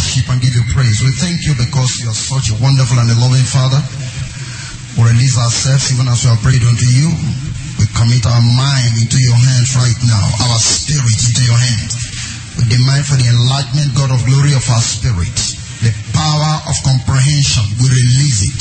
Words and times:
worship 0.00 0.32
and 0.32 0.40
give 0.40 0.56
you 0.56 0.64
praise. 0.72 1.04
We 1.04 1.12
thank 1.12 1.44
you 1.44 1.52
because 1.60 2.00
you 2.00 2.08
are 2.08 2.16
such 2.16 2.48
a 2.48 2.56
wonderful 2.56 2.96
and 2.96 3.12
a 3.12 3.16
loving 3.20 3.44
Father. 3.44 3.76
We 4.96 5.12
release 5.12 5.36
ourselves 5.36 5.92
even 5.92 6.08
as 6.08 6.24
we 6.24 6.32
have 6.32 6.40
prayed 6.40 6.64
unto 6.64 6.88
you. 6.88 7.12
We 7.76 7.84
commit 7.92 8.24
our 8.24 8.40
mind 8.40 8.96
into 8.96 9.20
your 9.20 9.36
hands 9.36 9.76
right 9.76 10.00
now, 10.08 10.24
our 10.24 10.56
spirit 10.56 11.20
into 11.20 11.44
your 11.44 11.60
hands. 11.60 11.92
We 12.56 12.64
demand 12.72 13.04
for 13.04 13.20
the 13.20 13.28
enlightenment, 13.28 13.92
God 13.92 14.08
of 14.16 14.24
glory, 14.24 14.56
of 14.56 14.64
our 14.72 14.80
spirit, 14.80 15.36
the 15.84 15.92
power 16.16 16.52
of 16.64 16.76
comprehension. 16.80 17.68
We 17.84 17.92
release 17.92 18.40
it. 18.48 18.60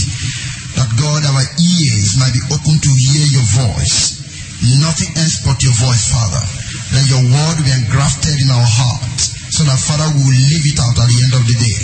That 0.75 0.91
God, 0.99 1.23
our 1.23 1.45
ears 1.55 2.19
might 2.19 2.35
be 2.35 2.43
open 2.51 2.83
to 2.83 2.91
hear 2.99 3.25
your 3.31 3.47
voice. 3.63 4.27
Nothing 4.83 5.15
else 5.15 5.39
but 5.47 5.63
your 5.63 5.75
voice, 5.79 6.03
Father. 6.11 6.43
Let 6.99 7.07
your 7.07 7.23
word 7.31 7.63
be 7.63 7.71
engrafted 7.71 8.35
in 8.43 8.51
our 8.51 8.67
hearts 8.67 9.38
so 9.59 9.67
that, 9.67 9.75
Father, 9.75 10.07
will 10.15 10.23
leave 10.23 10.71
it 10.71 10.79
out 10.79 10.95
at 10.95 11.03
the 11.11 11.19
end 11.19 11.35
of 11.35 11.43
the 11.43 11.51
day. 11.59 11.77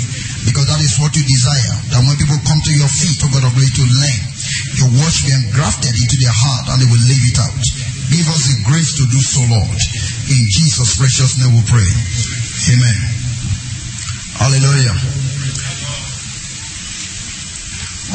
Because 0.48 0.64
that 0.72 0.80
is 0.80 0.96
what 0.96 1.12
you 1.12 1.28
desire. 1.28 1.76
That 1.92 2.08
when 2.08 2.16
people 2.16 2.40
come 2.48 2.64
to 2.64 2.72
your 2.72 2.88
feet, 2.88 3.20
oh 3.20 3.28
God 3.36 3.44
of 3.44 3.52
glory, 3.52 3.68
to 3.68 3.84
learn, 3.84 4.20
your 4.80 4.90
word 4.96 5.12
should 5.12 5.28
be 5.28 5.36
engrafted 5.36 5.92
into 5.92 6.16
their 6.16 6.32
heart 6.32 6.72
and 6.72 6.80
they 6.80 6.88
will 6.88 7.04
leave 7.04 7.26
it 7.28 7.36
out. 7.36 7.52
Give 8.16 8.28
us 8.32 8.48
the 8.48 8.64
grace 8.64 8.96
to 8.96 9.04
do 9.12 9.20
so, 9.20 9.44
Lord. 9.52 9.76
In 10.32 10.42
Jesus' 10.48 10.96
precious 10.96 11.36
name 11.36 11.52
we 11.52 11.68
pray. 11.68 11.84
Amen. 11.84 12.98
Hallelujah. 14.40 14.96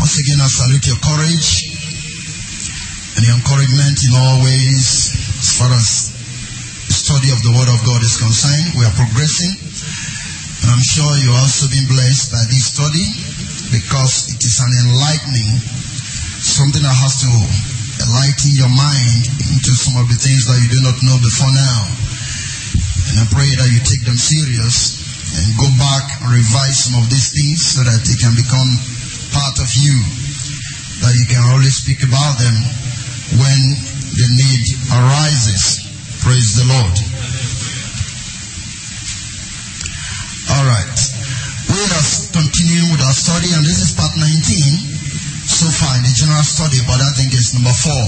Once 0.00 0.16
again, 0.24 0.40
I 0.40 0.48
salute 0.48 0.88
your 0.88 1.00
courage 1.04 1.68
and 3.12 3.22
your 3.28 3.36
encouragement 3.36 3.98
in 4.08 4.12
all 4.16 4.40
ways 4.40 5.12
as 5.36 5.52
far 5.60 5.68
as 5.68 6.09
study 7.10 7.34
of 7.34 7.42
the 7.42 7.50
Word 7.50 7.66
of 7.66 7.82
God 7.82 7.98
is 8.06 8.22
concerned. 8.22 8.70
We 8.78 8.86
are 8.86 8.94
progressing. 8.94 9.50
And 9.50 10.70
I'm 10.70 10.78
sure 10.78 11.10
you're 11.18 11.42
also 11.42 11.66
being 11.66 11.90
blessed 11.90 12.30
by 12.30 12.38
this 12.46 12.70
study 12.70 13.02
because 13.74 14.30
it 14.30 14.38
is 14.38 14.62
an 14.62 14.70
enlightening, 14.86 15.58
something 16.38 16.78
that 16.78 16.94
has 16.94 17.26
to 17.26 17.30
enlighten 18.06 18.54
your 18.54 18.70
mind 18.70 19.26
into 19.42 19.74
some 19.74 19.98
of 19.98 20.06
the 20.06 20.14
things 20.22 20.46
that 20.46 20.62
you 20.62 20.70
do 20.70 20.80
not 20.86 21.02
know 21.02 21.18
before 21.18 21.50
now. 21.50 21.82
And 23.10 23.14
I 23.18 23.26
pray 23.34 23.50
that 23.58 23.68
you 23.74 23.82
take 23.82 24.06
them 24.06 24.14
serious 24.14 25.02
and 25.34 25.58
go 25.58 25.66
back 25.82 26.06
and 26.22 26.30
revise 26.30 26.78
some 26.78 27.02
of 27.02 27.10
these 27.10 27.34
things 27.34 27.74
so 27.74 27.82
that 27.82 28.06
they 28.06 28.14
can 28.22 28.38
become 28.38 28.70
part 29.34 29.58
of 29.58 29.66
you, 29.82 29.98
that 31.02 31.10
you 31.18 31.26
can 31.26 31.42
always 31.50 31.74
speak 31.74 32.06
about 32.06 32.38
them 32.38 32.54
when 33.34 33.60
the 34.14 34.26
need 34.30 34.62
arises. 34.94 35.89
Praise 36.30 36.62
the 36.62 36.66
Lord. 36.70 36.96
All 40.54 40.62
right. 40.62 40.98
We 41.74 41.74
are 41.74 42.06
continuing 42.30 42.94
with 42.94 43.02
our 43.02 43.16
study, 43.18 43.50
and 43.50 43.66
this 43.66 43.82
is 43.82 43.98
part 43.98 44.14
19 44.14 44.38
so 45.50 45.66
far 45.74 45.90
in 45.98 46.06
the 46.06 46.14
general 46.14 46.46
study, 46.46 46.86
but 46.86 47.02
I 47.02 47.10
think 47.18 47.34
it's 47.34 47.50
number 47.50 47.74
four 47.74 48.06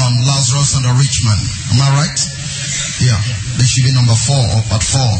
on 0.00 0.10
Lazarus 0.24 0.80
and 0.80 0.88
the 0.88 0.96
rich 0.96 1.28
man. 1.28 1.36
Am 1.76 1.84
I 1.84 1.88
right? 2.00 2.20
Yeah. 3.04 3.20
This 3.60 3.68
should 3.68 3.84
be 3.84 3.92
number 3.92 4.16
four 4.16 4.40
or 4.56 4.64
part 4.72 4.80
four 4.80 5.12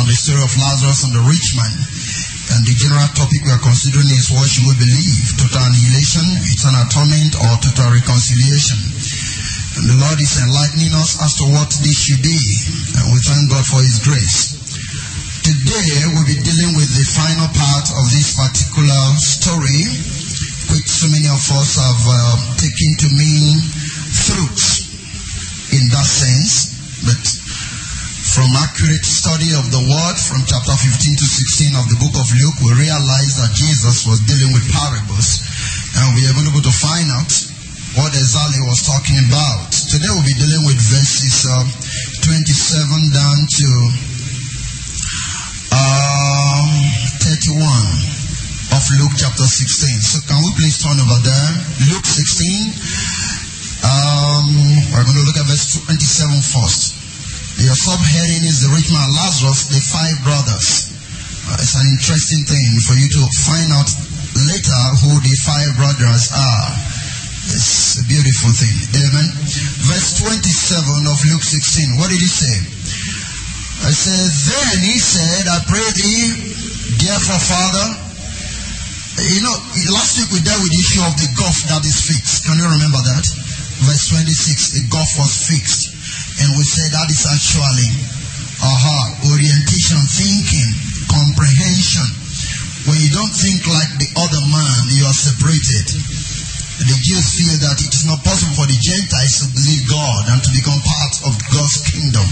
on 0.00 0.08
the 0.08 0.16
story 0.16 0.40
of 0.40 0.56
Lazarus 0.56 1.04
and 1.04 1.12
the 1.12 1.28
rich 1.28 1.60
man. 1.60 1.76
And 2.56 2.64
the 2.64 2.72
general 2.72 3.04
topic 3.12 3.44
we 3.44 3.52
are 3.52 3.60
considering 3.60 4.08
is 4.16 4.32
what 4.32 4.48
should 4.48 4.64
we 4.64 4.80
believe? 4.80 5.28
Total 5.44 5.60
annihilation, 5.60 6.24
eternal 6.40 6.88
torment, 6.88 7.36
or 7.36 7.52
total 7.60 7.92
reconciliation. 7.92 8.95
The 9.76 9.92
Lord 9.92 10.16
is 10.16 10.40
enlightening 10.40 10.96
us 10.96 11.20
as 11.20 11.36
to 11.36 11.44
what 11.52 11.68
this 11.84 11.98
should 12.00 12.24
be. 12.24 12.40
And 12.96 13.12
we 13.12 13.20
thank 13.20 13.52
God 13.52 13.60
for 13.60 13.84
His 13.84 14.00
grace. 14.00 14.56
Today 15.44 16.00
we'll 16.16 16.24
be 16.24 16.40
dealing 16.40 16.72
with 16.80 16.88
the 16.96 17.04
final 17.04 17.44
part 17.52 17.86
of 17.92 18.04
this 18.08 18.40
particular 18.40 19.04
story, 19.20 19.84
which 20.72 20.88
so 20.88 21.12
many 21.12 21.28
of 21.28 21.44
us 21.60 21.76
have 21.76 22.02
uh, 22.08 22.16
taken 22.56 22.90
to 23.04 23.08
mean 23.20 23.60
fruits 24.16 24.88
in 25.76 25.84
that 25.92 26.08
sense. 26.08 26.72
But 27.04 27.20
from 28.32 28.48
accurate 28.56 29.04
study 29.04 29.52
of 29.60 29.68
the 29.68 29.84
word 29.84 30.16
from 30.16 30.40
chapter 30.48 30.72
15 30.72 31.20
to 31.20 31.26
16 31.28 31.76
of 31.76 31.84
the 31.92 32.00
book 32.00 32.16
of 32.16 32.26
Luke, 32.32 32.58
we 32.64 32.80
realize 32.80 33.36
that 33.44 33.52
Jesus 33.52 34.08
was 34.08 34.24
dealing 34.24 34.56
with 34.56 34.64
parables 34.72 35.44
and 36.00 36.16
we 36.16 36.24
are 36.24 36.32
going 36.32 36.48
to 36.48 36.56
able 36.56 36.64
to 36.64 36.72
find 36.72 37.12
out 37.12 37.55
what 37.96 38.12
exactly 38.12 38.60
was 38.68 38.84
talking 38.84 39.16
about. 39.24 39.72
Today 39.72 40.12
we'll 40.12 40.28
be 40.28 40.36
dealing 40.36 40.68
with 40.68 40.76
verses 40.76 41.48
uh, 41.48 41.64
27 42.28 42.36
down 43.08 43.38
to 43.48 43.68
um, 45.72 46.68
31 47.24 47.56
of 48.76 48.84
Luke 49.00 49.16
chapter 49.16 49.48
16. 49.48 50.04
So 50.04 50.20
can 50.28 50.44
we 50.44 50.52
please 50.60 50.76
turn 50.84 51.00
over 51.00 51.20
there? 51.24 51.50
Luke 51.88 52.04
16. 52.04 52.76
Um, 53.80 54.44
we're 54.92 55.06
going 55.08 55.16
to 55.16 55.24
look 55.24 55.40
at 55.40 55.48
verse 55.48 55.80
27 55.88 55.96
first. 56.52 57.00
The 57.56 57.72
subheading 57.72 58.44
is 58.44 58.60
the 58.60 58.76
rich 58.76 58.92
man 58.92 59.08
Lazarus, 59.16 59.72
the 59.72 59.80
five 59.80 60.16
brothers. 60.20 60.92
Uh, 61.48 61.64
it's 61.64 61.80
an 61.80 61.88
interesting 61.96 62.44
thing 62.44 62.76
for 62.84 62.92
you 62.92 63.08
to 63.08 63.22
find 63.48 63.72
out 63.72 63.88
later 64.36 64.80
who 65.00 65.16
the 65.24 65.32
five 65.40 65.72
brothers 65.80 66.28
are. 66.36 66.95
It's 67.46 68.02
a 68.02 68.04
beautiful 68.10 68.50
thing. 68.50 68.74
Amen. 69.06 69.28
Verse 69.86 70.18
27 70.18 71.06
of 71.06 71.18
Luke 71.30 71.46
16. 71.46 71.98
What 71.98 72.10
did 72.10 72.18
he 72.18 72.26
say? 72.26 72.56
I 73.86 73.92
said, 73.94 74.26
Then 74.50 74.76
he 74.82 74.98
said, 74.98 75.46
I 75.46 75.62
pray 75.70 75.86
thee, 75.94 76.26
therefore, 76.98 77.38
Father. 77.38 77.86
You 79.16 79.40
know, 79.46 79.56
last 79.94 80.18
week 80.18 80.28
we 80.34 80.40
dealt 80.42 80.60
with 80.60 80.74
the 80.74 80.82
issue 80.82 81.04
of 81.06 81.14
the 81.16 81.30
gulf 81.38 81.56
that 81.70 81.86
is 81.86 81.98
fixed. 82.04 82.44
Can 82.44 82.58
you 82.58 82.68
remember 82.68 82.98
that? 82.98 83.24
Verse 83.86 84.10
26, 84.10 84.76
the 84.76 84.84
gulf 84.90 85.08
was 85.16 85.46
fixed. 85.46 85.94
And 86.42 86.50
we 86.58 86.64
said 86.66 86.92
that 86.92 87.08
is 87.08 87.24
actually 87.30 87.90
aha, 88.60 88.98
orientation, 89.32 90.02
thinking, 90.02 90.68
comprehension. 91.08 92.08
When 92.90 92.98
you 93.00 93.10
don't 93.14 93.32
think 93.32 93.64
like 93.70 93.92
the 94.02 94.10
other 94.20 94.42
man, 94.50 94.78
you 94.98 95.06
are 95.06 95.16
separated. 95.16 96.15
The 96.76 96.98
Jews 97.00 97.26
feel 97.40 97.56
that 97.64 97.80
it 97.80 97.88
is 97.88 98.04
not 98.04 98.20
possible 98.20 98.52
for 98.52 98.68
the 98.68 98.76
Gentiles 98.76 99.34
to 99.40 99.46
believe 99.56 99.88
God 99.88 100.22
and 100.28 100.40
to 100.44 100.50
become 100.52 100.76
part 100.84 101.14
of 101.24 101.32
God's 101.48 101.80
kingdom. 101.88 102.26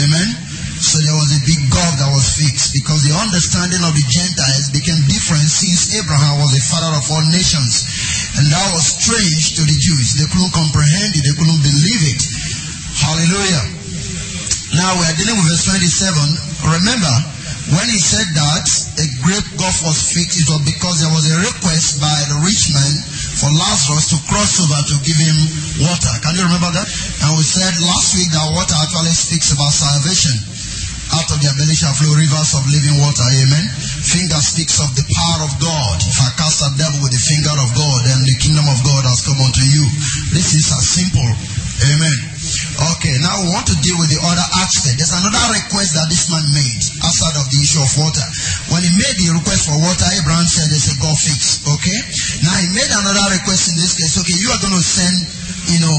Amen. 0.00 0.28
So 0.76 1.00
there 1.00 1.16
was 1.16 1.32
a 1.32 1.40
big 1.44 1.60
gulf 1.72 1.92
that 2.00 2.12
was 2.12 2.36
fixed 2.36 2.72
because 2.76 3.04
the 3.04 3.16
understanding 3.16 3.80
of 3.80 3.96
the 3.96 4.04
Gentiles 4.12 4.72
became 4.72 5.00
different 5.08 5.48
since 5.48 5.92
Abraham 5.96 6.40
was 6.40 6.52
the 6.52 6.60
father 6.60 6.92
of 6.96 7.04
all 7.08 7.24
nations. 7.32 7.84
And 8.36 8.48
that 8.52 8.68
was 8.76 8.96
strange 8.96 9.56
to 9.56 9.62
the 9.64 9.76
Jews. 9.76 10.20
They 10.20 10.28
couldn't 10.28 10.52
comprehend 10.52 11.16
it, 11.16 11.24
they 11.24 11.36
couldn't 11.36 11.64
believe 11.64 12.02
it. 12.12 12.20
Hallelujah. 12.96 13.64
Now 14.76 15.00
we 15.00 15.04
are 15.08 15.16
dealing 15.16 15.36
with 15.40 15.48
verse 15.48 15.64
27. 15.64 16.76
Remember, 16.80 17.14
when 17.72 17.88
he 17.88 17.96
said 17.96 18.28
that 18.36 18.68
a 19.00 19.06
great 19.24 19.48
gulf 19.56 19.80
was 19.80 19.96
fixed, 20.12 20.44
it 20.44 20.48
was 20.52 20.60
because 20.64 21.00
there 21.00 21.12
was 21.12 21.24
a 21.24 21.40
request 21.40 22.04
by 22.04 22.16
the 22.28 22.36
rich 22.44 22.68
man 22.76 22.94
for 23.36 23.52
Lazarus 23.52 24.16
to 24.16 24.18
cross 24.32 24.64
over 24.64 24.80
to 24.80 24.96
give 25.04 25.20
him 25.20 25.36
water. 25.84 26.12
Can 26.24 26.40
you 26.40 26.44
remember 26.48 26.72
that? 26.72 26.88
And 27.28 27.36
we 27.36 27.44
said 27.44 27.72
last 27.84 28.16
week 28.16 28.32
that 28.32 28.48
water 28.56 28.76
actually 28.80 29.12
speaks 29.12 29.52
about 29.52 29.72
salvation. 29.72 30.36
Out 31.06 31.30
of 31.30 31.38
the 31.38 31.76
shall 31.76 31.94
flow 31.94 32.18
rivers 32.18 32.50
of 32.58 32.66
living 32.66 32.98
water. 32.98 33.22
Amen. 33.22 33.66
Finger 34.02 34.42
speaks 34.42 34.82
of 34.82 34.90
the 34.98 35.06
power 35.06 35.46
of 35.46 35.52
God. 35.62 35.96
If 36.02 36.18
I 36.18 36.34
cast 36.34 36.66
a 36.66 36.70
devil 36.74 36.98
with 36.98 37.14
the 37.14 37.22
finger 37.22 37.54
of 37.54 37.70
God, 37.78 37.98
then 38.10 38.26
the 38.26 38.36
kingdom 38.42 38.66
of 38.66 38.78
God 38.82 39.06
has 39.06 39.22
come 39.22 39.38
unto 39.38 39.62
you. 39.62 39.86
This 40.34 40.58
is 40.58 40.66
as 40.74 40.82
simple. 40.82 41.30
Amen. 41.94 42.35
Okay, 42.96 43.14
now 43.22 43.34
we 43.42 43.52
want 43.52 43.66
to 43.68 43.76
deal 43.82 43.96
with 43.98 44.10
the 44.12 44.20
other 44.20 44.46
aspect. 44.60 45.00
There's 45.00 45.16
another 45.16 45.44
request 45.56 45.96
that 45.96 46.06
this 46.12 46.28
man 46.28 46.44
made 46.52 46.82
outside 47.02 47.36
of 47.40 47.46
the 47.50 47.58
issue 47.58 47.82
of 47.82 47.90
water. 47.98 48.26
When 48.72 48.82
he 48.82 48.90
made 48.94 49.16
the 49.18 49.36
request 49.36 49.68
for 49.70 49.76
water, 49.80 50.06
Abraham 50.16 50.46
said 50.46 50.68
there's 50.70 50.92
a 50.92 50.96
God 51.00 51.16
fix. 51.16 51.64
Okay? 51.64 51.98
Now 52.46 52.54
he 52.60 52.68
made 52.76 52.92
another 52.92 53.26
request 53.34 53.72
in 53.72 53.80
this 53.80 53.96
case. 53.96 54.20
Okay, 54.20 54.36
you 54.36 54.48
are 54.52 54.60
going 54.60 54.76
to 54.76 54.84
send, 54.84 55.14
you 55.72 55.80
know, 55.82 55.96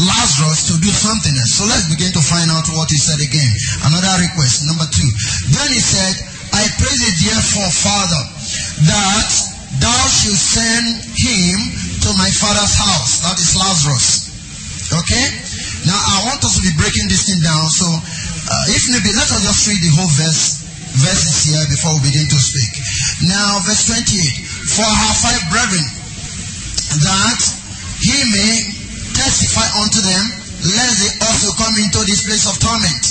Lazarus 0.00 0.72
to 0.72 0.74
do 0.80 0.88
something 0.88 1.34
else. 1.36 1.60
So 1.60 1.68
let's 1.68 1.90
begin 1.92 2.12
to 2.16 2.22
find 2.22 2.48
out 2.48 2.64
what 2.72 2.88
he 2.88 2.96
said 2.96 3.20
again. 3.20 3.52
Another 3.84 4.24
request, 4.24 4.64
number 4.64 4.88
two. 4.88 5.10
Then 5.52 5.68
he 5.74 5.82
said, 5.82 6.14
I 6.56 6.64
pray 6.80 6.94
thee 6.94 7.16
therefore, 7.28 7.70
Father, 7.70 8.22
that 8.90 9.30
thou 9.78 10.02
should 10.08 10.38
send 10.38 11.04
him 11.14 11.56
to 12.06 12.10
my 12.16 12.30
father's 12.32 12.74
house. 12.74 13.22
That 13.28 13.36
is 13.38 13.52
Lazarus. 13.54 14.08
Okay? 14.90 15.26
Now 15.86 15.96
I 15.96 16.16
want 16.28 16.44
us 16.44 16.60
to 16.60 16.62
be 16.62 16.72
breaking 16.76 17.08
this 17.08 17.28
thing 17.30 17.40
down. 17.40 17.64
So 17.70 17.86
uh, 17.88 18.74
if 18.76 18.82
maybe 18.92 19.12
let 19.16 19.28
us 19.30 19.40
just 19.40 19.64
read 19.68 19.80
the 19.80 19.92
whole 19.96 20.12
verse 20.16 20.60
verses 21.00 21.54
here 21.54 21.64
before 21.70 21.94
we 21.96 22.10
begin 22.10 22.26
to 22.26 22.38
speak. 22.40 22.72
Now 23.30 23.62
verse 23.64 23.86
28. 23.88 24.76
For 24.76 24.88
her 24.88 25.12
five 25.22 25.42
brethren 25.54 25.86
that 27.06 27.40
he 28.02 28.16
may 28.34 28.52
testify 29.14 29.68
unto 29.80 30.00
them, 30.02 30.24
lest 30.66 30.94
they 31.00 31.12
also 31.28 31.54
come 31.56 31.74
into 31.78 32.00
this 32.04 32.26
place 32.26 32.44
of 32.50 32.58
torment. 32.58 33.04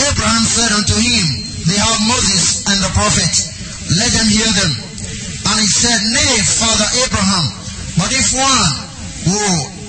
Abraham 0.00 0.44
said 0.46 0.72
unto 0.72 0.96
him, 0.96 1.26
they 1.66 1.76
have 1.76 1.98
Moses 2.08 2.64
and 2.72 2.78
the 2.80 2.92
prophet. 2.96 3.34
Let 4.00 4.10
them 4.16 4.28
hear 4.32 4.48
them. 4.48 4.72
And 5.50 5.56
he 5.60 5.68
said, 5.68 5.98
Nay, 6.08 6.34
Father 6.46 6.88
Abraham, 7.04 7.46
but 7.98 8.10
if 8.14 8.32
one, 8.32 8.72
whoa, 9.28 9.79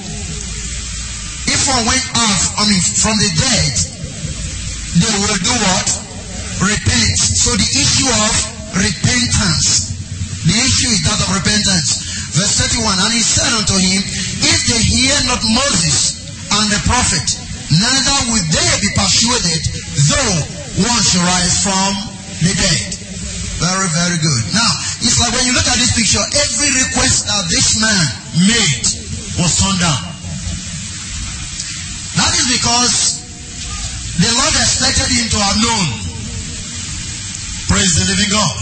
if 1.71 1.77
one 1.77 1.87
went 1.87 2.07
out, 2.19 2.43
I 2.59 2.63
mean, 2.67 2.83
from 2.83 3.15
the 3.15 3.31
dead, 3.31 3.75
they 4.99 5.13
will 5.23 5.39
do 5.39 5.55
what? 5.55 5.87
Repent. 6.67 7.15
So 7.15 7.55
the 7.55 7.69
issue 7.79 8.11
of 8.11 8.33
repentance. 8.75 9.95
The 10.43 10.57
issue 10.57 10.91
is 10.91 11.01
that 11.07 11.19
of 11.23 11.31
repentance. 11.31 11.89
Verse 12.35 12.59
31, 12.75 13.07
And 13.07 13.13
he 13.15 13.23
said 13.23 13.51
unto 13.55 13.77
him, 13.79 14.03
If 14.03 14.59
they 14.67 14.81
hear 14.83 15.15
not 15.31 15.39
Moses 15.47 16.27
and 16.51 16.67
the 16.75 16.81
prophet, 16.83 17.27
neither 17.71 18.17
will 18.35 18.45
they 18.51 18.71
be 18.83 18.91
persuaded, 18.91 19.61
though 20.11 20.35
one 20.91 21.01
should 21.07 21.23
rise 21.23 21.55
from 21.63 21.91
the 22.43 22.51
dead. 22.51 22.89
Very, 23.63 23.87
very 23.95 24.17
good. 24.19 24.43
Now, 24.51 24.71
it's 24.99 25.21
like 25.23 25.31
when 25.39 25.45
you 25.45 25.53
look 25.55 25.67
at 25.71 25.77
this 25.79 25.93
picture, 25.95 26.19
every 26.19 26.71
request 26.83 27.31
that 27.31 27.47
this 27.47 27.79
man 27.79 28.03
made 28.43 28.85
was 29.39 29.55
turned 29.55 29.79
down. 29.79 30.10
That 32.21 32.37
is 32.37 32.47
because 32.53 32.93
the 34.21 34.29
Lord 34.29 34.53
expected 34.53 35.09
him 35.09 35.25
to 35.33 35.39
have 35.41 35.57
known. 35.57 35.87
Praise 37.65 37.97
the 37.97 38.05
living 38.13 38.29
God. 38.29 38.55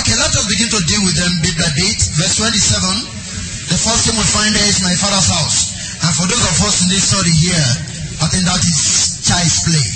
Okay, 0.00 0.16
let 0.16 0.32
us 0.32 0.48
begin 0.48 0.70
to 0.72 0.80
deal 0.88 1.02
with 1.04 1.12
them 1.18 1.32
bit 1.44 1.56
by 1.60 1.68
bit. 1.76 1.98
Verse 2.16 2.40
27. 2.40 3.20
The 3.68 3.76
first 3.76 4.08
thing 4.08 4.16
we 4.16 4.24
find 4.24 4.48
there 4.56 4.64
is 4.64 4.80
my 4.80 4.96
father's 4.96 5.28
house. 5.28 5.58
And 6.00 6.12
for 6.16 6.24
those 6.24 6.40
of 6.40 6.56
us 6.64 6.76
in 6.86 6.88
this 6.88 7.04
study 7.12 7.34
here, 7.36 7.68
I 8.24 8.26
think 8.32 8.48
that 8.48 8.62
is 8.64 9.20
child's 9.28 9.60
play. 9.68 9.86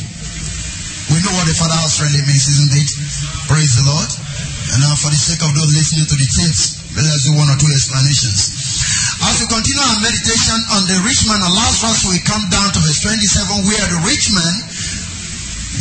We 1.15 1.25
know 1.25 1.33
what 1.41 1.49
the 1.49 1.57
father's 1.57 1.81
house 1.81 1.97
really 2.05 2.21
means, 2.29 2.45
isn't 2.53 2.75
it? 2.75 2.91
Praise 3.49 3.81
the 3.81 3.89
Lord. 3.89 4.11
And 4.77 4.85
now 4.85 4.93
for 5.01 5.09
the 5.09 5.17
sake 5.17 5.41
of 5.41 5.57
those 5.57 5.73
listening 5.73 6.05
to 6.05 6.17
the 6.21 6.29
tapes, 6.37 6.85
let's 7.01 7.25
do 7.25 7.33
one 7.33 7.49
or 7.49 7.57
two 7.57 7.71
explanations. 7.73 8.64
As 9.25 9.41
we 9.41 9.47
continue 9.49 9.81
our 9.81 10.01
meditation 10.05 10.59
on 10.77 10.83
the 10.85 11.01
rich 11.09 11.25
man 11.25 11.41
and 11.41 11.55
Lazarus, 11.57 12.05
we 12.13 12.21
come 12.21 12.45
down 12.53 12.69
to 12.77 12.79
verse 12.85 13.01
27 13.09 13.65
where 13.65 13.87
the 13.89 14.01
rich 14.05 14.29
man, 14.37 14.55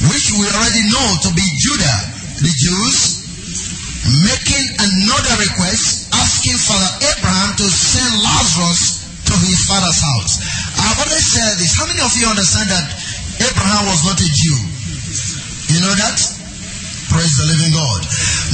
which 0.07 0.31
we 0.31 0.47
already 0.47 0.83
know 0.87 1.07
to 1.27 1.29
be 1.35 1.43
Judah, 1.59 1.97
the 2.39 2.53
Jews, 2.55 3.23
making 4.23 4.65
another 4.79 5.35
request, 5.43 6.07
asking 6.15 6.55
Father 6.55 6.91
Abraham 7.03 7.51
to 7.59 7.67
send 7.67 8.11
Lazarus 8.23 9.03
to 9.27 9.33
his 9.43 9.59
father's 9.67 9.99
house. 9.99 10.33
I've 10.79 10.99
already 11.03 11.23
said 11.23 11.59
this. 11.59 11.75
How 11.75 11.87
many 11.87 11.99
of 11.99 12.15
you 12.15 12.27
understand 12.27 12.71
that 12.71 12.87
Abraham 13.43 13.91
was 13.91 14.07
not 14.07 14.19
a 14.19 14.29
Jew? 14.29 14.59
You 15.71 15.79
know 15.83 15.95
that? 15.99 16.17
Praise 17.11 17.35
the 17.39 17.47
living 17.47 17.75
God. 17.75 18.01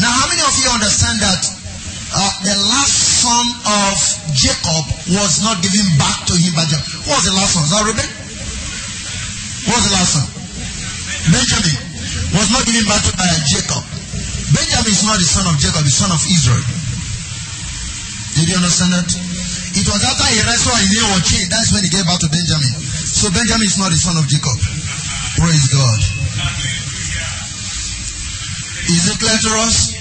Now, 0.01 0.11
how 0.13 0.27
many 0.29 0.41
of 0.41 0.53
you 0.57 0.69
understand 0.73 1.21
that 1.21 1.41
uh, 2.09 2.33
the 2.41 2.55
last 2.73 3.08
son 3.19 3.45
of 3.67 3.95
Jacob 4.31 4.83
was 5.19 5.43
not 5.43 5.59
given 5.59 5.83
back 5.99 6.23
to 6.31 6.35
him 6.39 6.55
by 6.55 6.63
Jacob? 6.63 6.87
Who 7.03 7.11
was 7.11 7.25
the 7.27 7.35
last 7.35 7.51
son? 7.51 7.63
Was 7.67 7.73
that 7.75 7.83
Reuben? 7.83 8.09
Who 9.67 9.71
was 9.75 9.83
the 9.83 9.93
last 9.99 10.11
son? 10.15 10.27
Benjamin 11.27 11.75
was 12.31 12.47
not 12.55 12.63
given 12.63 12.85
back 12.87 13.03
to 13.03 13.11
by 13.19 13.27
Jacob. 13.43 13.83
Benjamin 14.55 14.91
is 14.95 15.03
not 15.03 15.19
the 15.19 15.27
son 15.27 15.45
of 15.51 15.55
Jacob, 15.59 15.83
the 15.83 15.91
son 15.91 16.09
of 16.15 16.21
Israel. 16.23 16.63
Did 18.39 18.45
you 18.47 18.55
understand 18.55 18.95
that? 18.95 19.09
It 19.75 19.85
was 19.85 20.01
after 20.01 20.25
he 20.31 20.39
wrestled 20.47 20.79
and 20.79 20.87
he 20.87 20.97
was 21.11 21.21
chained. 21.27 21.51
That's 21.51 21.75
when 21.75 21.83
he 21.83 21.91
gave 21.91 22.07
birth 22.07 22.23
to 22.23 22.31
Benjamin. 22.31 22.71
So 22.79 23.29
Benjamin 23.35 23.67
is 23.67 23.77
not 23.77 23.91
the 23.91 23.99
son 23.99 24.15
of 24.15 24.25
Jacob. 24.31 24.55
Praise 25.37 25.67
God. 25.75 25.99
Is 28.89 29.11
it 29.11 29.17
clear 29.19 29.37
to 29.37 29.51
us? 29.67 29.98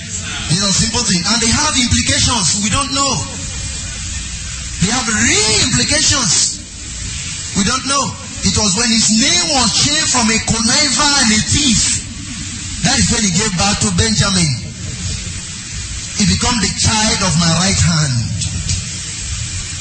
These 0.48 0.64
are 0.64 0.72
simple 0.72 1.04
things. 1.04 1.24
And 1.28 1.38
they 1.44 1.52
have 1.52 1.74
implications 1.76 2.64
we 2.64 2.70
don't 2.72 2.92
know. 2.92 3.12
They 4.80 4.90
have 4.94 5.06
real 5.08 5.54
implications. 5.68 6.62
We 7.58 7.64
don't 7.64 7.86
know. 7.86 8.04
It 8.46 8.54
was 8.54 8.72
when 8.78 8.88
his 8.88 9.18
name 9.18 9.46
was 9.58 9.68
changed 9.74 10.12
from 10.14 10.30
a 10.30 10.38
conniver 10.46 11.10
and 11.20 11.28
a 11.34 11.40
thief 11.42 12.08
that 12.86 12.96
is 12.96 13.10
when 13.10 13.22
he 13.26 13.32
gave 13.34 13.52
birth 13.58 13.78
to 13.84 13.90
Benjamin. 13.98 14.50
He 16.16 16.24
became 16.30 16.58
the 16.62 16.72
child 16.78 17.20
of 17.26 17.34
my 17.42 17.50
right 17.58 17.80
hand. 17.82 18.14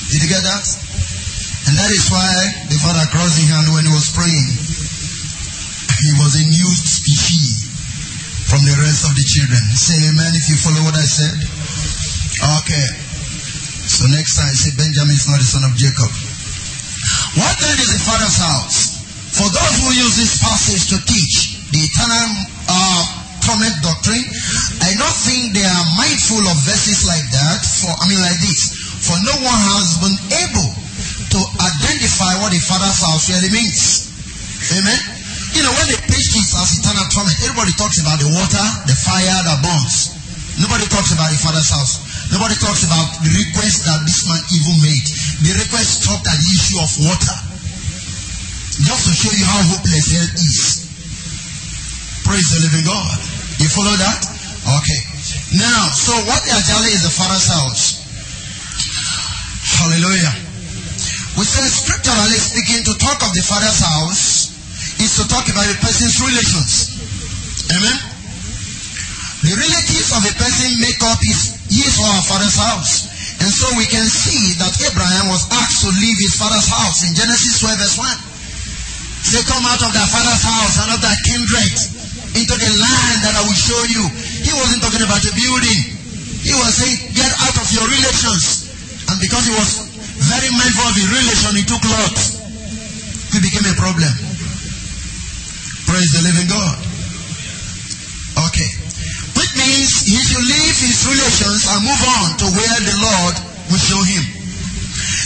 Did 0.10 0.20
you 0.26 0.30
get 0.30 0.42
that? 0.42 0.66
And 1.70 1.74
that 1.78 1.92
is 1.94 2.10
why 2.10 2.32
the 2.68 2.78
father 2.82 3.06
crossed 3.14 3.38
his 3.38 3.50
hand 3.50 3.70
when 3.74 3.86
he 3.86 3.94
was 3.94 4.10
praying. 4.12 4.48
He 5.98 6.14
was 6.22 6.36
a 6.38 6.46
new 6.46 6.72
species 6.78 7.67
from 8.48 8.64
the 8.64 8.76
rest 8.80 9.08
of 9.08 9.14
the 9.16 9.26
children. 9.28 9.62
Say 9.76 9.98
amen 10.08 10.32
if 10.36 10.48
you 10.48 10.58
follow 10.60 10.82
what 10.88 10.96
I 10.96 11.04
said. 11.04 11.36
Okay. 12.64 12.88
So 13.88 14.08
next 14.12 14.36
time, 14.36 14.52
say 14.56 14.76
Benjamin 14.76 15.16
is 15.16 15.28
not 15.28 15.40
the 15.40 15.48
son 15.48 15.64
of 15.64 15.74
Jacob. 15.76 16.12
What 17.40 17.56
then 17.60 17.78
is 17.80 17.92
the 17.92 18.02
father's 18.04 18.40
house? 18.40 18.78
For 19.38 19.48
those 19.48 19.76
who 19.84 19.90
use 19.96 20.16
this 20.18 20.40
passage 20.42 20.92
to 20.92 20.98
teach 21.06 21.60
the 21.72 21.80
eternal 21.84 22.28
uh, 22.68 23.28
torment 23.48 23.80
doctrine. 23.80 24.28
I 24.84 24.92
don't 25.00 25.20
think 25.24 25.56
they 25.56 25.64
are 25.64 25.86
mindful 25.96 26.44
of 26.44 26.58
verses 26.68 27.08
like 27.08 27.24
that. 27.32 27.60
For 27.64 27.92
I 27.96 28.04
mean, 28.12 28.20
like 28.20 28.40
this. 28.44 28.76
For 29.08 29.16
no 29.24 29.36
one 29.40 29.60
has 29.72 30.04
been 30.04 30.20
able 30.36 30.70
to 31.32 31.40
identify 31.64 32.44
what 32.44 32.52
the 32.52 32.60
Father's 32.60 33.00
house 33.00 33.32
really 33.32 33.52
means. 33.56 34.12
Amen. 34.76 35.17
You 35.58 35.66
know, 35.66 35.74
when 35.74 35.90
they 35.90 35.98
preach 36.06 36.38
as 36.38 36.78
eternal 36.78 37.10
torment, 37.10 37.34
everybody 37.42 37.74
talks 37.82 37.98
about 37.98 38.22
the 38.22 38.30
water, 38.30 38.66
the 38.86 38.94
fire 38.94 39.42
that 39.42 39.58
burns. 39.66 40.14
Nobody 40.62 40.86
talks 40.86 41.18
about 41.18 41.34
the 41.34 41.40
Father's 41.42 41.74
house. 41.74 41.98
Nobody 42.30 42.54
talks 42.62 42.86
about 42.86 43.26
the 43.26 43.34
request 43.34 43.90
that 43.90 44.06
this 44.06 44.30
man 44.30 44.38
even 44.54 44.76
made. 44.86 45.06
The 45.42 45.58
request 45.58 46.06
stopped 46.06 46.30
at 46.30 46.38
the 46.38 46.50
issue 46.54 46.78
of 46.78 46.90
water. 47.10 47.36
Just 48.86 49.10
to 49.10 49.14
show 49.18 49.34
you 49.34 49.46
how 49.50 49.62
hopeless 49.74 50.06
hell 50.14 50.30
is. 50.30 50.62
Praise 52.22 52.50
the 52.54 52.60
living 52.70 52.86
God. 52.86 53.18
You 53.58 53.70
follow 53.74 53.98
that? 53.98 54.22
Okay. 54.62 55.02
Now, 55.58 55.90
so 55.90 56.14
what 56.30 56.42
actually 56.54 56.94
is 56.94 57.02
the 57.02 57.14
Father's 57.18 57.50
house? 57.50 58.06
Hallelujah. 59.74 60.34
We 61.34 61.50
say 61.50 61.66
scripturally 61.66 62.38
speaking, 62.38 62.86
to 62.86 62.94
talk 63.02 63.26
of 63.26 63.34
the 63.34 63.42
Father's 63.42 63.82
house 63.82 64.27
is 65.00 65.18
to 65.22 65.24
talk 65.30 65.46
about 65.50 65.68
a 65.70 65.76
person's 65.80 66.18
relations. 66.22 66.98
Amen. 67.74 67.98
The 69.46 69.54
relatives 69.54 70.10
of 70.18 70.26
a 70.26 70.34
person 70.34 70.68
make 70.82 70.98
up 71.06 71.22
his 71.22 71.58
his 71.70 72.00
or 72.00 72.10
our 72.10 72.26
father's 72.26 72.58
house. 72.58 72.92
And 73.38 73.52
so 73.54 73.70
we 73.78 73.86
can 73.86 74.08
see 74.10 74.58
that 74.58 74.74
Abraham 74.82 75.30
was 75.30 75.46
asked 75.54 75.86
to 75.86 75.90
leave 75.94 76.18
his 76.18 76.34
father's 76.40 76.66
house 76.66 77.06
in 77.06 77.14
Genesis 77.14 77.62
12 77.62 77.78
verse 77.78 77.98
1. 78.02 78.18
Say, 79.28 79.44
come 79.46 79.62
out 79.68 79.82
of 79.84 79.92
thy 79.94 80.08
father's 80.08 80.42
house 80.42 80.76
and 80.82 80.90
of 80.96 81.00
thy 81.04 81.14
kindred 81.28 81.76
into 82.34 82.56
the 82.56 82.72
land 82.80 83.18
that 83.28 83.36
I 83.38 83.44
will 83.44 83.60
show 83.60 83.82
you. 83.92 84.04
He 84.42 84.54
wasn't 84.56 84.82
talking 84.82 85.04
about 85.04 85.22
a 85.22 85.34
building. 85.36 85.80
He 86.42 86.54
was 86.56 86.72
saying, 86.80 87.14
get 87.14 87.30
out 87.44 87.58
of 87.60 87.68
your 87.76 87.86
relations. 87.86 88.72
And 89.12 89.20
because 89.20 89.44
he 89.46 89.54
was 89.54 89.70
very 90.32 90.50
mindful 90.50 90.88
of 90.88 90.96
his 90.96 91.08
relation, 91.12 91.52
he 91.60 91.64
took 91.68 91.84
Lot. 91.84 92.18
It 93.36 93.42
became 93.44 93.68
a 93.68 93.76
problem. 93.76 94.27
Praise 95.88 96.12
the 96.14 96.24
living 96.28 96.50
God. 96.52 96.78
Okay. 98.52 98.70
Which 99.40 99.54
means 99.58 99.90
he 100.06 100.20
should 100.20 100.46
leave 100.46 100.78
his 100.78 101.00
relations 101.08 101.64
and 101.72 101.80
move 101.88 102.04
on 102.22 102.28
to 102.44 102.46
where 102.54 102.80
the 102.84 102.98
Lord 103.02 103.36
will 103.72 103.82
show 103.82 104.02
him. 104.04 104.24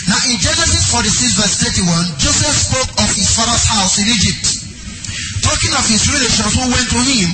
Now 0.07 0.21
in 0.29 0.37
Genesis 0.39 0.87
46 0.93 1.41
verse 1.41 1.55
31, 1.65 2.21
Joseph 2.21 2.57
spoke 2.57 2.91
of 3.01 3.09
his 3.11 3.29
father's 3.35 3.65
house 3.67 3.99
in 3.99 4.07
Egypt 4.07 4.61
talking 5.41 5.73
of 5.75 5.85
his 5.89 6.07
relations 6.07 6.53
who 6.55 6.65
went 6.69 6.87
to 6.89 7.01
him 7.01 7.27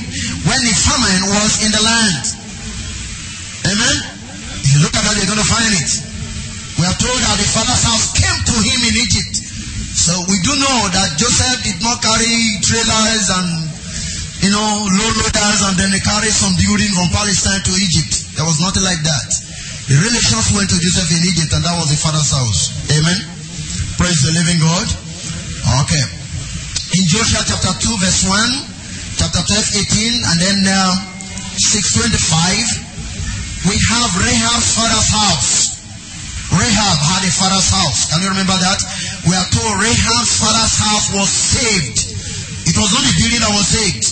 when 0.47 0.59
the 0.65 0.73
famine 0.73 1.23
was 1.29 1.51
in 1.61 1.71
the 1.71 1.83
land. 1.83 2.23
Amen? 3.67 3.97
If 4.63 4.69
you 4.73 4.79
look 4.81 4.95
at 4.95 5.03
that, 5.05 5.15
you're 5.19 5.29
going 5.29 5.43
to 5.43 5.47
find 5.47 5.71
it. 5.75 5.91
We 6.79 6.83
are 6.87 6.97
told 6.97 7.19
that 7.19 7.37
the 7.37 7.47
father's 7.47 7.83
house 7.83 8.15
came 8.17 8.39
to 8.47 8.55
him 8.57 8.79
in 8.89 8.93
Egypt. 8.97 9.36
So 9.97 10.13
we 10.29 10.37
do 10.45 10.53
know 10.53 10.79
that 10.93 11.17
Joseph 11.17 11.65
did 11.65 11.81
not 11.81 12.05
carry 12.05 12.61
trailers 12.61 13.25
and, 13.33 13.49
you 14.45 14.53
know, 14.53 14.85
load 14.85 15.15
loaders 15.17 15.65
and 15.65 15.73
then 15.75 15.89
he 15.89 15.99
carried 15.99 16.31
some 16.31 16.53
building 16.55 16.93
from 16.93 17.09
Palestine 17.09 17.65
to 17.65 17.73
Egypt. 17.73 18.37
There 18.37 18.45
was 18.45 18.61
nothing 18.61 18.85
like 18.85 19.01
that. 19.01 19.29
The 19.89 19.97
relations 19.97 20.53
went 20.53 20.69
to 20.69 20.77
Joseph 20.77 21.09
in 21.11 21.25
Egypt 21.25 21.51
and 21.57 21.65
that 21.65 21.73
was 21.75 21.89
the 21.89 21.97
father's 21.97 22.29
house. 22.29 22.77
Amen? 22.93 23.19
Praise 23.97 24.21
the 24.21 24.37
living 24.37 24.61
God. 24.61 24.85
Okay 25.83 26.17
in 26.95 27.03
Joshua 27.05 27.43
chapter 27.43 27.73
2 27.77 27.97
verse 27.99 28.23
1, 28.25 28.39
chapter 29.19 29.43
12, 29.43 29.91
18, 29.91 30.23
and 30.33 30.39
then 30.39 30.63
uh, 30.65 30.95
625, 31.59 33.67
we 33.67 33.75
have 33.75 34.07
Rahab's 34.17 34.71
father's 34.73 35.11
house. 35.11 35.75
Rahab 36.47 36.97
had 37.11 37.27
a 37.27 37.29
father's 37.29 37.67
house. 37.69 38.07
Can 38.07 38.23
you 38.23 38.31
remember 38.31 38.55
that? 38.55 38.79
We 39.27 39.35
are 39.35 39.49
told 39.51 39.75
Rahab's 39.83 40.33
father's 40.39 40.75
house 40.79 41.11
was 41.11 41.27
saved. 41.27 41.99
It 42.63 42.79
was 42.79 42.89
not 42.95 43.03
the 43.03 43.15
building 43.19 43.43
that 43.43 43.51
was 43.51 43.67
saved. 43.67 44.07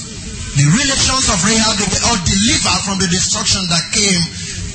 The 0.60 0.67
relations 0.67 1.25
of 1.31 1.39
Rahab, 1.39 1.79
they 1.79 1.88
were 1.88 2.03
all 2.12 2.19
delivered 2.19 2.81
from 2.84 3.00
the 3.00 3.07
destruction 3.07 3.63
that 3.72 3.95
came 3.95 4.22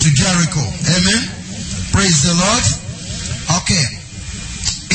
to 0.00 0.08
Jericho. 0.16 0.64
Amen. 0.64 1.20
Praise 1.92 2.24
the 2.24 2.32
Lord. 2.40 2.64
Okay. 3.60 3.84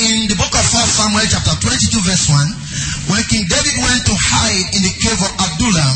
In 0.01 0.33
the 0.33 0.37
book 0.41 0.49
of 0.49 0.65
1 0.65 0.81
Samuel 0.81 1.29
chapter 1.29 1.53
22 1.61 1.93
verse 2.01 2.25
1, 2.25 3.13
when 3.13 3.21
King 3.29 3.45
David 3.45 3.77
went 3.85 4.01
to 4.01 4.17
hide 4.17 4.67
in 4.73 4.81
the 4.81 4.93
cave 4.97 5.21
of 5.21 5.31
Adullam, 5.45 5.95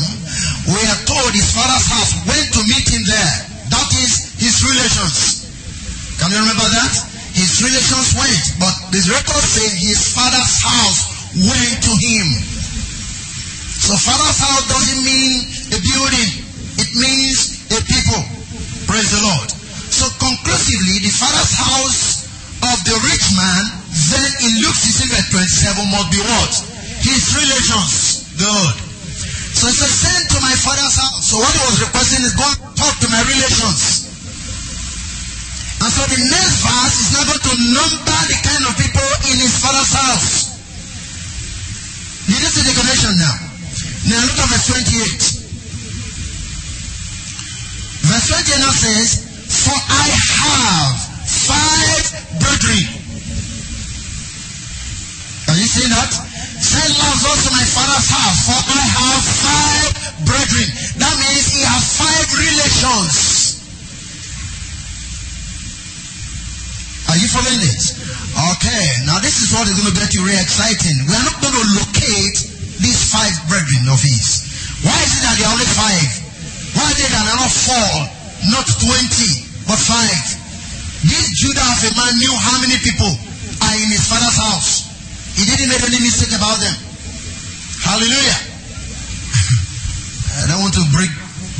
we 0.70 0.78
are 0.78 1.00
told 1.10 1.30
his 1.34 1.50
father's 1.50 1.90
house 1.90 2.22
went 2.22 2.46
to 2.54 2.62
meet 2.70 2.86
him 2.86 3.02
there. 3.02 3.34
That 3.74 3.90
is 3.98 4.30
his 4.38 4.62
relations. 4.62 5.42
Can 6.22 6.30
you 6.30 6.38
remember 6.38 6.70
that? 6.70 7.09
His 7.40 7.64
relations 7.64 8.12
went, 8.20 8.44
but 8.60 8.74
the 8.92 9.00
record 9.16 9.44
says 9.48 9.72
his 9.80 10.12
father's 10.12 10.60
house 10.60 11.00
went 11.40 11.72
to 11.88 11.92
him. 11.96 12.26
So 13.80 13.96
father's 13.96 14.36
house 14.44 14.68
doesn't 14.68 15.00
mean 15.08 15.48
a 15.72 15.78
building. 15.80 16.30
It 16.84 16.90
means 17.00 17.64
a 17.72 17.80
people. 17.80 18.20
Praise 18.84 19.08
the 19.08 19.24
Lord. 19.24 19.48
So 19.88 20.04
conclusively, 20.20 21.00
the 21.00 21.14
father's 21.16 21.56
house 21.56 22.28
of 22.60 22.76
the 22.84 22.96
rich 23.08 23.26
man, 23.32 23.62
then 23.88 24.28
in 24.44 24.60
Luke 24.60 24.76
16 24.76 25.08
verse 25.08 25.32
27 25.32 25.96
must 25.96 26.12
be 26.12 26.20
what? 26.20 26.52
His 27.00 27.24
relations. 27.40 28.36
Good. 28.36 28.74
So 29.56 29.64
he 29.64 29.72
said, 29.80 29.88
send 29.88 30.28
to 30.28 30.38
my 30.44 30.52
father's 30.60 30.92
house. 30.92 31.24
So 31.24 31.40
what 31.40 31.56
he 31.56 31.62
was 31.64 31.88
requesting 31.88 32.20
is 32.20 32.36
go 32.36 32.44
talk 32.76 32.94
to 33.00 33.08
my 33.08 33.24
relations. 33.32 33.99
And 35.80 35.88
so 35.88 36.04
the 36.04 36.20
next 36.28 36.60
verse 36.60 36.96
is 37.00 37.10
not 37.16 37.24
going 37.24 37.40
to 37.40 37.54
number 37.72 38.20
the 38.28 38.38
kind 38.44 38.64
of 38.68 38.76
people 38.76 39.10
in 39.32 39.40
his 39.40 39.56
father's 39.64 39.92
house. 39.96 40.60
You 42.28 42.36
see 42.36 42.68
the 42.68 42.76
connection 42.76 43.16
now. 43.16 43.36
Now 44.12 44.20
look 44.28 44.38
at 44.38 44.48
verse 44.52 44.68
28. 44.76 45.40
Verse 48.12 48.26
28 48.28 48.60
now 48.60 48.74
says, 48.76 49.08
For 49.48 49.72
I 49.72 50.06
have 50.12 50.94
five 51.24 52.04
brethren. 52.44 52.84
Are 55.48 55.56
you 55.56 55.64
seeing 55.64 55.90
that? 55.96 56.12
Send 56.60 56.92
Lazarus 56.92 57.40
to 57.48 57.50
my 57.56 57.64
father's 57.64 58.08
house, 58.12 58.38
for 58.46 58.60
I 58.68 58.82
have 58.84 59.22
five 59.24 59.90
brethren. 60.28 60.68
That 61.00 61.14
means 61.24 61.56
he 61.56 61.64
has 61.64 61.82
five 61.96 62.28
relations. 62.36 63.29
Are 67.10 67.18
you 67.18 67.26
following 67.26 67.58
this? 67.58 67.98
Okay, 68.54 68.86
now 69.02 69.18
this 69.18 69.42
is 69.42 69.50
what 69.50 69.66
is 69.66 69.82
going 69.82 69.90
to 69.90 69.98
get 69.98 70.14
you 70.14 70.22
really 70.22 70.38
exciting. 70.38 70.94
We 71.10 71.12
are 71.18 71.26
not 71.26 71.42
going 71.42 71.58
to 71.58 71.66
locate 71.82 72.38
these 72.78 73.10
five 73.10 73.34
brethren 73.50 73.90
of 73.90 73.98
his. 73.98 74.46
Why 74.86 74.94
is 75.02 75.18
it 75.18 75.26
that 75.26 75.34
there 75.42 75.50
are 75.50 75.58
only 75.58 75.66
five? 75.66 76.06
Why 76.78 76.86
are 76.86 76.94
they 76.94 77.10
not 77.10 77.50
four, 77.50 77.90
not 78.54 78.62
twenty, 78.78 79.42
but 79.66 79.74
five? 79.74 80.22
This 81.02 81.34
Judah 81.34 81.66
of 81.66 81.82
a 81.82 81.90
man 81.98 82.14
knew 82.22 82.30
how 82.30 82.62
many 82.62 82.78
people 82.78 83.10
are 83.10 83.74
in 83.74 83.90
his 83.90 84.06
father's 84.06 84.38
house. 84.38 84.86
He 85.34 85.42
didn't 85.50 85.66
make 85.66 85.82
any 85.82 85.98
mistake 85.98 86.30
about 86.30 86.62
them. 86.62 86.78
Hallelujah. 87.90 88.38
I 90.38 90.46
don't 90.46 90.62
want 90.62 90.78
to 90.78 90.86
break 90.94 91.10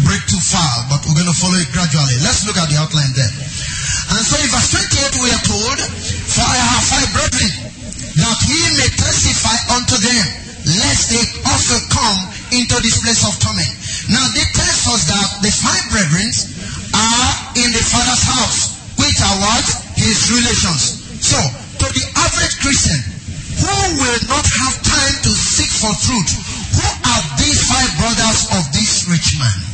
break 0.06 0.22
too 0.30 0.38
far, 0.38 0.86
but 0.94 1.02
we're 1.10 1.18
going 1.18 1.26
to 1.26 1.34
follow 1.34 1.58
it 1.58 1.66
gradually. 1.74 2.22
Let's 2.22 2.46
look 2.46 2.54
at 2.54 2.70
the 2.70 2.78
outline 2.78 3.10
there. 3.18 3.34
And 4.10 4.22
so 4.26 4.34
in 4.38 4.48
verse 4.50 4.70
28 4.74 5.22
we 5.22 5.28
are 5.30 5.44
told, 5.46 5.78
For 6.30 6.44
I 6.44 6.58
have 6.58 6.84
five 6.84 7.10
brethren, 7.14 7.52
that 8.18 8.38
we 8.50 8.60
may 8.78 8.90
testify 8.94 9.56
unto 9.78 9.96
them, 9.98 10.24
lest 10.82 11.14
they 11.14 11.24
also 11.46 11.76
come 11.94 12.18
into 12.52 12.76
this 12.82 13.00
place 13.02 13.22
of 13.22 13.38
torment. 13.38 13.70
Now 14.10 14.24
they 14.34 14.46
tells 14.52 14.82
us 14.90 15.02
that 15.06 15.28
the 15.46 15.52
five 15.54 15.84
brethren 15.94 16.28
are 16.92 17.30
in 17.62 17.70
the 17.70 17.82
father's 17.82 18.24
house, 18.26 18.58
which 18.98 19.18
are 19.22 19.36
what? 19.38 19.66
His 19.94 20.30
relations. 20.34 20.98
So, 21.22 21.38
to 21.38 21.86
the 21.86 22.04
average 22.18 22.56
Christian, 22.60 23.00
who 23.62 23.76
will 24.00 24.20
not 24.26 24.46
have 24.46 24.74
time 24.82 25.16
to 25.22 25.30
seek 25.30 25.70
for 25.70 25.92
truth, 26.02 26.30
who 26.74 26.86
are 26.86 27.22
these 27.38 27.60
five 27.68 27.90
brothers 28.00 28.40
of 28.58 28.62
this 28.72 29.06
rich 29.06 29.38
man? 29.38 29.69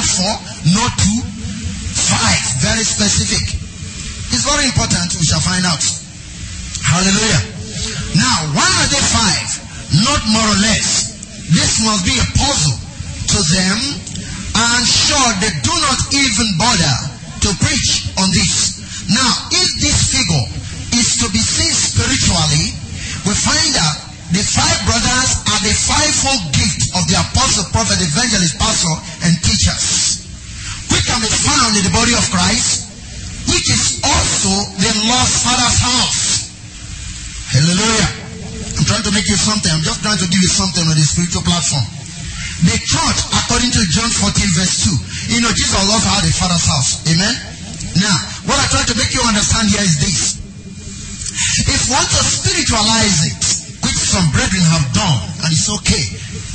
Not 0.00 0.08
four, 0.16 0.34
not 0.80 0.92
two, 0.96 1.20
five. 1.92 2.40
Very 2.64 2.84
specific. 2.88 3.44
It's 4.32 4.48
very 4.48 4.64
important. 4.64 5.12
We 5.12 5.28
shall 5.28 5.44
find 5.44 5.60
out. 5.68 5.84
Hallelujah. 6.80 7.42
Now, 8.16 8.38
why 8.56 8.64
are 8.64 8.88
they 8.88 9.04
five? 9.12 9.48
Not 10.00 10.24
more 10.32 10.48
or 10.56 10.60
less. 10.64 11.20
This 11.52 11.84
must 11.84 12.08
be 12.08 12.16
a 12.16 12.26
puzzle 12.32 12.80
to 12.80 13.38
them, 13.44 13.76
and 14.56 14.80
sure, 14.88 15.30
they 15.44 15.52
do 15.60 15.74
not 15.84 16.00
even 16.16 16.48
bother 16.56 16.96
to 17.44 17.48
preach 17.60 18.16
on 18.16 18.32
this. 18.32 18.80
Now, 19.12 19.30
if 19.52 19.68
this 19.84 20.16
figure 20.16 20.46
is 20.96 21.20
to 21.20 21.26
be 21.28 21.42
seen 21.44 21.76
spiritually, 21.76 22.72
we 23.28 23.36
find 23.36 23.68
that 23.76 24.09
the 24.30 24.42
five 24.46 24.78
brothers 24.86 25.30
are 25.50 25.62
the 25.66 25.74
fivefold 25.74 26.54
gift 26.54 26.94
of 26.94 27.02
the 27.10 27.18
apostle, 27.18 27.66
prophet, 27.74 27.98
evangelist, 27.98 28.62
pastor, 28.62 28.94
and 29.26 29.34
teachers, 29.42 30.22
which 30.94 31.02
can 31.02 31.18
be 31.18 31.26
found 31.26 31.74
in 31.74 31.82
the 31.82 31.90
body 31.90 32.14
of 32.14 32.22
Christ, 32.30 32.86
which 33.50 33.66
is 33.66 33.98
also 34.06 34.54
the 34.78 34.92
lost 35.10 35.34
father's 35.42 35.78
house. 35.82 36.22
Hallelujah. 37.50 38.10
I'm 38.78 38.86
trying 38.86 39.02
to 39.02 39.12
make 39.12 39.26
you 39.26 39.34
something. 39.34 39.70
I'm 39.74 39.82
just 39.82 39.98
trying 40.06 40.22
to 40.22 40.28
give 40.30 40.38
you 40.38 40.52
something 40.54 40.86
on 40.86 40.94
the 40.94 41.02
spiritual 41.02 41.42
platform. 41.42 41.82
The 42.70 42.78
church, 42.78 43.18
according 43.34 43.74
to 43.74 43.82
John 43.90 44.10
14, 44.14 44.30
verse 44.54 44.86
2, 44.86 45.34
you 45.34 45.40
know, 45.42 45.50
Jesus 45.50 45.74
also 45.74 46.06
had 46.06 46.22
a 46.22 46.30
father's 46.30 46.70
house. 46.70 47.02
Amen? 47.10 47.34
Now, 47.98 48.14
what 48.46 48.62
I 48.62 48.66
try 48.70 48.86
to 48.86 48.94
make 48.94 49.10
you 49.10 49.26
understand 49.26 49.74
here 49.74 49.82
is 49.82 49.98
this. 49.98 50.38
If 51.66 51.90
one 51.90 52.06
to 52.06 52.20
spiritualize 52.22 53.26
it, 53.26 53.42
some 54.10 54.26
brethren 54.34 54.64
have 54.74 54.86
done, 54.90 55.18
and 55.46 55.50
it's 55.54 55.70
okay. 55.70 56.04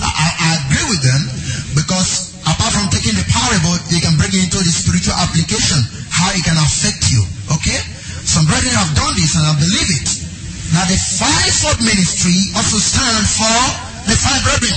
I, 0.04 0.12
I, 0.12 0.28
I 0.36 0.50
agree 0.68 0.88
with 0.92 1.02
them 1.08 1.22
because 1.80 2.36
apart 2.44 2.76
from 2.76 2.92
taking 2.92 3.16
the 3.16 3.24
parable, 3.32 3.80
you 3.88 4.04
can 4.04 4.20
bring 4.20 4.36
it 4.36 4.52
into 4.52 4.60
the 4.60 4.74
spiritual 4.76 5.16
application, 5.16 5.80
how 6.12 6.36
it 6.36 6.44
can 6.44 6.60
affect 6.60 7.16
you. 7.16 7.24
Okay? 7.56 7.80
Some 8.28 8.44
brethren 8.44 8.76
have 8.76 8.92
done 8.92 9.16
this, 9.16 9.40
and 9.40 9.48
I 9.48 9.56
believe 9.56 9.90
it. 10.04 10.10
Now, 10.76 10.84
the 10.90 11.00
fivefold 11.00 11.80
ministry 11.80 12.36
also 12.60 12.76
stand 12.76 13.24
for 13.24 13.60
the 14.10 14.18
five 14.20 14.42
brethren 14.44 14.76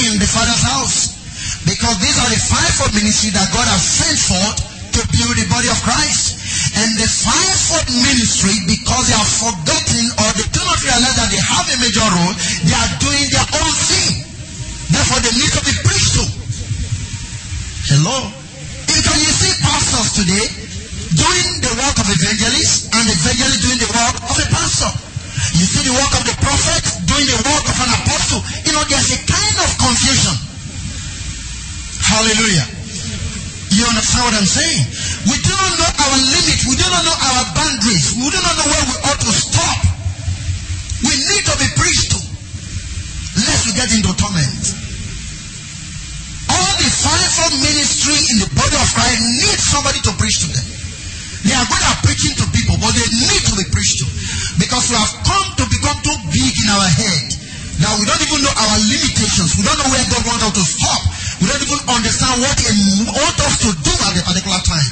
in 0.00 0.16
the 0.16 0.28
Father's 0.28 0.64
house. 0.64 1.20
Because 1.68 2.00
these 2.00 2.16
are 2.16 2.30
the 2.30 2.40
fivefold 2.40 2.96
ministry 2.96 3.34
that 3.36 3.50
God 3.52 3.68
has 3.68 3.82
sent 3.84 4.16
forth 4.16 4.56
to 4.96 5.00
build 5.12 5.34
the 5.36 5.46
body 5.52 5.68
of 5.68 5.76
Christ. 5.84 6.40
And 6.78 6.88
the 6.96 7.08
fivefold 7.10 7.90
ministry, 8.06 8.54
because 8.64 9.04
they 9.10 9.18
have 9.18 9.28
forgotten 9.28 10.04
role, 12.08 12.34
they 12.64 12.76
are 12.76 12.92
doing 13.02 13.26
their 13.28 13.48
own 13.60 13.72
thing. 13.74 14.24
Therefore, 14.90 15.20
they 15.20 15.34
need 15.36 15.52
to 15.52 15.62
be 15.66 15.74
preached 15.84 16.12
to. 16.16 16.24
Hello? 17.92 18.18
Because 18.86 19.18
you 19.20 19.32
see 19.32 19.52
pastors 19.60 20.08
today 20.16 20.46
doing 21.14 21.48
the 21.62 21.72
work 21.74 21.96
of 21.98 22.06
evangelists 22.06 22.90
and 22.94 23.04
evangelists 23.04 23.62
doing 23.66 23.80
the 23.82 23.90
work 23.90 24.16
of 24.30 24.36
a 24.38 24.46
pastor. 24.50 24.92
You 25.56 25.66
see 25.66 25.82
the 25.88 25.94
work 25.96 26.12
of 26.14 26.22
the 26.26 26.36
prophet 26.38 26.82
doing 27.06 27.26
the 27.26 27.40
work 27.50 27.66
of 27.66 27.76
an 27.80 27.90
apostle. 28.02 28.40
You 28.66 28.72
know, 28.76 28.84
there's 28.86 29.10
a 29.14 29.20
kind 29.26 29.56
of 29.62 29.68
confusion. 29.78 30.36
Hallelujah. 32.02 32.66
You 33.70 33.86
understand 33.86 34.22
what 34.26 34.34
I'm 34.34 34.50
saying? 34.50 34.82
We 35.30 35.36
do 35.38 35.52
not 35.54 35.72
know 35.78 35.90
our 35.90 36.18
limits. 36.18 36.66
We 36.66 36.74
do 36.74 36.86
not 36.90 37.02
know 37.06 37.14
our 37.14 37.44
boundaries. 37.54 38.18
We 38.18 38.26
do 38.30 38.38
not 38.42 38.54
know 38.58 38.66
where 38.66 38.84
we 38.90 38.94
ought 39.06 39.20
to 39.22 39.32
stop. 39.32 39.89
We 41.04 41.12
need 41.16 41.44
to 41.48 41.54
be 41.56 41.68
preached 41.76 42.08
to. 42.12 42.20
Lest 43.46 43.62
we 43.66 43.72
get 43.72 43.88
into 43.94 44.12
torment. 44.16 44.62
All 46.50 46.72
the 46.76 46.90
fivefold 46.90 47.54
ministry 47.62 48.18
in 48.34 48.36
the 48.42 48.50
body 48.52 48.76
of 48.76 48.88
Christ 48.90 49.20
need 49.38 49.58
somebody 49.60 50.00
to 50.02 50.12
preach 50.18 50.42
to 50.44 50.48
them. 50.50 50.66
They 51.46 51.56
are 51.56 51.64
good 51.64 51.84
at 51.88 52.04
preaching 52.04 52.36
to 52.36 52.44
people, 52.52 52.76
but 52.82 52.92
they 52.92 53.06
need 53.06 53.42
to 53.48 53.54
be 53.56 53.64
preached 53.72 54.04
to. 54.04 54.06
Because 54.60 54.92
we 54.92 54.96
have 54.98 55.14
come 55.24 55.46
to 55.56 55.64
become 55.72 55.98
too 56.04 56.18
big 56.34 56.52
in 56.52 56.68
our 56.68 56.90
head 56.90 57.40
that 57.80 57.96
we 57.96 58.04
don't 58.04 58.20
even 58.20 58.44
know 58.44 58.52
our 58.52 58.78
limitations. 58.92 59.56
We 59.56 59.64
don't 59.64 59.78
know 59.80 59.88
where 59.88 60.04
God 60.12 60.22
wants 60.28 60.44
us 60.44 60.52
to 60.52 60.64
stop. 60.68 61.00
We 61.40 61.48
don't 61.48 61.64
even 61.64 61.80
understand 61.88 62.44
what 62.44 62.56
He 62.60 62.68
wants 63.08 63.40
us 63.40 63.56
to 63.64 63.70
do 63.72 63.92
at 64.04 64.20
a 64.20 64.22
particular 64.28 64.60
time. 64.60 64.90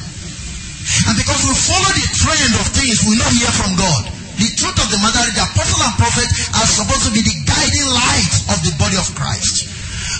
And 1.12 1.15
because 1.21 1.41
we 1.45 1.53
follow 1.53 1.93
the 1.93 2.07
trend 2.17 2.53
of 2.57 2.67
things, 2.73 3.05
we 3.05 3.21
not 3.21 3.29
hear 3.29 3.53
from 3.53 3.77
God. 3.77 4.18
The 4.38 4.54
truth 4.54 4.78
of 4.78 4.88
the 4.95 5.02
matter 5.02 5.23
is 5.26 5.35
the 5.35 5.42
apostle 5.50 5.83
and 5.83 5.99
prophet 5.99 6.28
are 6.54 6.71
supposed 6.71 7.11
to 7.11 7.12
be 7.12 7.26
the 7.26 7.37
guiding 7.42 7.88
light 7.90 8.35
of 8.54 8.59
the 8.62 8.71
body 8.78 8.95
of 8.95 9.11
Christ. 9.18 9.66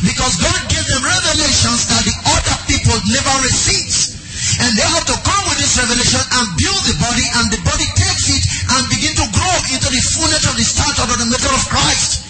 Because 0.03 0.43
God 0.43 0.59
gave 0.67 0.87
them 0.91 1.07
revelations 1.07 1.87
that 1.87 2.03
the 2.03 2.17
other 2.27 2.57
people 2.67 2.99
never 3.15 3.35
received. 3.47 4.19
And 4.59 4.75
they 4.75 4.87
have 4.87 5.07
to 5.07 5.17
come 5.23 5.45
with 5.47 5.63
this 5.63 5.79
revelation 5.79 6.19
and 6.19 6.47
build 6.59 6.83
the 6.83 6.99
body, 6.99 7.27
and 7.39 7.47
the 7.51 7.63
body 7.63 7.87
takes 7.95 8.27
it 8.27 8.43
and 8.75 8.91
begin 8.91 9.15
to 9.23 9.27
grow 9.31 9.57
into 9.71 9.87
the 9.87 10.03
fullness 10.03 10.51
of 10.51 10.55
the 10.59 10.67
stature 10.67 11.07
of 11.07 11.15
the 11.15 11.27
nature 11.31 11.55
of 11.55 11.63
Christ. 11.71 12.27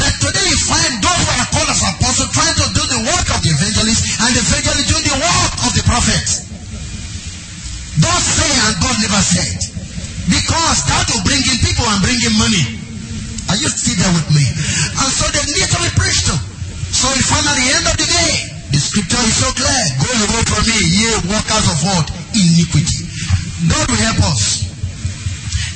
But 0.00 0.12
today 0.24 0.40
you 0.40 0.58
find 0.72 1.04
those 1.04 1.20
who 1.20 1.32
are 1.36 1.50
called 1.52 1.68
as 1.68 1.84
apostles 1.84 2.32
trying 2.32 2.56
to 2.64 2.66
do 2.72 2.82
the 2.96 3.00
work 3.12 3.28
of 3.28 3.40
the 3.44 3.52
evangelist, 3.52 4.24
and 4.24 4.30
the 4.32 4.40
evangelist 4.40 4.88
doing 4.88 5.04
the 5.04 5.18
work 5.20 5.52
of 5.68 5.72
the 5.76 5.84
prophet. 5.84 6.26
God 8.00 8.20
say 8.24 8.52
and 8.56 8.74
God 8.80 8.96
never 9.04 9.20
said. 9.20 9.65
Because 10.26 10.78
that 10.90 11.06
will 11.10 11.22
bring 11.22 11.42
in 11.42 11.58
people 11.62 11.86
and 11.86 12.02
bring 12.02 12.18
in 12.18 12.34
money. 12.38 12.64
Are 13.46 13.58
you 13.58 13.70
still 13.70 13.94
there 13.94 14.10
with 14.10 14.28
me? 14.34 14.42
And 14.42 15.10
so 15.10 15.24
they 15.30 15.44
need 15.54 15.70
to 15.70 15.78
be 15.78 15.90
preached 15.94 16.26
to. 16.30 16.34
So 16.90 17.06
find 17.30 17.46
at 17.46 17.54
the 17.54 17.68
end 17.78 17.86
of 17.86 17.96
the 17.98 18.08
day, 18.08 18.32
the 18.74 18.80
scripture 18.82 19.22
is 19.22 19.36
so 19.38 19.48
clear. 19.54 19.82
Go 20.02 20.10
away 20.10 20.42
from 20.50 20.62
me, 20.66 20.78
ye 20.82 21.10
workers 21.30 21.66
of 21.70 21.78
what? 21.86 22.06
Iniquity. 22.34 23.06
God 23.70 23.86
will 23.86 24.02
help 24.02 24.20
us. 24.34 24.66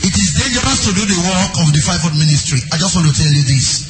It 0.02 0.14
is 0.16 0.28
dangerous 0.34 0.80
to 0.88 0.90
do 0.96 1.04
the 1.06 1.20
work 1.22 1.52
of 1.62 1.70
the 1.70 1.82
fivefold 1.84 2.16
ministry. 2.18 2.58
I 2.72 2.80
just 2.80 2.96
want 2.96 3.06
to 3.06 3.14
tell 3.14 3.30
you 3.30 3.44
this. 3.46 3.86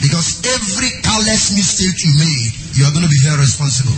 Because 0.00 0.40
every 0.48 0.90
careless 1.04 1.52
mistake 1.52 2.00
you 2.02 2.16
made, 2.16 2.50
you 2.80 2.88
are 2.88 2.92
going 2.96 3.04
to 3.04 3.12
be 3.12 3.20
held 3.28 3.38
responsible. 3.38 3.94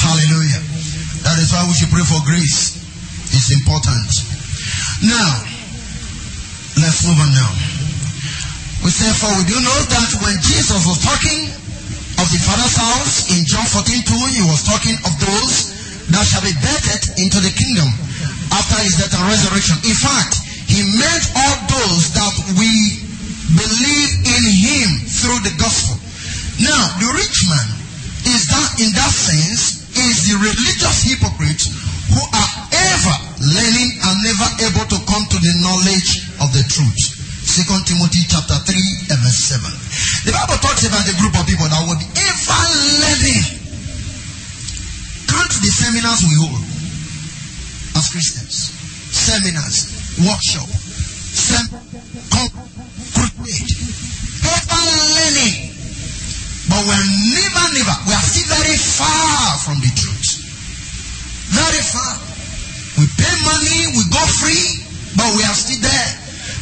Hallelujah. 0.00 0.64
That 1.28 1.38
is 1.38 1.52
why 1.52 1.68
we 1.68 1.76
should 1.76 1.92
pray 1.92 2.02
for 2.02 2.18
grace. 2.24 2.80
It's 3.30 3.52
important. 3.52 4.31
Now, 5.02 5.34
let's 6.78 7.02
move 7.02 7.18
on 7.18 7.30
now. 7.34 7.50
We 8.86 8.90
say, 8.94 9.10
for 9.18 9.34
we 9.34 9.42
do 9.50 9.58
know 9.58 9.78
that 9.90 10.10
when 10.22 10.38
Jesus 10.38 10.78
was 10.86 11.02
talking 11.02 11.50
of 12.22 12.26
the 12.30 12.38
Father's 12.38 12.78
house 12.78 13.34
in 13.34 13.42
John 13.42 13.66
14 13.66 13.82
2, 13.82 14.38
he 14.38 14.46
was 14.46 14.62
talking 14.62 14.94
of 15.02 15.10
those 15.18 15.74
that 16.06 16.22
shall 16.22 16.46
be 16.46 16.54
birthed 16.54 17.18
into 17.18 17.42
the 17.42 17.50
kingdom 17.50 17.90
after 18.54 18.78
his 18.78 18.94
death 19.02 19.10
and 19.18 19.26
resurrection. 19.26 19.74
In 19.82 19.98
fact, 19.98 20.38
he 20.70 20.86
meant 20.94 21.24
all 21.34 21.56
those 21.66 22.14
that 22.14 22.34
we 22.62 22.70
believe 23.58 24.12
in 24.22 24.42
him 24.54 24.88
through 25.02 25.42
the 25.42 25.54
gospel. 25.58 25.98
Now, 26.62 26.82
the 27.02 27.10
rich 27.18 27.38
man 27.50 27.68
is 28.38 28.46
that, 28.54 28.70
in 28.78 28.94
that 28.94 29.10
sense, 29.10 29.82
is 29.98 30.30
the 30.30 30.38
religious 30.46 31.10
hypocrites 31.10 31.74
who 32.06 32.22
are 32.22 32.52
ever 32.70 33.31
learning 33.42 33.90
and 34.06 34.16
never 34.22 34.48
able 34.70 34.86
to 34.86 34.98
come 35.10 35.24
to 35.26 35.38
the 35.42 35.54
knowledge 35.66 36.30
of 36.38 36.48
the 36.54 36.62
truth. 36.62 37.02
Second 37.42 37.82
Timothy 37.90 38.22
chapter 38.30 38.54
3 38.54 39.10
and 39.10 39.18
verse 39.18 39.50
7. 39.50 39.66
The 40.24 40.32
Bible 40.32 40.62
talks 40.62 40.86
about 40.86 41.02
a 41.10 41.14
group 41.18 41.34
of 41.34 41.42
people 41.42 41.66
that 41.66 41.82
would 41.90 41.98
ever 41.98 42.62
learning. 43.02 43.42
Count 45.26 45.52
the 45.58 45.70
seminars 45.74 46.22
we 46.22 46.34
hold 46.38 46.62
as 47.98 48.06
Christians. 48.14 48.70
Seminars, 49.10 49.90
workshop, 50.22 50.70
sem- 50.70 51.72
crusade. 53.10 53.74
Ever 54.46 54.82
learning. 55.18 55.74
But 56.70 56.80
we're 56.86 57.06
never, 57.34 57.64
never, 57.74 57.96
we 58.06 58.12
are 58.14 58.22
still 58.22 58.48
very 58.54 58.78
far 58.78 59.58
from 59.66 59.82
the 59.82 59.90
truth. 59.98 60.30
Very 61.52 61.82
far. 61.82 62.31
We 62.98 63.04
pay 63.08 63.34
money, 63.46 63.78
we 63.96 64.02
go 64.12 64.22
free, 64.40 64.84
but 65.16 65.28
we 65.36 65.42
are 65.44 65.56
still 65.56 65.80
there. 65.80 66.10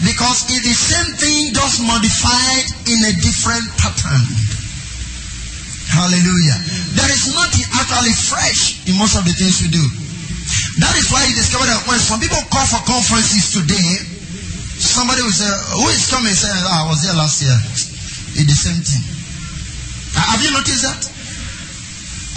Because 0.01 0.49
it's 0.49 0.65
the 0.65 0.77
same 0.77 1.11
thing 1.21 1.53
just 1.53 1.85
modified 1.85 2.67
in 2.89 2.99
a 3.05 3.13
different 3.21 3.67
pattern. 3.77 4.25
Hallelujah. 5.91 6.57
There 6.97 7.11
is 7.11 7.35
nothing 7.35 7.67
actually 7.77 8.15
fresh 8.15 8.81
in 8.89 8.97
most 8.97 9.19
of 9.19 9.27
the 9.27 9.35
things 9.35 9.61
we 9.61 9.69
do. 9.69 9.85
That 10.81 10.95
is 10.97 11.11
why 11.11 11.21
you 11.27 11.35
discover 11.35 11.67
that 11.67 11.83
when 11.85 11.99
some 11.99 12.23
people 12.23 12.41
call 12.49 12.65
for 12.65 12.81
conferences 12.87 13.53
today, 13.53 13.91
somebody 14.81 15.21
will 15.21 15.35
say, 15.35 15.51
Who 15.77 15.85
is 15.93 16.09
coming? 16.09 16.33
Say, 16.33 16.49
oh, 16.49 16.87
I 16.87 16.89
was 16.89 17.03
there 17.05 17.15
last 17.19 17.43
year. 17.43 17.59
It's 18.39 18.49
the 18.49 18.57
same 18.57 18.81
thing. 18.81 19.03
Have 20.15 20.41
you 20.41 20.55
noticed 20.55 20.87
that? 20.87 21.01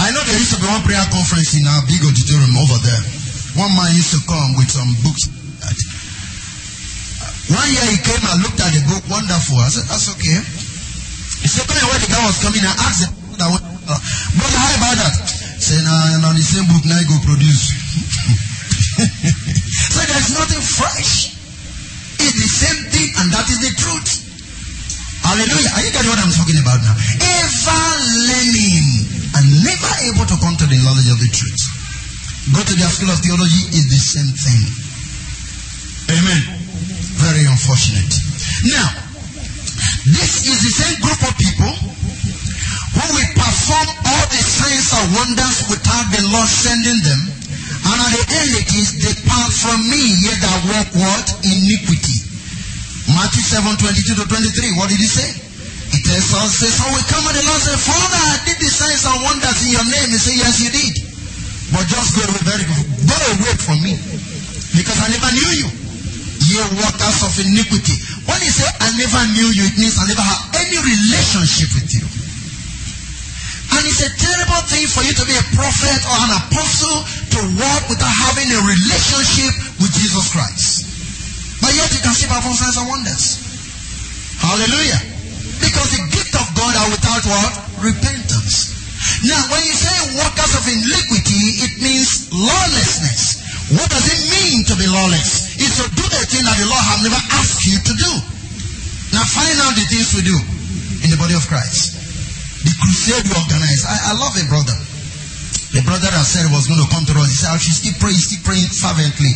I 0.03 0.11
know 0.11 0.19
there 0.25 0.35
used 0.35 0.51
to 0.51 0.59
be 0.59 0.67
one 0.67 0.81
prayer 0.83 1.05
conference 1.13 1.55
in 1.55 1.63
uh, 1.63 1.71
our 1.77 1.83
big 1.87 2.01
auditorium 2.03 2.57
over 2.57 2.75
there. 2.81 3.03
One 3.53 3.69
man 3.77 3.93
used 3.93 4.09
to 4.17 4.21
come 4.25 4.57
with 4.57 4.69
some 4.69 4.89
books. 5.05 5.29
One 7.53 7.69
year 7.69 7.85
he 7.85 8.01
came 8.01 8.23
and 8.23 8.41
looked 8.41 8.57
at 8.57 8.73
the 8.73 8.81
book, 8.89 9.05
wonderful. 9.13 9.61
I 9.61 9.69
said, 9.69 9.85
that's 9.85 10.09
okay. 10.17 10.41
He 11.43 11.47
said, 11.51 11.69
when 11.69 11.99
the 12.01 12.09
guy 12.09 12.23
was 12.25 12.41
coming, 12.41 12.65
I 12.65 12.73
asked 12.73 13.05
him, 13.05 13.13
uh, 13.13 13.59
brother, 14.39 14.57
how 14.57 14.73
about 14.79 14.95
that? 14.95 15.13
Say, 15.61 15.77
nah, 15.85 16.23
nah, 16.23 16.33
the 16.33 16.41
same 16.41 16.65
book 16.71 16.81
now 16.87 16.97
you 16.97 17.05
go 17.13 17.19
produce. 17.29 17.67
so 19.93 19.99
there's 20.01 20.33
nothing 20.33 20.63
fresh. 20.63 21.35
It's 22.23 22.37
the 22.39 22.47
same 22.47 22.79
thing, 22.89 23.09
and 23.21 23.27
that 23.35 23.45
is 23.51 23.59
the 23.59 23.75
truth. 23.75 24.23
Hallelujah. 25.23 25.71
Are 25.77 25.83
you 25.83 25.91
getting 25.91 26.09
what 26.09 26.19
I'm 26.19 26.33
talking 26.33 26.57
about 26.57 26.79
now? 26.79 26.95
Ever 27.21 27.85
learning 28.33 28.87
and 29.35 29.45
never 29.67 29.91
able 30.09 30.25
to 30.25 30.35
come 30.39 30.55
to 30.57 30.65
the 30.65 30.79
knowledge 30.79 31.09
of 31.11 31.19
the 31.19 31.27
truth. 31.27 31.72
Go 32.51 32.59
to 32.59 32.75
their 32.75 32.91
school 32.91 33.07
of 33.07 33.23
theology 33.23 33.71
is 33.71 33.87
the 33.87 34.01
same 34.03 34.27
thing. 34.35 34.61
Amen. 36.11 36.41
Very 37.23 37.47
unfortunate. 37.47 38.11
Now, 38.67 38.87
this 40.11 40.43
is 40.43 40.59
the 40.59 40.73
same 40.75 40.99
group 40.99 41.21
of 41.23 41.33
people 41.39 41.71
who 41.71 43.05
will 43.15 43.31
perform 43.39 43.87
all 44.11 44.25
the 44.27 44.43
signs 44.43 44.91
and 44.91 45.07
wonders 45.15 45.71
without 45.71 46.05
the 46.11 46.21
Lord 46.35 46.49
sending 46.51 46.99
them. 47.07 47.21
And 47.83 47.97
at 47.99 48.11
the 48.11 48.23
end 48.27 48.51
it 48.59 48.69
is, 48.75 48.89
depart 48.99 49.51
from 49.55 49.79
me, 49.87 50.03
ye 50.03 50.31
that 50.43 50.59
walk 50.67 50.89
what? 50.99 51.27
Iniquity. 51.47 52.27
Matthew 53.15 53.43
7, 53.43 53.71
22 53.79 54.19
to 54.19 54.25
23. 54.27 54.79
What 54.79 54.91
did 54.91 54.99
he 54.99 55.07
say? 55.07 55.31
He 55.95 55.99
tells 56.03 56.31
us, 56.35 56.59
says, 56.59 56.75
so 56.75 56.91
we 56.91 56.99
come 57.07 57.23
and 57.23 57.35
the 57.39 57.43
Lord 57.47 57.61
said, 57.63 57.79
Father, 57.79 58.19
I 58.19 58.35
did 58.47 58.59
the 58.59 58.67
signs 58.67 59.07
and 59.07 59.19
wonders 59.23 59.63
in 59.63 59.71
your 59.75 59.87
name. 59.87 60.09
He 60.11 60.19
said, 60.19 60.35
yes, 60.39 60.59
you 60.59 60.71
did. 60.71 61.02
But 61.73 61.89
just 61.89 62.13
go 62.15 62.21
away 62.21 62.41
very 62.45 62.65
Go 63.09 63.17
away 63.33 63.53
from 63.57 63.81
me. 63.81 63.97
Because 64.77 64.97
I 65.01 65.09
never 65.09 65.29
knew 65.33 65.51
you 65.65 65.83
ye 66.53 66.61
workers 66.77 67.19
of 67.23 67.33
iniquity. 67.39 67.95
When 68.29 68.39
he 68.43 68.49
say, 68.51 68.67
I 68.67 68.89
never 68.99 69.21
knew 69.33 69.49
you, 69.53 69.63
it 69.65 69.75
means 69.79 69.97
I 69.97 70.05
never 70.05 70.21
had 70.21 70.39
any 70.61 70.77
relationship 70.77 71.69
with 71.73 71.89
you. 71.93 72.05
And 73.73 73.81
it's 73.89 74.05
a 74.05 74.11
terrible 74.13 74.61
thing 74.69 74.85
for 74.85 75.01
you 75.01 75.13
to 75.17 75.25
be 75.25 75.33
a 75.33 75.45
prophet 75.57 75.99
or 76.05 76.17
an 76.29 76.31
apostle 76.45 76.97
to 77.33 77.39
walk 77.57 77.83
without 77.89 78.15
having 78.29 78.49
a 78.53 78.61
relationship 78.61 79.53
with 79.81 79.91
Jesus 79.97 80.29
Christ. 80.29 80.85
But 81.63 81.73
yet 81.73 81.89
you 81.89 82.01
can 82.03 82.13
see 82.13 82.29
perform 82.29 82.53
signs 82.53 82.77
and 82.77 82.87
wonders. 82.91 83.25
Hallelujah. 84.37 84.99
Because 85.63 85.89
the 85.95 86.03
gift 86.11 86.33
of 86.37 86.45
God 86.53 86.73
are 86.75 86.89
without 86.91 87.23
what? 87.25 87.53
Repentance. 87.81 88.72
Now, 89.27 89.41
when 89.51 89.63
you 89.63 89.75
say 89.75 89.95
workers 90.19 90.53
of 90.57 90.63
iniquity, 90.67 91.43
it 91.63 91.73
means 91.79 92.31
lawlessness. 92.31 93.43
What 93.71 93.87
does 93.87 94.05
it 94.05 94.21
mean 94.27 94.67
to 94.67 94.75
be 94.75 94.87
lawless? 94.87 95.55
It's 95.55 95.79
to 95.79 95.87
do 95.87 96.03
the 96.03 96.23
thing 96.27 96.43
that 96.43 96.57
the 96.59 96.67
Lord 96.67 96.83
has 96.83 96.99
never 97.03 97.21
asked 97.39 97.63
you 97.63 97.79
to 97.79 97.93
do. 97.95 98.11
Now 99.15 99.23
find 99.23 99.55
out 99.63 99.73
the 99.77 99.85
things 99.87 100.11
we 100.17 100.25
do 100.25 100.37
in 101.05 101.09
the 101.13 101.19
body 101.19 101.35
of 101.37 101.45
Christ. 101.47 101.95
The 102.63 102.73
crusade 102.79 103.27
we 103.27 103.35
organize. 103.35 103.83
I, 103.87 104.11
I 104.11 104.13
love 104.19 104.35
a 104.35 104.45
brother. 104.47 104.77
The 105.73 105.83
brother 105.83 106.09
that 106.11 106.25
said 106.25 106.45
he 106.47 106.51
was 106.53 106.69
going 106.69 106.79
to 106.79 106.89
come 106.93 107.03
to 107.09 107.13
us. 107.17 107.29
He 107.33 107.37
said, 107.43 107.51
I 107.53 107.57
should 107.57 107.73
still 107.73 107.97
pray, 107.97 108.13
still 108.13 108.43
praying 108.45 108.71
fervently. 108.71 109.33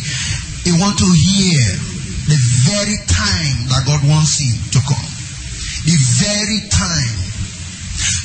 He 0.64 0.72
want 0.78 0.96
to 1.02 1.08
hear 1.08 1.62
the 2.30 2.38
very 2.68 2.98
time 3.08 3.58
that 3.72 3.84
God 3.88 4.04
wants 4.04 4.38
him 4.38 4.54
to 4.76 4.80
come. 4.86 5.08
The 5.88 5.96
very 6.20 6.60
time. 6.68 7.27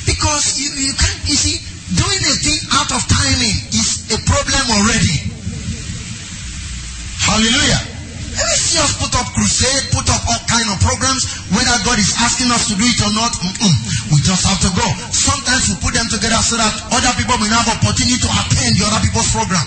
Because 0.04 0.60
you, 0.60 0.68
you 0.76 0.94
can't, 0.94 1.18
you 1.24 1.36
see, 1.36 1.56
doing 1.96 2.22
a 2.24 2.34
thing 2.40 2.60
out 2.76 2.90
of 2.92 3.00
timing 3.08 3.56
is 3.72 4.08
a 4.12 4.18
problem 4.24 4.64
already. 4.76 5.16
Hallelujah. 7.24 7.94
Let 8.34 8.46
me 8.50 8.56
see 8.58 8.82
us 8.82 8.98
put 8.98 9.14
up 9.14 9.30
crusade, 9.30 9.94
put 9.94 10.10
up 10.10 10.18
all 10.26 10.42
kind 10.50 10.66
of 10.66 10.76
programs, 10.82 11.22
whether 11.54 11.76
God 11.86 12.02
is 12.02 12.18
asking 12.18 12.50
us 12.50 12.66
to 12.66 12.74
do 12.74 12.82
it 12.82 12.98
or 12.98 13.14
not. 13.14 13.30
Mm-mm. 13.30 13.74
We 14.10 14.18
just 14.26 14.42
have 14.42 14.58
to 14.58 14.70
go. 14.74 14.86
Sometimes 15.14 15.70
we 15.70 15.78
put 15.78 15.94
them 15.94 16.10
together 16.10 16.42
so 16.42 16.58
that 16.58 16.74
other 16.90 17.14
people 17.14 17.38
may 17.38 17.46
have 17.46 17.70
opportunity 17.70 18.18
to 18.18 18.28
attend 18.28 18.74
the 18.74 18.84
other 18.90 19.00
people's 19.06 19.30
program. 19.30 19.62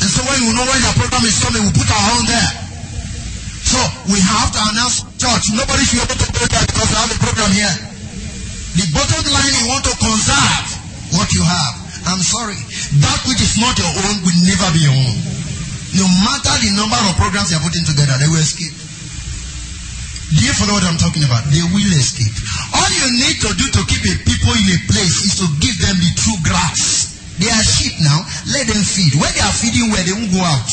And 0.00 0.08
so 0.08 0.24
when 0.24 0.40
we 0.48 0.50
know 0.56 0.64
when 0.64 0.80
the 0.80 0.92
program 0.96 1.28
is 1.28 1.36
coming, 1.44 1.60
we 1.60 1.70
put 1.76 1.92
our 1.92 2.04
own 2.16 2.24
there. 2.24 2.50
So 3.68 3.78
we 4.08 4.18
have 4.18 4.48
to 4.48 4.60
announce 4.72 5.04
church. 5.20 5.52
Nobody 5.52 5.84
should 5.84 6.00
be 6.00 6.08
able 6.08 6.18
to 6.24 6.28
go 6.32 6.44
there 6.48 6.64
because 6.72 6.88
we 6.88 6.96
have 6.96 7.12
a 7.12 7.18
program 7.20 7.52
here. 7.52 7.89
The 8.78 8.86
bottom 8.94 9.24
line, 9.34 9.54
you 9.58 9.66
want 9.66 9.84
to 9.88 9.94
conserve 9.98 10.66
what 11.18 11.28
you 11.34 11.42
have. 11.42 11.74
I'm 12.06 12.22
sorry. 12.22 12.58
That 13.02 13.20
which 13.26 13.42
is 13.42 13.58
not 13.58 13.74
your 13.76 13.90
own 13.90 14.16
will 14.22 14.40
never 14.46 14.68
be 14.72 14.80
your 14.86 14.94
own. 14.94 15.18
No 15.98 16.06
matter 16.22 16.54
the 16.62 16.70
number 16.78 17.00
of 17.10 17.18
programs 17.18 17.50
you're 17.50 17.62
putting 17.62 17.82
together, 17.82 18.14
they 18.22 18.30
will 18.30 18.38
escape. 18.38 18.72
Do 20.30 20.40
you 20.46 20.54
follow 20.54 20.78
what 20.78 20.86
I'm 20.86 20.98
talking 21.02 21.26
about? 21.26 21.42
They 21.50 21.66
will 21.66 21.94
escape. 21.98 22.30
All 22.78 22.90
you 22.94 23.08
need 23.18 23.36
to 23.42 23.50
do 23.58 23.66
to 23.74 23.82
keep 23.90 24.06
a 24.06 24.14
people 24.22 24.54
in 24.54 24.66
a 24.70 24.78
place 24.86 25.26
is 25.26 25.34
to 25.42 25.46
give 25.58 25.74
them 25.82 25.98
the 25.98 26.10
true 26.14 26.38
grass. 26.46 27.18
They 27.42 27.50
are 27.50 27.66
sheep 27.66 27.98
now. 28.06 28.22
Let 28.54 28.70
them 28.70 28.78
feed. 28.86 29.18
Where 29.18 29.32
they 29.34 29.42
are 29.42 29.50
feeding, 29.50 29.90
where 29.90 30.04
they 30.06 30.14
won't 30.14 30.30
go 30.30 30.38
out. 30.46 30.70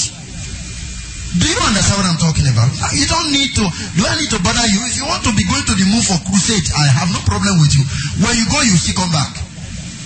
Do 1.38 1.45
you 1.45 1.60
understand 1.62 2.02
what 2.02 2.08
I'm 2.10 2.21
talking 2.21 2.50
about? 2.50 2.69
You 2.97 3.06
don't 3.06 3.30
need 3.30 3.54
to. 3.62 3.65
Do 3.93 4.02
I 4.02 4.17
need 4.17 4.32
to 4.34 4.39
bother 4.41 4.65
you? 4.73 4.82
If 4.89 4.97
you 4.97 5.06
want 5.06 5.21
to 5.30 5.34
be 5.38 5.45
going 5.45 5.65
to 5.69 5.76
the 5.78 5.86
move 5.86 6.06
for 6.06 6.17
crusade, 6.26 6.65
I 6.73 6.86
have 6.97 7.13
no 7.13 7.21
problem 7.30 7.62
with 7.62 7.78
you. 7.78 7.86
When 8.26 8.34
you 8.34 8.50
go, 8.50 8.58
you 8.65 8.73
still 8.73 8.97
come 8.97 9.13
back. 9.13 9.38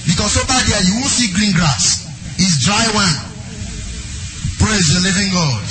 Because 0.03 0.35
over 0.35 0.59
there, 0.67 0.83
you 0.83 0.99
won't 0.99 1.13
see 1.13 1.31
green 1.31 1.55
grass. 1.55 2.03
It's 2.35 2.67
dry 2.67 2.83
one. 2.91 3.15
Praise 4.59 4.91
the 4.91 4.99
living 5.07 5.31
God. 5.31 5.63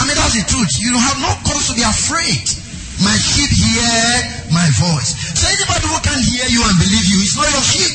I 0.00 0.04
mean, 0.04 0.16
that's 0.16 0.36
the 0.36 0.44
truth. 0.44 0.68
You 0.80 0.92
have 0.96 1.18
no 1.24 1.32
cause 1.48 1.72
to 1.72 1.74
be 1.76 1.84
afraid. 1.86 2.44
My 3.00 3.16
sheep 3.16 3.48
hear 3.48 3.88
my 4.52 4.68
voice. 4.76 5.16
So 5.32 5.48
anybody 5.48 5.86
who 5.88 5.96
can 6.04 6.20
hear 6.20 6.46
you 6.52 6.60
and 6.60 6.76
believe 6.76 7.06
you, 7.08 7.24
it's 7.24 7.40
not 7.40 7.48
your 7.48 7.64
sheep. 7.64 7.94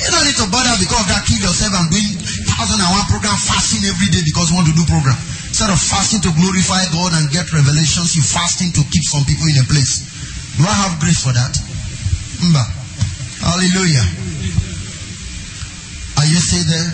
You 0.00 0.08
don't 0.16 0.24
need 0.24 0.38
to 0.40 0.48
bother 0.48 0.72
because 0.80 1.04
of 1.04 1.08
that. 1.12 1.28
Kill 1.28 1.44
yourself 1.44 1.76
and 1.76 1.88
doing 1.92 2.16
thousand 2.56 2.80
and 2.80 2.90
one 2.90 3.06
program 3.12 3.36
fasting 3.36 3.84
every 3.84 4.08
day 4.08 4.22
because 4.24 4.48
you 4.48 4.56
want 4.56 4.70
to 4.70 4.76
do 4.76 4.86
program. 4.88 5.18
Instead 5.58 5.74
of 5.74 5.82
fasting 5.82 6.22
to 6.22 6.30
glorify 6.38 6.86
God 6.94 7.18
and 7.18 7.26
get 7.34 7.50
revelations, 7.50 8.14
you 8.14 8.22
fasting 8.22 8.70
to 8.78 8.82
keep 8.94 9.02
some 9.02 9.26
people 9.26 9.42
in 9.50 9.58
a 9.58 9.66
place. 9.66 10.06
Do 10.54 10.62
I 10.62 10.70
have 10.86 11.02
grace 11.02 11.18
for 11.18 11.34
that? 11.34 11.50
Mba. 12.46 12.62
Hallelujah. 13.42 14.06
Are 16.14 16.28
you 16.30 16.38
still 16.38 16.62
there? 16.62 16.90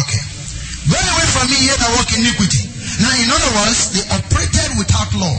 Okay. 0.00 0.22
Go 0.88 0.96
away 0.96 1.26
from 1.36 1.52
me 1.52 1.68
here 1.68 1.76
that 1.76 1.92
walk 1.92 2.08
iniquity. 2.16 2.64
Now, 3.04 3.12
in 3.12 3.28
other 3.28 3.52
words, 3.60 3.92
they 3.92 4.08
operated 4.08 4.72
without 4.80 5.12
law. 5.12 5.36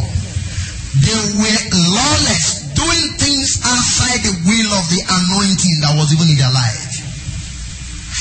They 1.02 1.18
were 1.34 1.62
lawless, 1.74 2.70
doing 2.78 3.18
things 3.18 3.66
outside 3.66 4.22
the 4.30 4.34
will 4.46 4.70
of 4.78 4.86
the 4.94 5.02
anointing 5.02 5.90
that 5.90 5.98
was 5.98 6.14
even 6.14 6.30
in 6.30 6.38
their 6.38 6.54
life. 6.54 7.02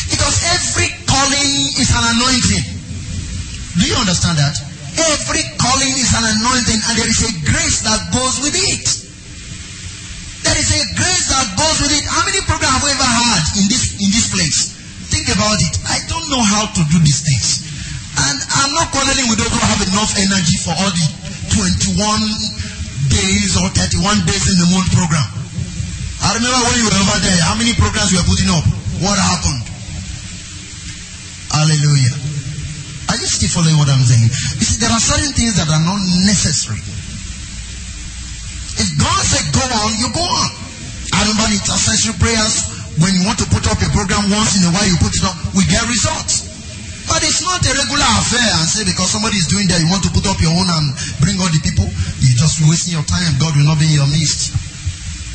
Because 0.09 0.41
every 0.57 0.89
calling 1.05 1.53
is 1.77 1.93
an 1.93 2.17
anointing. 2.17 2.72
Do 3.79 3.85
you 3.89 3.97
understand 3.97 4.37
that? 4.37 4.55
Every 4.93 5.45
calling 5.57 5.95
is 5.97 6.13
an 6.13 6.25
anointing, 6.37 6.81
and 6.85 6.95
there 7.01 7.09
is 7.09 7.21
a 7.25 7.33
grace 7.49 7.81
that 7.89 8.01
goes 8.13 8.45
with 8.45 8.53
it. 8.53 8.85
There 10.45 10.59
is 10.59 10.71
a 10.77 10.83
grace 10.93 11.27
that 11.33 11.47
goes 11.57 11.79
with 11.81 11.93
it. 11.97 12.05
How 12.05 12.23
many 12.29 12.45
programs 12.45 12.77
have 12.77 12.85
we 12.85 12.93
ever 12.93 13.09
had 13.09 13.43
in 13.63 13.67
this 13.73 13.97
in 13.97 14.11
this 14.13 14.29
place? 14.29 14.77
Think 15.09 15.33
about 15.33 15.57
it. 15.57 15.75
I 15.89 16.05
don't 16.13 16.29
know 16.29 16.45
how 16.45 16.69
to 16.69 16.81
do 16.93 16.99
these 17.01 17.25
things. 17.25 17.73
And 18.29 18.37
I'm 18.37 18.73
not 18.77 18.93
quarreling 18.93 19.33
with 19.33 19.41
those 19.41 19.49
who 19.49 19.61
have 19.65 19.81
enough 19.89 20.13
energy 20.21 20.61
for 20.61 20.77
all 20.77 20.93
the 20.93 21.07
21 21.57 21.97
days 23.09 23.57
or 23.57 23.73
31 23.73 24.29
days 24.29 24.45
in 24.53 24.57
the 24.61 24.69
month 24.77 24.93
program. 24.93 25.29
I 26.21 26.37
remember 26.37 26.61
when 26.69 26.77
you 26.77 26.87
were 26.87 26.99
over 27.01 27.19
there, 27.25 27.41
how 27.49 27.57
many 27.57 27.73
programs 27.75 28.13
you 28.13 28.21
were 28.21 28.29
putting 28.29 28.53
up? 28.53 28.65
What 29.01 29.17
happened? 29.17 29.65
Hallelujah. 31.51 32.22
Are 33.13 33.21
you 33.21 33.29
still 33.29 33.53
following 33.61 33.77
what 33.77 33.93
I'm 33.93 34.01
saying? 34.01 34.25
You 34.57 34.65
see, 34.65 34.81
there 34.81 34.89
are 34.89 34.97
certain 34.97 35.37
things 35.37 35.61
that 35.61 35.69
are 35.69 35.85
not 35.85 36.01
necessary. 36.25 36.81
If 38.81 38.89
God 38.97 39.21
said 39.21 39.53
go 39.53 39.61
on, 39.61 39.93
you 40.01 40.09
go 40.17 40.25
on. 40.25 40.49
I 41.13 41.29
remember 41.29 41.53
intercessory 41.53 42.17
prayers, 42.17 42.73
when 43.05 43.13
you 43.13 43.29
want 43.29 43.37
to 43.45 43.49
put 43.53 43.69
up 43.69 43.77
a 43.85 43.89
program 43.93 44.33
once 44.33 44.57
in 44.57 44.65
a 44.65 44.73
while, 44.73 44.89
you 44.89 44.97
put 44.97 45.13
it 45.13 45.29
up, 45.29 45.37
we 45.53 45.61
get 45.69 45.85
results. 45.93 46.49
But 47.05 47.21
it's 47.21 47.45
not 47.45 47.61
a 47.61 47.73
regular 47.85 48.09
affair 48.17 48.49
and 48.57 48.65
say 48.65 48.89
because 48.89 49.13
somebody 49.13 49.37
is 49.37 49.45
doing 49.45 49.69
that, 49.69 49.85
you 49.85 49.93
want 49.93 50.09
to 50.09 50.13
put 50.17 50.25
up 50.25 50.41
your 50.41 50.57
own 50.57 50.65
and 50.65 50.97
bring 51.21 51.37
all 51.37 51.53
the 51.53 51.61
people. 51.61 51.85
You're 52.25 52.41
just 52.41 52.65
wasting 52.65 52.97
your 52.97 53.05
time. 53.05 53.37
God 53.37 53.53
will 53.53 53.69
not 53.69 53.77
be 53.77 53.93
in 53.93 54.01
your 54.01 54.09
midst. 54.09 54.57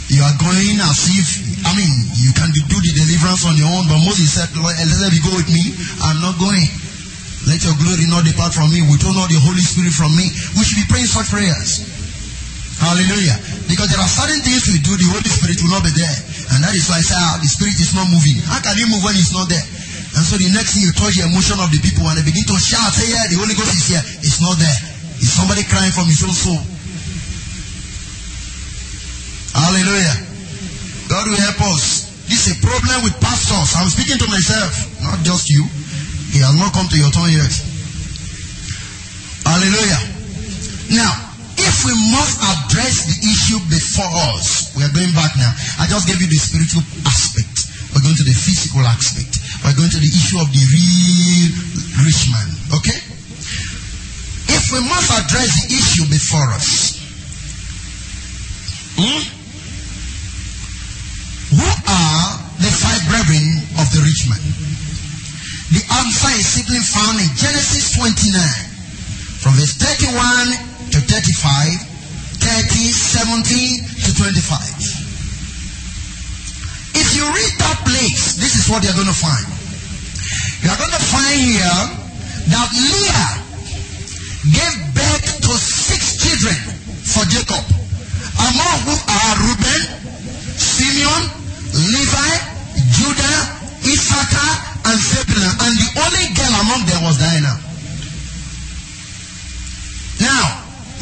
You 0.10 0.26
are 0.26 0.34
going 0.42 0.82
as 0.82 1.14
if, 1.14 1.62
I 1.62 1.78
mean, 1.78 1.94
you 2.26 2.34
can 2.34 2.50
do 2.58 2.78
the 2.82 2.94
deliverance 3.06 3.46
on 3.46 3.54
your 3.54 3.70
own, 3.70 3.86
but 3.86 4.02
Moses 4.02 4.34
said, 4.34 4.50
Elizabeth, 4.58 5.14
you 5.14 5.22
go 5.22 5.38
with 5.38 5.52
me, 5.54 5.78
I'm 6.02 6.18
not 6.26 6.42
going. 6.42 6.87
Let 7.48 7.64
your 7.64 7.80
glory 7.80 8.06
not 8.12 8.28
depart 8.28 8.52
from 8.52 8.68
me. 8.76 8.84
Withhold 8.92 9.16
not 9.16 9.32
the 9.32 9.40
Holy 9.40 9.64
Spirit 9.64 9.96
from 9.96 10.12
me. 10.20 10.28
We 10.60 10.68
should 10.68 10.84
be 10.84 10.88
praying 10.92 11.08
such 11.08 11.32
prayers. 11.32 11.80
Hallelujah. 12.84 13.40
Because 13.72 13.88
there 13.90 14.04
are 14.04 14.12
certain 14.12 14.44
things 14.44 14.68
we 14.68 14.84
do, 14.84 14.94
the 15.00 15.08
Holy 15.10 15.32
Spirit 15.32 15.58
will 15.64 15.74
not 15.74 15.88
be 15.88 15.96
there. 15.96 16.18
And 16.54 16.60
that 16.62 16.76
is 16.76 16.92
why 16.92 17.00
I 17.00 17.04
say, 17.08 17.16
ah, 17.16 17.40
the 17.40 17.48
Spirit 17.48 17.80
is 17.80 17.96
not 17.96 18.12
moving. 18.12 18.38
How 18.46 18.60
can 18.60 18.76
he 18.76 18.84
move 18.92 19.02
when 19.02 19.16
he's 19.16 19.32
not 19.32 19.48
there? 19.48 19.64
And 19.64 20.24
so 20.28 20.36
the 20.36 20.52
next 20.52 20.76
thing 20.76 20.84
you 20.84 20.92
touch 20.92 21.16
the 21.16 21.24
emotion 21.24 21.58
of 21.64 21.72
the 21.72 21.80
people 21.80 22.04
and 22.06 22.20
they 22.20 22.26
begin 22.28 22.44
to 22.52 22.58
shout, 22.60 22.92
say, 22.92 23.08
yeah, 23.08 23.32
the 23.32 23.40
Holy 23.40 23.56
Ghost 23.56 23.74
is 23.74 23.86
here. 23.96 24.04
It's 24.22 24.44
not 24.44 24.60
there. 24.60 24.78
It's 25.24 25.32
somebody 25.32 25.64
crying 25.66 25.96
from 25.96 26.12
his 26.12 26.20
own 26.22 26.36
soul. 26.36 26.62
Hallelujah. 29.56 30.16
God 31.08 31.24
will 31.32 31.40
help 31.40 31.60
us. 31.72 32.12
This 32.28 32.46
is 32.46 32.60
a 32.60 32.62
problem 32.62 33.08
with 33.08 33.16
pastors. 33.24 33.72
I'm 33.80 33.88
speaking 33.88 34.20
to 34.20 34.28
myself, 34.28 35.00
not 35.00 35.24
just 35.24 35.48
you. 35.48 35.64
He 36.38 36.46
has 36.46 36.54
not 36.54 36.70
come 36.70 36.86
to 36.86 36.98
your 37.02 37.10
turn 37.10 37.34
yet. 37.34 37.50
Hallelujah. 39.42 40.02
Now, 40.94 41.10
if 41.58 41.82
we 41.82 41.98
must 42.14 42.38
address 42.46 43.10
the 43.10 43.18
issue 43.26 43.58
before 43.74 44.14
us, 44.38 44.70
we 44.78 44.86
are 44.86 44.94
going 44.94 45.10
back 45.18 45.34
now. 45.34 45.50
I 45.82 45.90
just 45.90 46.06
gave 46.06 46.22
you 46.22 46.30
the 46.30 46.38
spiritual 46.38 46.86
aspect. 47.10 47.74
We're 47.90 48.06
going 48.06 48.22
to 48.22 48.28
the 48.30 48.38
physical 48.38 48.86
aspect. 48.86 49.34
We're 49.66 49.82
going 49.82 49.90
to 49.90 49.98
the 49.98 50.06
issue 50.14 50.38
of 50.38 50.46
the 50.54 50.62
real 50.62 52.06
rich 52.06 52.30
man. 52.30 52.50
Okay? 52.86 53.02
If 54.54 54.70
we 54.70 54.86
must 54.86 55.10
address 55.18 55.66
the 55.66 55.74
issue 55.74 56.06
before 56.06 56.54
us, 56.54 57.02
hmm? 58.94 59.26
who 61.50 61.66
are 61.66 62.30
the 62.62 62.70
five 62.70 63.02
brethren 63.10 63.58
of 63.82 63.90
the 63.90 64.06
rich 64.06 64.30
man? 64.30 64.57
The 65.68 65.84
answer 66.00 66.32
is 66.40 66.48
simply 66.48 66.80
found 66.80 67.20
in 67.20 67.28
Genesis 67.36 68.00
29, 68.00 68.40
from 69.44 69.60
verse 69.60 69.76
31 69.76 70.16
to 70.96 71.00
35, 71.04 71.76
30, 72.40 72.88
17 72.96 73.84
to 74.08 74.10
25. 74.16 75.08
If 76.96 77.08
you 77.20 77.28
read 77.28 77.54
that 77.60 77.84
place, 77.84 78.40
this 78.40 78.56
is 78.56 78.72
what 78.72 78.80
you're 78.88 78.96
going 78.96 79.12
to 79.12 79.20
find. 79.20 79.44
You 80.64 80.72
are 80.72 80.80
going 80.80 80.96
to 80.96 81.04
find 81.04 81.36
here 81.36 81.80
that 82.48 82.70
Leah 82.72 83.32
gave 84.48 84.76
birth 84.96 85.28
to 85.46 85.52
six 85.52 86.16
children 86.24 86.56
for 87.04 87.28
Jacob, 87.28 87.60
among 88.40 88.76
whom 88.88 89.00
are 89.04 89.36
Reuben, 89.52 89.82
Simeon, 90.56 91.24
Levi, 91.76 92.32
Judah, 92.96 93.40
Issachar, 93.84 94.77
and 94.88 94.98
Zebulun. 95.00 95.54
And 95.68 95.74
the 95.76 95.90
only 96.00 96.26
girl 96.32 96.54
among 96.64 96.82
them 96.88 97.02
was 97.04 97.20
Diana. 97.20 97.54
Now, 100.24 100.46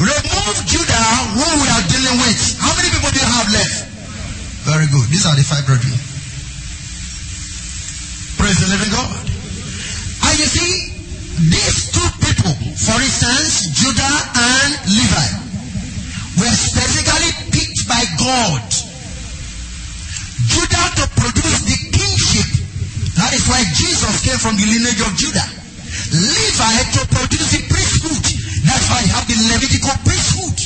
remove 0.02 0.56
Judah, 0.66 1.06
who 1.38 1.46
we 1.62 1.68
are 1.70 1.84
dealing 1.86 2.18
with. 2.20 2.38
How 2.58 2.74
many 2.74 2.90
people 2.90 3.10
do 3.14 3.18
you 3.22 3.30
have 3.30 3.48
left? 3.54 3.76
Very 4.66 4.90
good. 4.90 5.06
These 5.08 5.24
are 5.24 5.36
the 5.38 5.46
five 5.46 5.64
brethren. 5.64 5.94
Praise 8.36 8.58
the 8.60 8.68
living 8.74 8.92
God. 8.92 9.08
And 10.26 10.34
you 10.36 10.48
see, 10.50 10.92
these 11.48 11.94
two 11.94 12.08
people, 12.20 12.52
for 12.74 12.98
instance, 12.98 13.70
Judah 13.70 14.16
and 14.34 14.70
Levi, 14.90 15.28
were 16.42 16.52
specifically 16.52 17.32
picked 17.54 17.86
by 17.88 18.02
God. 18.18 18.66
Judah 20.50 20.86
to 21.00 21.04
produce. 21.14 21.45
That 23.16 23.32
is 23.32 23.48
why 23.48 23.64
Jesus 23.72 24.20
came 24.24 24.36
from 24.36 24.60
the 24.60 24.66
lineage 24.68 25.00
of 25.00 25.12
Judah. 25.16 25.48
Levi 26.12 26.70
had 26.76 26.88
to 27.00 27.02
produce 27.08 27.48
the 27.56 27.64
priesthood. 27.64 28.24
That's 28.68 28.86
why 28.92 29.00
you 29.08 29.12
have 29.16 29.24
the 29.24 29.38
Levitical 29.48 29.96
priesthood. 30.04 30.58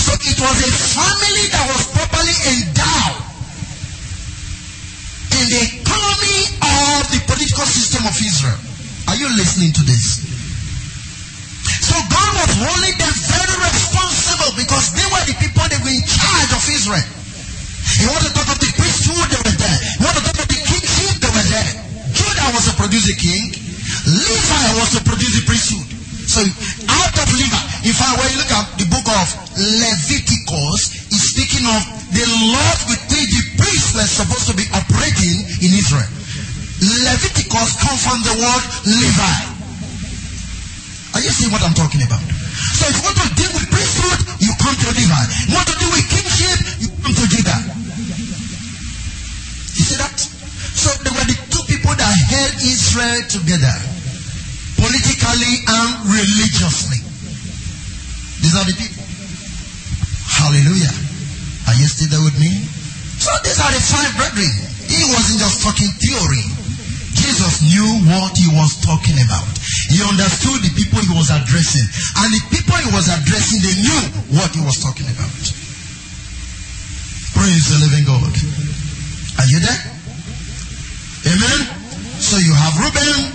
So 0.00 0.12
it 0.16 0.38
was 0.40 0.56
a 0.56 0.72
family 0.72 1.44
that 1.52 1.64
was 1.68 1.82
properly 1.92 2.36
endowed 2.56 3.20
in 5.36 5.44
the 5.52 5.62
economy 5.84 6.40
of 6.64 7.00
the 7.12 7.20
political 7.28 7.66
system 7.68 8.08
of 8.08 8.16
Israel. 8.16 8.60
Are 9.12 9.18
you 9.20 9.28
listening 9.36 9.76
to 9.76 9.82
this? 9.84 10.24
So 11.84 11.94
God 12.08 12.30
was 12.40 12.52
holding 12.56 12.96
them 12.96 13.14
very 13.30 13.56
responsible 13.68 14.52
because 14.56 14.96
they 14.96 15.06
were 15.12 15.24
the 15.28 15.36
people 15.38 15.66
that 15.68 15.80
were 15.84 15.92
in 15.92 16.02
charge 16.08 16.50
of 16.56 16.62
Israel. 16.72 17.08
You 18.00 18.10
want 18.10 18.24
to 18.26 18.32
talk 18.34 18.48
of 18.50 18.58
the 18.58 18.70
priesthood, 18.74 19.28
they 19.30 19.42
Judah 22.46 22.62
was 22.62 22.70
to 22.70 22.74
produce 22.78 23.10
a 23.10 23.16
king. 23.18 23.42
Levi 24.06 24.66
was 24.78 24.94
to 24.94 25.02
produce 25.02 25.34
a 25.34 25.44
priesthood. 25.50 25.82
So 26.30 26.46
out 26.86 27.14
of 27.18 27.26
Levi, 27.34 27.58
if 27.90 27.98
I 27.98 28.14
when 28.22 28.30
you 28.30 28.38
look 28.38 28.54
at 28.54 28.66
the 28.78 28.86
book 28.86 29.02
of 29.02 29.26
Leviticus, 29.58 31.10
it's 31.10 31.34
speaking 31.34 31.66
of 31.66 31.82
the 32.14 32.22
Lord 32.22 32.78
with 32.86 33.02
which 33.10 33.30
the 33.34 33.42
priests 33.58 33.98
were 33.98 34.06
supposed 34.06 34.46
to 34.46 34.54
be 34.54 34.62
operating 34.70 35.42
in 35.58 35.74
Israel. 35.74 36.06
Leviticus 37.02 37.82
comes 37.82 38.00
from 38.06 38.22
the 38.22 38.34
word 38.38 38.62
Levi. 38.94 39.34
Are 41.18 41.22
you 41.26 41.32
seeing 41.34 41.50
what 41.50 41.66
I'm 41.66 41.74
talking 41.74 42.06
about? 42.06 42.22
So 42.78 42.86
if 42.86 42.94
you 42.94 43.02
want 43.10 43.18
to 43.26 43.28
deal 43.34 43.50
with 43.58 43.66
priesthood, 43.74 44.38
you 44.38 44.54
come 44.62 44.76
to 44.86 44.88
Levi. 44.94 45.22
You 45.50 45.54
want 45.58 45.66
to 45.66 45.76
deal 45.82 45.90
with 45.90 46.06
kingship, 46.14 46.58
you 46.78 46.88
come 47.02 47.10
to 47.10 47.26
Judah. 47.26 47.58
You 49.74 49.82
see 49.82 49.98
that? 49.98 50.14
So 50.76 50.94
they 51.02 51.10
were 51.10 51.26
the 51.26 51.45
people 51.86 52.02
that 52.02 52.18
held 52.34 52.54
Israel 52.66 53.22
together, 53.30 53.76
politically 54.74 55.54
and 55.70 55.90
religiously. 56.10 56.98
These 58.42 58.58
are 58.58 58.66
the 58.66 58.74
people. 58.74 59.06
Hallelujah. 60.26 60.90
Are 61.70 61.78
you 61.78 61.86
still 61.86 62.10
there 62.10 62.24
with 62.26 62.34
me? 62.42 62.50
So 63.22 63.30
these 63.46 63.62
are 63.62 63.70
the 63.70 63.78
five 63.78 64.10
brethren. 64.18 64.50
He 64.90 64.98
wasn't 65.14 65.46
just 65.46 65.62
talking 65.62 65.94
theory. 66.02 66.42
Jesus 67.14 67.62
knew 67.70 68.10
what 68.10 68.34
he 68.34 68.50
was 68.50 68.82
talking 68.82 69.16
about. 69.22 69.46
He 69.86 70.02
understood 70.02 70.66
the 70.66 70.74
people 70.74 70.98
he 71.06 71.14
was 71.14 71.30
addressing. 71.30 71.86
And 72.18 72.34
the 72.34 72.42
people 72.50 72.76
he 72.82 72.90
was 72.90 73.06
addressing, 73.06 73.62
they 73.62 73.78
knew 73.78 74.02
what 74.42 74.50
he 74.50 74.60
was 74.66 74.82
talking 74.82 75.06
about. 75.06 75.38
Praise 77.30 77.70
the 77.70 77.78
living 77.78 78.04
God. 78.10 78.34
Are 79.38 79.48
you 79.48 79.62
there? 79.62 79.80
Amen? 81.26 81.75
So 82.16 82.40
you 82.40 82.56
have 82.56 82.74
Reuben, 82.80 83.28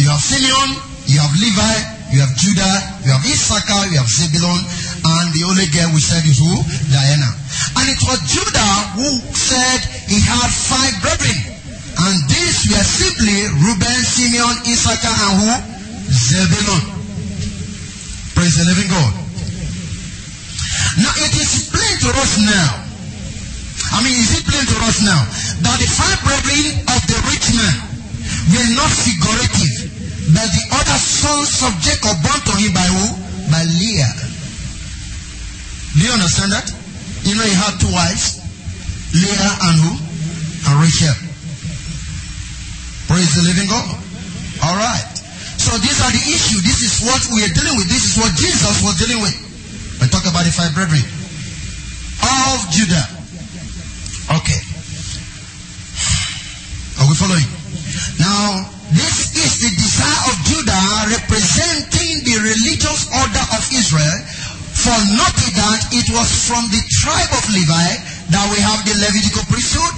you 0.00 0.08
have 0.08 0.20
Simeon, 0.20 0.68
you 1.04 1.20
have 1.20 1.34
Levi, 1.36 1.76
you 2.16 2.24
have 2.24 2.32
Judah, 2.40 2.76
you 3.04 3.12
have 3.12 3.20
Issachar, 3.20 3.92
you 3.92 4.00
have 4.00 4.08
Zebulun, 4.08 4.60
and 5.04 5.26
the 5.36 5.44
only 5.44 5.68
girl 5.68 5.92
we 5.92 6.00
said 6.00 6.24
is 6.24 6.40
who? 6.40 6.52
Dinah. 6.88 7.34
And 7.76 7.86
it 7.92 8.00
was 8.00 8.18
Judah 8.24 8.74
who 8.96 9.08
said 9.36 9.80
he 10.08 10.18
had 10.24 10.48
five 10.48 10.94
brethren. 11.04 11.36
And 11.94 12.16
these 12.26 12.72
were 12.72 12.86
simply 12.86 13.38
Reuben, 13.60 14.00
Simeon, 14.02 14.56
Issachar, 14.72 15.14
and 15.14 15.34
who? 15.44 15.50
Zebulun. 16.08 16.82
Praise 18.34 18.56
the 18.56 18.66
living 18.66 18.88
God. 18.88 19.12
Now 20.96 21.14
it 21.22 21.34
is 21.38 21.68
plain 21.68 21.96
to 22.02 22.10
us 22.18 22.40
now. 22.40 22.72
I 23.94 24.02
mean, 24.02 24.16
is 24.16 24.32
it 24.38 24.44
plain 24.48 24.64
to 24.64 24.76
us 24.88 25.04
now 25.04 25.22
that 25.60 25.76
the 25.76 25.88
five 25.92 26.18
brethren 26.24 26.82
of 26.88 27.00
the 27.04 27.18
rich 27.30 27.52
man 27.52 27.93
were 28.52 28.70
not 28.76 28.90
figurative, 28.92 29.74
but 30.36 30.48
the 30.50 30.64
other 30.76 30.98
sons 31.00 31.64
of 31.64 31.72
Jacob 31.80 32.16
born 32.20 32.40
to 32.44 32.54
him 32.60 32.72
by 32.76 32.84
who? 32.84 33.06
By 33.48 33.62
Leah. 33.64 34.12
Do 35.96 36.00
you 36.04 36.12
understand 36.12 36.52
that? 36.52 36.66
You 37.24 37.38
know 37.38 37.46
he 37.46 37.56
had 37.56 37.80
two 37.80 37.88
wives, 37.88 38.42
Leah 39.16 39.52
and 39.70 39.76
who? 39.80 39.92
And 40.68 40.76
Rachel. 40.80 41.16
Praise 43.08 43.32
the 43.36 43.44
living 43.48 43.68
God. 43.68 43.84
All 44.64 44.76
right. 44.76 45.08
So 45.60 45.76
these 45.78 46.00
are 46.04 46.12
the 46.12 46.24
issue. 46.24 46.60
This 46.60 46.80
is 46.84 47.04
what 47.04 47.20
we 47.32 47.44
are 47.44 47.52
dealing 47.52 47.76
with. 47.76 47.88
This 47.88 48.04
is 48.04 48.14
what 48.20 48.32
Jesus 48.36 48.82
was 48.82 48.98
dealing 48.98 49.22
with. 49.22 49.36
We 50.00 50.08
talk 50.08 50.24
about 50.24 50.44
the 50.44 50.52
five 50.52 50.74
brethren 50.74 51.00
of 51.00 52.58
Judah. 52.72 53.04
Okay. 54.40 54.60
Are 57.00 57.08
we 57.08 57.14
following? 57.14 57.53
Now, 58.24 58.64
this 58.96 59.36
is 59.36 59.52
the 59.60 59.72
desire 59.76 60.22
of 60.32 60.34
Judah 60.48 60.84
representing 61.12 62.24
the 62.24 62.40
religious 62.40 63.04
order 63.12 63.44
of 63.52 63.62
Israel 63.68 64.18
for 64.72 64.96
noting 65.12 65.52
that 65.60 65.92
it 65.92 66.08
was 66.08 66.28
from 66.48 66.64
the 66.72 66.80
tribe 67.04 67.32
of 67.36 67.44
Levi 67.52 67.90
that 68.32 68.46
we 68.48 68.56
have 68.64 68.80
the 68.88 68.96
Levitical 68.96 69.44
priesthood. 69.52 69.92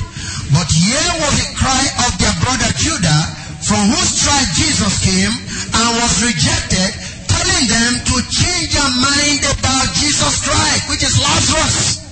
But 0.51 0.67
here 0.75 1.13
was 1.23 1.35
the 1.39 1.55
cry 1.55 1.85
of 2.03 2.19
their 2.19 2.35
brother 2.43 2.71
Judah, 2.75 3.23
from 3.63 3.95
whose 3.95 4.19
tribe 4.19 4.51
Jesus 4.59 4.95
came 5.07 5.35
and 5.79 5.87
was 6.03 6.27
rejected, 6.27 6.91
telling 7.31 7.65
them 7.71 7.93
to 8.11 8.15
change 8.27 8.75
their 8.75 8.91
mind 9.07 9.43
about 9.55 9.87
Jesus 9.95 10.43
Christ, 10.43 10.91
which 10.91 11.07
is 11.07 11.15
Lazarus. 11.15 12.03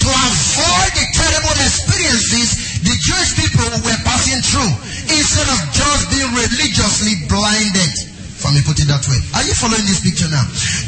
To 0.00 0.08
avoid 0.08 0.90
the 0.96 1.06
terrible 1.12 1.56
experiences 1.60 2.80
the 2.80 2.96
Jewish 2.96 3.36
people 3.36 3.68
were 3.84 4.00
passing 4.00 4.40
through, 4.40 4.72
instead 5.16 5.48
of 5.50 5.60
just 5.74 6.02
being 6.10 6.30
religiously 6.34 7.14
blinded. 7.26 7.92
For 8.40 8.48
me, 8.56 8.64
put 8.64 8.80
it 8.80 8.88
that 8.88 9.04
way. 9.04 9.20
Are 9.36 9.44
you 9.44 9.52
following 9.52 9.84
this 9.84 10.00
picture 10.00 10.30
now? 10.32 10.40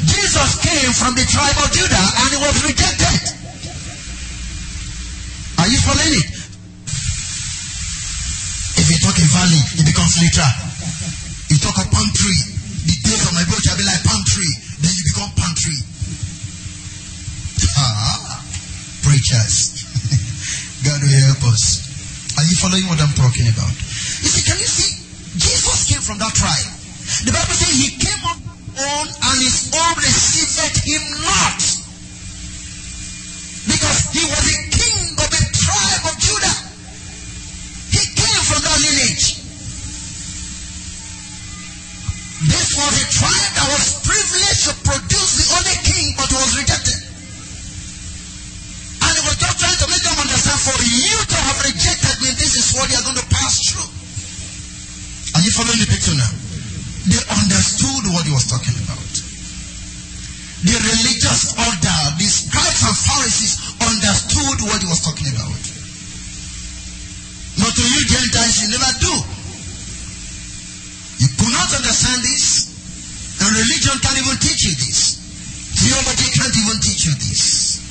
Jesus 0.08 0.56
came 0.64 0.88
from 0.96 1.12
the 1.12 1.26
tribe 1.28 1.58
of 1.60 1.68
Judah 1.68 2.00
and 2.00 2.28
he 2.32 2.38
was 2.40 2.56
rejected. 2.64 3.20
Are 5.60 5.68
you 5.68 5.76
following 5.84 6.16
it? 6.16 6.30
If 8.80 8.86
you 8.88 8.98
talk 9.04 9.14
in 9.20 9.28
valley, 9.28 9.62
it 9.78 9.84
becomes 9.84 10.16
literal. 10.16 10.54
You 11.52 11.58
talk 11.60 11.76
of 11.76 11.92
palm 11.92 12.08
tree. 12.16 12.40
The 12.88 12.96
days 13.04 13.22
of 13.28 13.36
my 13.36 13.44
boat 13.44 13.60
shall 13.60 13.76
be 13.76 13.84
like 13.84 14.00
palm 14.00 14.24
tree. 14.24 14.52
Then 14.80 14.90
you 14.96 15.04
become 15.12 15.30
palm 15.36 15.52
tree. 15.52 15.80
Ah, 17.76 18.42
preachers. 19.04 19.86
God 20.88 20.98
will 21.04 21.20
help 21.30 21.52
us. 21.52 21.84
Are 22.40 22.46
you 22.48 22.56
following 22.56 22.88
what 22.88 22.98
I'm 22.98 23.12
talking 23.12 23.46
about? 23.52 23.91
You 24.22 24.30
see, 24.30 24.46
can 24.46 24.58
you 24.58 24.70
see? 24.70 24.90
Jesus 25.42 25.90
came 25.90 26.02
from 26.02 26.22
that 26.22 26.30
tribe. 26.30 26.70
The 27.26 27.34
Bible 27.34 27.58
says 27.58 27.74
he 27.74 27.90
came 27.98 28.22
on 28.22 29.06
and 29.10 29.36
his 29.42 29.74
own 29.74 29.94
received 29.98 30.78
him 30.86 31.02
not. 31.26 31.60
Because 33.66 33.98
he 34.14 34.22
was 34.22 34.44
a 34.46 34.58
king 34.70 35.02
of 35.18 35.26
a 35.26 35.42
tribe 35.50 36.02
of 36.06 36.14
Judah. 36.22 36.56
He 37.90 38.02
came 38.14 38.42
from 38.46 38.62
that 38.62 38.78
lineage. 38.78 39.42
This 42.46 42.68
was 42.78 42.92
a 42.94 43.06
tribe 43.10 43.52
that 43.58 43.68
was 43.74 43.86
privileged 44.06 44.62
to 44.70 44.74
produce 44.86 45.30
the 45.42 45.46
only 45.58 45.78
king, 45.82 46.06
but 46.14 46.30
was 46.30 46.58
rejected. 46.58 46.98
And 49.02 49.12
he 49.14 49.22
was 49.26 49.36
just 49.38 49.56
trying 49.58 49.78
to 49.78 49.86
make 49.90 50.02
them 50.02 50.18
understand 50.18 50.60
for 50.62 50.78
you 50.82 51.18
to 51.22 51.38
have 51.38 51.58
rejected 51.66 52.16
me, 52.22 52.30
this 52.38 52.54
is 52.54 52.74
what 52.78 52.90
you 52.90 52.98
are 52.98 53.06
going 53.06 53.18
to. 53.18 53.31
Are 55.42 55.50
you 55.50 55.58
following 55.58 55.82
the 55.82 55.90
picture 55.90 56.14
now? 56.14 56.32
They 57.10 57.18
understood 57.18 58.14
what 58.14 58.22
he 58.22 58.30
was 58.30 58.46
talking 58.46 58.78
about. 58.78 59.10
The 60.62 60.70
religious 60.70 61.58
order, 61.58 61.98
the 62.14 62.28
scribes 62.30 62.86
and 62.86 62.94
Pharisees 62.94 63.58
understood 63.82 64.62
what 64.70 64.78
he 64.78 64.86
was 64.86 65.02
talking 65.02 65.34
about. 65.34 65.62
But 67.58 67.74
to 67.74 67.82
you 67.82 68.00
Gentiles, 68.06 68.54
you 68.62 68.68
never 68.70 68.92
do. 69.02 69.14
You 71.26 71.28
could 71.34 71.54
not 71.58 71.74
understand 71.74 72.22
this, 72.22 72.70
and 73.42 73.50
religion 73.50 73.98
can't 73.98 74.22
even 74.22 74.38
teach 74.38 74.62
you 74.62 74.78
this. 74.78 75.18
Theology 75.74 76.38
can't 76.38 76.54
even 76.54 76.78
teach 76.78 77.02
you 77.02 77.14
this. 77.18 77.82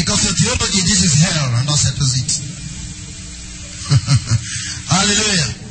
Because 0.00 0.24
in 0.24 0.32
theology, 0.40 0.80
this 0.80 1.04
is 1.04 1.12
hell, 1.28 1.60
and 1.60 1.68
that's 1.68 1.92
opposite. 1.92 2.32
Hallelujah. 4.96 5.61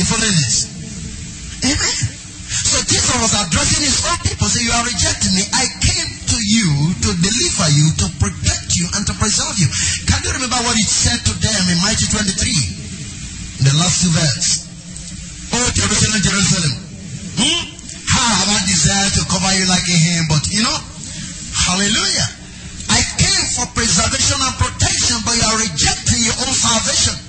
You 0.00 0.08
following? 0.08 0.32
Amen. 1.60 1.96
So 2.48 2.80
Jesus 2.88 3.20
was 3.20 3.36
addressing 3.36 3.84
his 3.84 4.00
own 4.08 4.16
people, 4.24 4.48
saying, 4.48 4.64
You 4.64 4.72
are 4.72 4.88
rejecting 4.88 5.36
me. 5.36 5.44
I 5.52 5.68
came 5.76 6.08
to 6.24 6.38
you 6.40 6.68
to 7.04 7.10
deliver 7.20 7.68
you, 7.68 7.86
to 8.00 8.06
protect 8.16 8.80
you, 8.80 8.88
and 8.96 9.04
to 9.04 9.12
preserve 9.20 9.60
you. 9.60 9.68
Can 10.08 10.24
you 10.24 10.32
remember 10.40 10.56
what 10.64 10.72
he 10.80 10.88
said 10.88 11.20
to 11.28 11.36
them 11.36 11.62
in 11.68 11.76
Matthew 11.84 12.08
23? 12.16 12.32
In 13.60 13.64
the 13.68 13.76
last 13.76 14.00
two 14.00 14.08
verses. 14.16 14.72
Oh, 15.52 15.68
Jerusalem, 15.68 16.24
Jerusalem. 16.24 16.74
Hmm? 17.36 17.60
How 18.08 18.56
I 18.56 18.58
desired 18.64 19.12
to 19.20 19.22
cover 19.28 19.52
you 19.52 19.68
like 19.68 19.84
a 19.84 19.98
hen, 20.00 20.24
but 20.32 20.48
you 20.48 20.64
know, 20.64 20.78
hallelujah. 21.68 22.28
I 22.88 23.04
came 23.20 23.44
for 23.52 23.68
preservation 23.76 24.40
and 24.48 24.54
protection, 24.56 25.20
but 25.28 25.36
you 25.36 25.44
are 25.44 25.60
rejecting 25.60 26.24
your 26.24 26.40
own 26.40 26.56
salvation. 26.56 27.20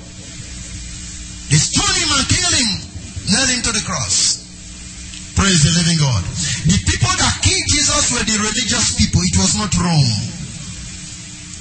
They 1.52 1.60
stone 1.60 1.96
him 2.00 2.12
and 2.16 2.28
kill 2.32 2.48
him 2.48 2.70
nailed 3.32 3.64
to 3.66 3.72
the 3.72 3.84
cross. 3.88 4.44
Praise 5.36 5.64
the 5.64 5.74
living 5.80 5.98
God. 5.98 6.22
The 6.68 6.80
people 6.84 7.14
that 7.18 7.34
killed 7.42 7.68
Jesus 7.72 8.12
were 8.12 8.26
the 8.28 8.38
religious 8.44 9.00
people. 9.00 9.24
It 9.24 9.36
was 9.40 9.56
not 9.56 9.72
Rome. 9.80 10.14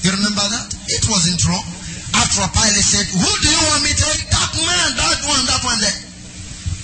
You 0.03 0.11
remember 0.11 0.43
that? 0.43 0.69
It 0.91 1.05
wasn't 1.07 1.39
Rome. 1.47 1.71
After 2.19 2.43
Pilate 2.51 2.83
said, 2.83 3.07
Who 3.15 3.31
do 3.41 3.49
you 3.49 3.63
want 3.71 3.83
me 3.87 3.93
to 3.95 4.03
take? 4.03 4.27
That 4.27 4.51
man, 4.59 4.89
that 4.99 5.19
one, 5.31 5.45
that 5.47 5.63
one 5.63 5.79
there. 5.79 6.01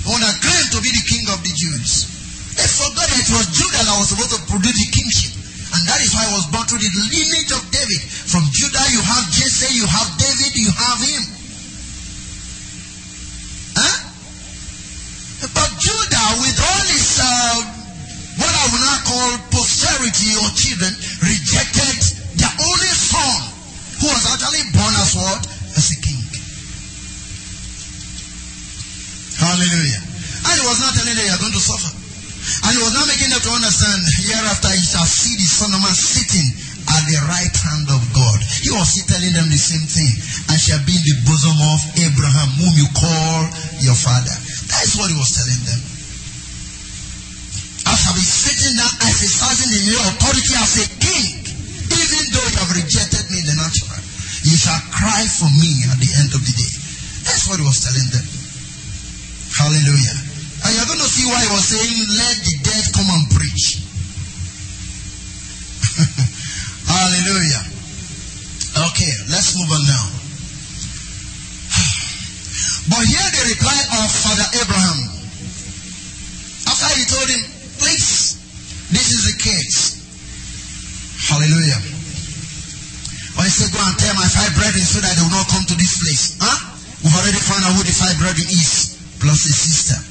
The 0.07 0.09
one 0.14 0.22
that 0.22 0.38
claimed 0.38 0.70
to 0.70 0.81
be 0.81 0.94
the 0.94 1.05
king 1.11 1.27
of 1.35 1.42
the 1.42 1.51
Jews. 1.51 2.07
They 2.55 2.64
forgot 2.64 3.11
that 3.11 3.20
it 3.20 3.31
was 3.35 3.46
Judah 3.51 3.83
that 3.83 3.96
was 3.99 4.09
supposed 4.14 4.33
to 4.38 4.40
produce 4.46 4.79
the 4.79 4.88
kingship. 4.94 5.33
And 5.75 5.83
that 5.90 5.99
is 6.01 6.14
why 6.14 6.25
I 6.25 6.33
was 6.33 6.46
born 6.55 6.64
through 6.70 6.79
the 6.79 6.92
lineage 7.11 7.53
of 7.53 7.62
David. 7.75 8.01
From 8.07 8.46
Judah, 8.55 8.87
you 8.94 9.03
have 9.03 9.27
Jesse, 9.35 9.75
you 9.75 9.85
have 9.85 10.09
David, 10.16 10.55
you 10.55 10.70
have 10.70 10.99
him. 11.03 11.36
But 15.42 15.70
Judah, 15.77 16.29
with 16.40 16.57
all 16.57 16.85
his, 16.88 17.20
uh, 17.20 17.57
what 18.40 18.53
I 18.53 18.64
would 18.72 18.85
now 18.85 19.01
call 19.05 19.31
posterity 19.53 20.33
or 20.40 20.49
children, 20.57 20.92
rejected 21.20 21.96
their 22.40 22.55
only 22.57 22.92
son, 22.96 23.40
who 24.01 24.07
was 24.09 24.25
actually 24.33 24.64
born 24.72 24.94
as 24.96 25.12
what? 25.16 25.42
As 25.77 25.87
a 25.92 25.99
king. 26.01 26.22
Hallelujah. 29.37 30.03
And 30.49 30.55
he 30.57 30.64
was 30.64 30.81
not 30.81 30.92
telling 30.96 31.16
them 31.16 31.27
you 31.29 31.35
are 31.37 31.42
going 31.44 31.53
to 31.53 31.61
suffer. 31.61 31.92
And 32.64 32.72
he 32.72 32.81
was 32.81 32.94
not 32.94 33.07
making 33.11 33.29
them 33.29 33.42
to 33.42 33.53
understand 33.53 34.01
hereafter 34.22 34.70
you 34.70 34.87
shall 34.87 35.05
see 35.05 35.35
the 35.37 35.49
Son 35.51 35.75
of 35.75 35.83
Man 35.83 35.92
sitting 35.92 36.46
at 36.87 37.03
the 37.11 37.18
right 37.27 37.57
hand 37.57 37.90
of 37.90 38.01
God. 38.14 38.38
He 38.62 38.70
was 38.70 38.87
still 38.87 39.11
telling 39.11 39.35
them 39.35 39.51
the 39.51 39.59
same 39.59 39.83
thing. 39.83 40.12
I 40.49 40.57
shall 40.57 40.81
be 40.87 40.94
in 40.94 41.03
the 41.03 41.16
bosom 41.27 41.59
of 41.59 41.81
Abraham, 41.99 42.49
whom 42.62 42.75
you 42.79 42.88
call 42.94 43.40
your 43.83 43.99
father. 43.99 44.37
That's 44.66 44.98
what 44.98 45.11
he 45.11 45.16
was 45.16 45.31
telling 45.35 45.62
them. 45.66 45.81
I 47.87 47.94
shall 47.94 48.16
be 48.18 48.26
sitting 48.26 48.74
down, 48.74 48.90
exercising 49.07 49.70
in 49.70 49.85
your 49.94 50.02
authority 50.11 50.55
as 50.59 50.72
a 50.83 50.87
king, 50.98 51.31
even 51.87 52.22
though 52.35 52.46
you 52.50 52.59
have 52.59 52.72
rejected 52.74 53.24
me 53.31 53.38
in 53.42 53.46
the 53.46 53.57
natural, 53.62 54.02
you 54.42 54.59
shall 54.59 54.83
cry 54.90 55.22
for 55.22 55.46
me 55.55 55.70
at 55.87 55.98
the 56.02 56.11
end 56.18 56.31
of 56.35 56.42
the 56.42 56.55
day. 56.55 56.72
That's 57.31 57.46
what 57.46 57.62
he 57.62 57.64
was 57.66 57.79
telling 57.79 58.11
them. 58.11 58.26
Hallelujah. 59.55 60.18
And 60.66 60.70
you're 60.74 60.90
going 60.90 60.98
to 60.98 61.11
see 61.11 61.26
why 61.31 61.38
he 61.46 61.50
was 61.55 61.66
saying, 61.70 61.94
Let 62.18 62.37
the 62.42 62.55
dead 62.66 62.85
come 62.90 63.07
and 63.07 63.24
preach. 63.31 63.86
the 73.47 73.55
reply 73.55 73.79
of 74.03 74.11
Father 74.11 74.49
Abraham. 74.59 74.99
After 76.67 76.91
he 76.99 77.05
told 77.07 77.29
him, 77.31 77.43
please, 77.79 78.35
this 78.91 79.15
is 79.15 79.23
the 79.31 79.37
case. 79.39 80.03
Hallelujah. 81.31 81.79
When 83.39 83.47
he 83.47 83.53
said, 83.55 83.71
go 83.71 83.79
and 83.87 83.95
tell 84.03 84.15
my 84.19 84.27
five 84.27 84.51
brethren 84.59 84.83
so 84.83 84.99
that 84.99 85.15
they 85.15 85.23
will 85.23 85.39
not 85.39 85.47
come 85.47 85.63
to 85.63 85.77
this 85.79 85.95
place. 85.95 86.35
Huh? 86.43 86.59
We've 87.07 87.15
already 87.15 87.39
found 87.39 87.63
out 87.63 87.79
who 87.79 87.87
the 87.87 87.95
five 87.95 88.19
brethren 88.19 88.51
is, 88.51 88.99
plus 89.23 89.47
his 89.47 89.55
sister. 89.55 90.06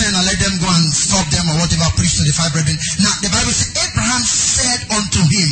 sin 0.00 0.16
and 0.16 0.24
let 0.24 0.38
them 0.40 0.56
go 0.56 0.68
and 0.72 0.88
stop 0.88 1.28
them 1.28 1.44
or 1.52 1.60
whatever, 1.60 1.84
preach 2.00 2.16
to 2.16 2.24
the 2.24 2.32
five 2.32 2.52
brethren. 2.56 2.76
Now, 3.04 3.12
the 3.20 3.28
Bible 3.28 3.52
says, 3.52 3.76
Abraham 3.76 4.22
said 4.24 4.80
unto 4.96 5.20
him, 5.28 5.50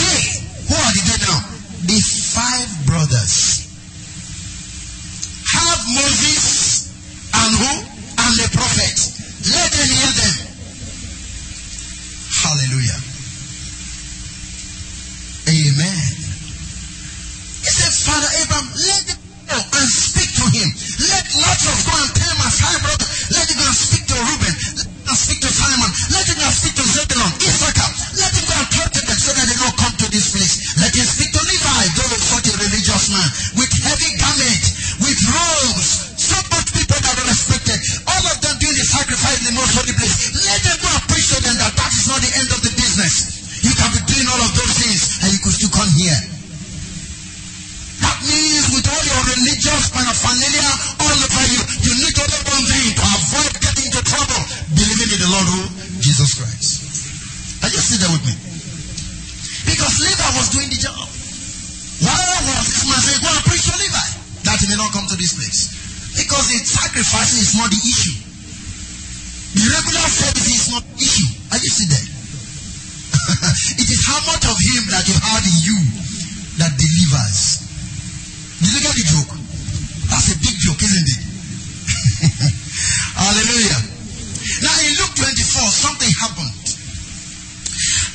They, 0.00 0.20
who 0.72 0.74
are 0.74 0.92
the 0.96 1.02
they 1.04 1.18
now? 1.28 1.38
The 1.84 2.00
five 2.00 2.68
brothers 2.88 3.47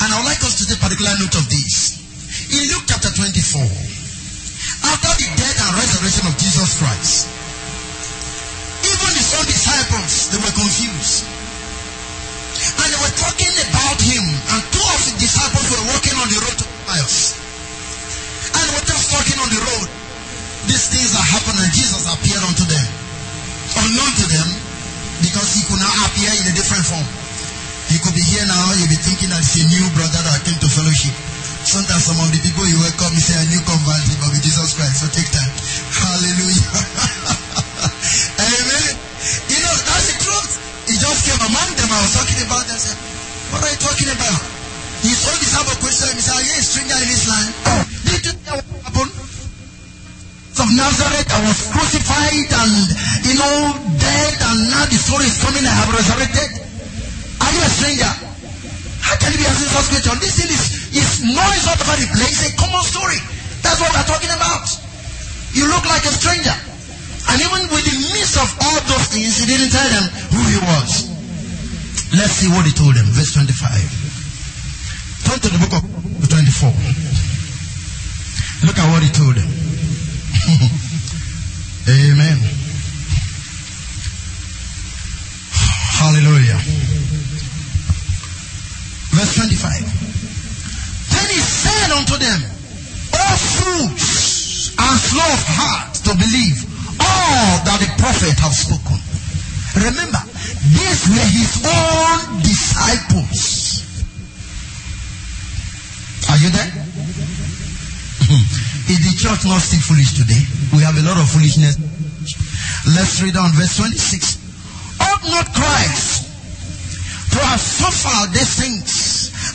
And 0.04 0.12
I 0.12 0.20
would 0.20 0.28
like 0.28 0.44
us 0.44 0.60
to 0.60 0.68
take 0.68 0.84
particular 0.84 1.16
note 1.16 1.32
of 1.39 1.48
this. 1.48 1.96
In 2.52 2.68
Luke 2.76 2.84
chapter 2.92 3.08
24, 3.08 3.63
after 3.63 5.12
the 5.16 5.28
death 5.39 5.58
and 5.63 5.72
resurrection 5.80 6.28
of 6.28 6.36
Jesus 6.36 6.76
Christ, 6.76 7.33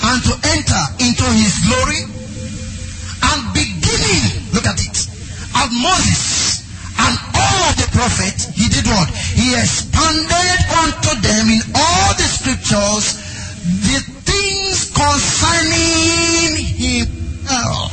and 0.09 0.25
to 0.25 0.33
enter 0.57 0.83
into 1.05 1.27
his 1.37 1.53
glory. 1.69 2.01
And 3.29 3.41
beginning, 3.53 4.41
look 4.57 4.65
at 4.65 4.81
it, 4.81 4.97
at 5.53 5.69
Moses 5.69 6.65
and 6.97 7.15
all 7.37 7.61
of 7.69 7.77
the 7.77 7.89
prophets, 7.93 8.49
he 8.57 8.73
did 8.73 8.87
what? 8.89 9.09
He 9.37 9.53
expanded 9.53 10.61
unto 10.81 11.13
them 11.21 11.45
in 11.53 11.61
all 11.77 12.09
the 12.17 12.25
scriptures 12.25 13.21
the 13.85 14.01
things 14.25 14.89
concerning 14.97 16.57
himself. 16.57 17.93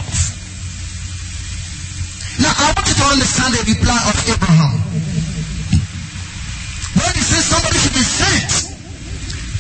Now 2.40 2.54
I 2.56 2.72
want 2.72 2.88
you 2.88 2.96
to 2.96 3.08
understand 3.12 3.52
the 3.60 3.64
reply 3.76 4.00
of 4.08 4.16
Abraham. 4.30 4.74
When 6.96 7.12
he 7.12 7.24
says 7.28 7.44
somebody 7.44 7.78
should 7.80 7.98
be 7.98 8.08
sent 8.08 8.72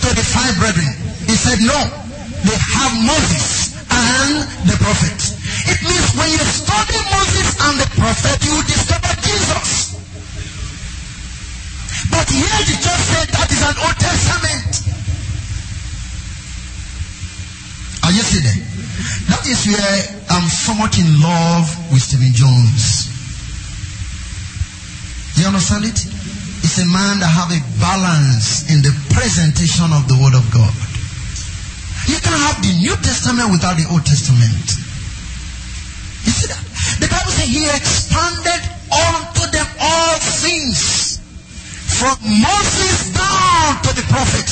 to 0.07 0.09
the 0.15 0.23
five 0.23 0.55
brethren, 0.55 0.93
he 1.27 1.35
said 1.35 1.59
no. 1.59 2.04
They 2.45 2.57
have 2.77 2.93
Moses 3.01 3.73
and 3.89 4.45
the 4.69 4.77
prophets. 4.77 5.33
It 5.65 5.81
means 5.81 6.07
when 6.13 6.29
you 6.29 6.45
study 6.45 6.99
Moses 7.09 7.49
and 7.57 7.75
the 7.81 7.89
prophet, 7.97 8.37
you 8.45 8.53
discover 8.69 9.13
Jesus. 9.25 9.97
But 12.13 12.29
here 12.29 12.61
the 12.69 12.77
church 12.77 13.03
said 13.09 13.27
that 13.33 13.49
is 13.49 13.61
an 13.65 13.75
Old 13.81 13.97
Testament. 13.97 14.71
Are 18.05 18.13
you 18.13 18.21
see 18.21 18.45
there? 18.45 18.61
That 19.33 19.43
is 19.49 19.65
where 19.65 19.97
I'm 20.29 20.45
somewhat 20.45 20.93
in 21.01 21.09
love 21.17 21.65
with 21.89 22.05
Stephen 22.05 22.29
Jones. 22.29 23.09
You 25.41 25.47
understand 25.49 25.85
it? 25.85 25.97
It's 25.97 26.77
a 26.77 26.85
man 26.85 27.19
that 27.19 27.27
have 27.27 27.49
a 27.49 27.61
balance 27.81 28.69
in 28.69 28.85
the 28.85 28.93
presentation 29.13 29.89
of 29.91 30.07
the 30.07 30.17
Word 30.21 30.37
of 30.37 30.45
God. 30.53 30.94
You 32.05 32.17
can't 32.21 32.37
have 32.37 32.61
the 32.61 32.73
New 32.77 32.95
Testament 33.01 33.49
without 33.49 33.77
the 33.77 33.87
Old 33.89 34.05
Testament. 34.05 34.67
You 36.25 36.33
see 36.33 36.49
that? 36.53 36.61
The 37.01 37.09
Bible 37.09 37.33
says 37.33 37.49
he 37.49 37.65
expanded 37.65 38.61
unto 38.93 39.43
them 39.49 39.67
all 39.81 40.17
things. 40.21 41.17
From 41.97 42.17
Moses 42.21 43.13
down 43.13 43.81
to 43.87 43.91
the 43.95 44.05
prophet 44.09 44.47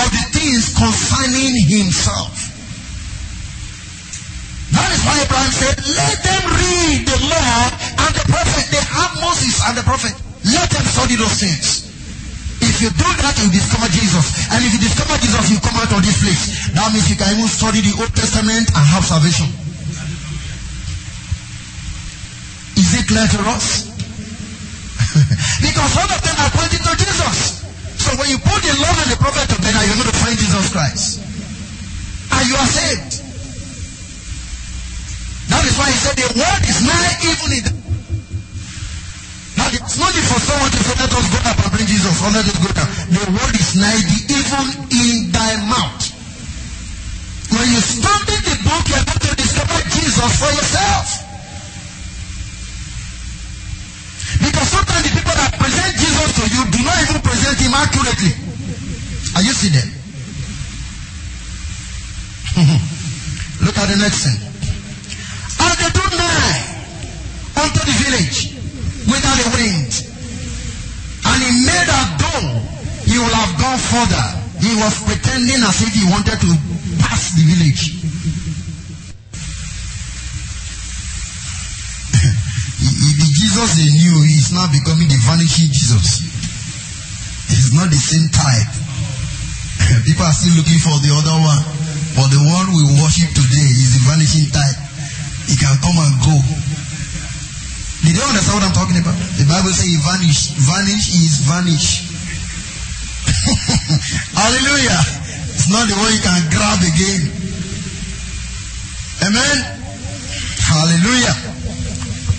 of 0.00 0.06
the 0.10 0.24
things 0.32 0.74
concerning 0.76 1.54
himself. 1.64 2.50
That 4.72 4.90
is 4.94 5.02
why 5.02 5.18
Abraham 5.22 5.50
said, 5.50 5.76
let 5.98 6.16
them 6.22 6.44
read 6.56 6.98
the 7.06 7.18
law 7.26 7.60
and 8.06 8.12
the 8.14 8.26
prophet. 8.28 8.64
They 8.70 8.82
have 8.82 9.12
Moses 9.20 9.60
and 9.66 9.76
the 9.76 9.82
prophet. 9.82 10.14
Let 10.44 10.70
them 10.70 10.84
study 10.84 11.16
those 11.16 11.38
things. 11.40 11.89
If 12.80 12.88
you 12.88 12.96
do 12.96 13.12
that, 13.20 13.36
you 13.36 13.52
discover 13.52 13.92
Jesus. 13.92 14.48
And 14.56 14.64
if 14.64 14.72
you 14.72 14.80
discover 14.80 15.12
Jesus, 15.20 15.52
you 15.52 15.60
come 15.60 15.76
out 15.76 15.92
of 15.92 16.00
this 16.00 16.16
place. 16.24 16.72
That 16.72 16.88
means 16.96 17.12
you 17.12 17.16
can 17.20 17.28
even 17.36 17.44
study 17.44 17.84
the 17.84 17.92
Old 18.00 18.08
Testament 18.16 18.72
and 18.72 18.84
have 18.88 19.04
salvation. 19.04 19.52
Is 22.80 22.88
it 22.96 23.04
clear 23.04 23.28
to 23.28 23.40
us? 23.52 23.84
because 25.60 25.92
all 25.92 26.08
of 26.08 26.20
them 26.24 26.36
are 26.40 26.52
pointing 26.56 26.80
to 26.80 26.92
Jesus. 26.96 27.68
So 28.00 28.16
when 28.16 28.32
you 28.32 28.40
put 28.40 28.64
the 28.64 28.72
law 28.80 28.96
and 28.96 29.12
the 29.12 29.20
prophet 29.20 29.44
together, 29.52 29.84
you're 29.84 30.00
going 30.00 30.08
to 30.08 30.20
find 30.24 30.40
Jesus 30.40 30.72
Christ. 30.72 31.20
And 32.32 32.48
you 32.48 32.56
are 32.56 32.64
saved. 32.80 33.12
That 35.52 35.68
is 35.68 35.76
why 35.76 35.92
he 35.92 35.98
said 36.00 36.16
the 36.16 36.32
word 36.32 36.62
is 36.64 36.80
nigh 36.80 37.28
even 37.28 37.60
in 37.60 37.62
the 37.68 37.79
it's 39.74 39.98
not 39.98 40.10
for 40.10 40.40
someone 40.40 40.70
to 40.70 40.80
say, 40.82 40.94
let 40.98 41.12
us 41.12 41.26
go 41.30 41.38
up 41.46 41.58
and 41.62 41.70
bring 41.70 41.86
Jesus, 41.86 42.16
or 42.22 42.30
let 42.34 42.42
us 42.42 42.58
go 42.58 42.70
down. 42.74 42.88
The 43.10 43.22
word 43.30 43.54
is 43.54 43.76
nigh 43.78 44.02
even 44.30 44.66
in 44.90 45.30
thy 45.30 45.52
mouth. 45.70 46.02
When 47.50 47.66
you 47.70 47.82
study 47.82 48.36
the 48.46 48.56
book, 48.62 48.84
you're 48.90 49.06
going 49.06 49.22
to 49.26 49.32
discover 49.34 49.78
Jesus 49.90 50.30
for 50.38 50.50
yourself. 50.54 51.06
Because 54.38 54.68
sometimes 54.70 55.02
the 55.06 55.12
people 55.18 55.34
that 55.34 55.52
present 55.58 55.92
Jesus 55.98 56.30
to 56.38 56.44
you 56.46 56.62
do 56.70 56.80
not 56.86 56.98
even 57.02 57.18
present 57.22 57.58
him 57.58 57.74
accurately. 57.74 58.32
Are 59.34 59.42
you 59.42 59.54
see 59.54 59.70
them? 59.74 59.90
Look 63.66 63.76
at 63.78 63.86
the 63.90 63.98
next 63.98 64.24
thing. 64.26 64.38
And 65.62 65.74
they 65.78 65.90
drew 65.90 66.10
nigh 66.18 66.58
unto 67.58 67.80
the 67.82 67.94
village 67.98 68.59
without 69.10 69.38
a 69.42 69.48
wind. 69.58 69.90
And 71.26 71.38
he 71.42 71.50
made 71.66 71.90
a 71.90 72.02
door. 72.22 72.46
He 73.04 73.18
would 73.18 73.34
have 73.34 73.58
gone 73.58 73.78
further. 73.78 74.26
He 74.62 74.70
was 74.78 75.02
pretending 75.02 75.58
as 75.66 75.82
if 75.82 75.90
he 75.90 76.06
wanted 76.06 76.38
to 76.38 76.50
pass 77.02 77.34
the 77.34 77.42
village. 77.42 77.90
the 83.18 83.26
Jesus 83.34 83.82
they 83.82 83.90
knew 83.90 84.22
is 84.30 84.54
now 84.54 84.70
becoming 84.70 85.10
the 85.10 85.18
vanishing 85.26 85.74
Jesus. 85.74 86.22
It's 87.50 87.74
not 87.74 87.90
the 87.90 87.98
same 87.98 88.30
type. 88.30 88.70
People 90.06 90.22
are 90.22 90.30
still 90.32 90.54
looking 90.54 90.78
for 90.78 90.94
the 91.02 91.10
other 91.18 91.34
one. 91.42 91.62
But 92.14 92.30
the 92.30 92.38
one 92.46 92.70
we 92.76 92.84
worship 93.02 93.34
today 93.34 93.68
is 93.74 93.98
the 93.98 94.06
vanishing 94.06 94.46
type. 94.54 94.78
He 95.50 95.58
can 95.58 95.74
come 95.82 95.98
and 95.98 96.14
go. 96.22 96.38
Did 98.00 98.16
you 98.16 98.24
understand 98.24 98.56
what 98.56 98.64
I'm 98.64 98.76
talking 98.76 98.96
about? 98.96 99.12
The 99.36 99.44
Bible 99.44 99.72
says 99.76 99.84
he 99.84 100.00
vanished. 100.00 100.56
Vanish 100.56 101.06
is 101.12 101.44
vanish. 101.44 101.88
Hallelujah. 104.40 105.00
It's 105.52 105.68
not 105.68 105.84
the 105.84 105.96
one 106.00 106.08
you 106.08 106.24
can 106.24 106.40
grab 106.48 106.80
again. 106.80 107.20
Amen. 109.28 109.56
Hallelujah. 110.64 111.36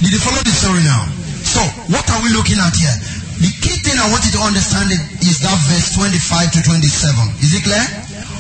Did 0.02 0.18
you 0.18 0.22
follow 0.26 0.42
the 0.42 0.50
story 0.50 0.82
now? 0.82 1.06
So, 1.46 1.62
what 1.94 2.10
are 2.10 2.22
we 2.26 2.34
looking 2.34 2.58
at 2.58 2.74
here? 2.74 2.98
The 3.38 3.54
key 3.62 3.78
thing 3.86 4.02
I 4.02 4.10
want 4.10 4.26
you 4.26 4.34
to 4.38 4.42
understand 4.42 4.90
is 5.22 5.46
that 5.46 5.58
verse 5.70 5.94
25 5.94 6.58
to 6.58 6.60
27. 6.66 7.46
Is 7.46 7.54
it 7.54 7.62
clear? 7.62 7.86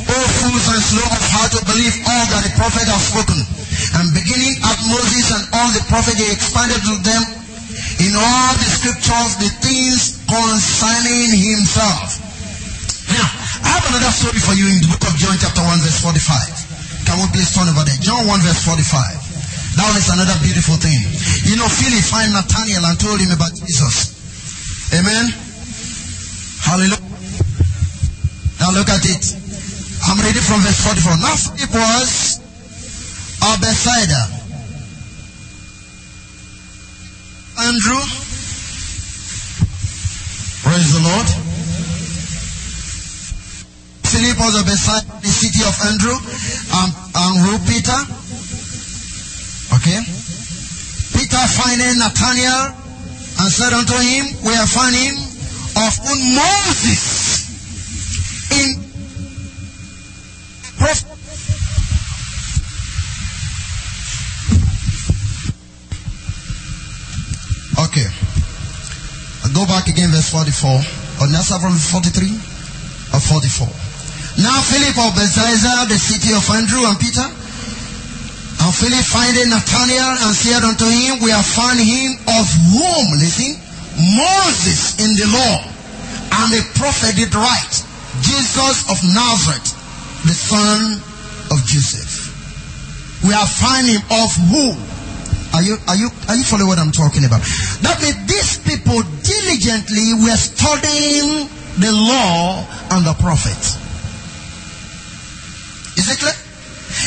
Oh, 0.09 0.26
fools 0.41 0.65
and 0.74 0.82
slow 0.82 1.05
of 1.05 1.24
heart 1.38 1.53
to 1.53 1.61
believe 1.69 1.93
all 2.01 2.26
that 2.34 2.41
the 2.49 2.53
prophet 2.57 2.89
has 2.89 3.13
spoken. 3.13 3.61
And 3.97 4.13
beginning 4.13 4.55
at 4.61 4.79
Moses 4.88 5.25
and 5.34 5.43
all 5.57 5.69
the 5.73 5.84
prophets, 5.89 6.19
he 6.21 6.27
expanded 6.32 6.82
to 6.86 6.95
them 7.01 7.23
in 8.01 8.13
all 8.13 8.51
the 8.57 8.69
scriptures 8.69 9.38
the 9.41 9.49
things 9.61 10.21
concerning 10.27 11.32
himself. 11.34 12.17
Now, 13.11 13.27
I 13.65 13.69
have 13.75 13.86
another 13.91 14.13
story 14.13 14.39
for 14.39 14.55
you 14.55 14.67
in 14.71 14.79
the 14.86 14.89
book 14.89 15.03
of 15.03 15.13
John 15.19 15.36
chapter 15.36 15.61
1 15.61 15.84
verse 15.84 15.99
45. 15.99 17.09
Can 17.09 17.15
we 17.19 17.27
please 17.36 17.51
turn 17.51 17.67
over 17.67 17.84
there? 17.84 17.99
John 17.99 18.23
1 18.23 18.39
verse 18.41 18.63
45. 18.63 19.75
That 19.75 19.95
is 19.95 20.07
another 20.11 20.36
beautiful 20.43 20.75
thing. 20.79 20.99
You 21.47 21.55
know, 21.55 21.67
Philip 21.67 22.03
find 22.03 22.32
Nathanael 22.36 22.86
and 22.86 22.97
told 22.99 23.19
him 23.19 23.32
about 23.32 23.55
Jesus. 23.55 24.15
Amen. 24.95 25.32
Hallelujah. 26.63 27.01
Now 28.59 28.71
look 28.75 28.89
at 28.91 29.03
it. 29.03 29.25
I'm 30.07 30.19
reading 30.19 30.43
from 30.43 30.59
verse 30.61 30.79
44. 30.86 31.17
Now 31.23 31.36
Philip 31.36 31.71
was 31.71 32.30
of 33.42 33.62
Bethsaida. 33.62 34.22
Andrew. 37.62 38.02
Praise 40.62 40.89
the 40.94 41.02
Lord. 41.02 41.28
Philip 44.06 44.38
was 44.38 44.64
Bethsaida, 44.64 45.22
the 45.22 45.34
city 45.34 45.62
of 45.66 45.76
Andrew, 45.89 46.18
and, 46.18 46.89
and 46.94 47.34
who 47.42 47.58
Peter. 47.66 48.00
Okay. 49.78 50.00
Peter 51.18 51.44
finding 51.48 51.98
Nathanael 51.98 52.76
and 53.39 53.50
said 53.52 53.74
unto 53.74 53.98
him, 53.98 54.26
We 54.46 54.54
found 54.70 54.96
him 54.96 55.16
of 55.82 55.94
whom 55.98 56.20
Moses 56.36 57.20
go 69.62 69.70
back 69.70 69.86
again, 69.86 70.09
verse 70.09 70.34
44. 70.34 71.22
Or 71.22 71.28
now 71.30 71.45
from 71.45 71.78
43 71.78 73.14
or 73.14 73.22
44. 73.22 73.70
Now 74.41 74.57
Philip 74.57 74.97
of 74.97 75.14
Bethsaida, 75.14 75.86
the 75.86 76.01
city 76.01 76.34
of 76.34 76.41
Andrew 76.49 76.82
and 76.89 76.97
Peter, 76.97 77.22
and 77.22 78.72
Philip 78.74 79.05
finding 79.05 79.53
Nathanael 79.53 80.18
and 80.26 80.34
said 80.34 80.66
unto 80.66 80.89
him, 80.89 81.22
We 81.22 81.30
have 81.30 81.45
found 81.45 81.78
him 81.78 82.09
of 82.26 82.45
whom, 82.74 83.05
listen, 83.22 83.53
Moses 84.01 84.97
in 84.97 85.14
the 85.14 85.30
law 85.30 85.57
and 86.41 86.47
the 86.49 86.64
prophet 86.74 87.14
did 87.14 87.30
write, 87.36 87.76
Jesus 88.26 88.89
of 88.89 88.97
Nazareth, 89.14 89.78
the 90.26 90.34
son 90.34 90.97
of 91.53 91.62
Joseph. 91.70 92.34
We 93.22 93.34
have 93.38 93.51
found 93.51 93.86
him 93.86 94.01
of 94.09 94.30
whom? 94.49 94.91
Are 95.54 95.62
you, 95.62 95.76
are 95.88 95.95
you, 95.99 96.10
are 96.32 96.36
you 96.36 96.43
following 96.47 96.68
what 96.68 96.80
I'm 96.80 96.95
talking 96.95 97.26
about? 97.28 97.43
That 97.84 97.99
means 97.99 98.16
these 98.24 98.56
people 98.64 99.04
diligently 99.04 100.16
were 100.24 100.39
studying 100.39 101.52
the 101.80 101.91
law 101.91 102.64
and 102.95 103.04
the 103.04 103.16
prophets. 103.20 103.76
Is 105.99 106.08
it 106.08 106.20
clear? 106.24 106.36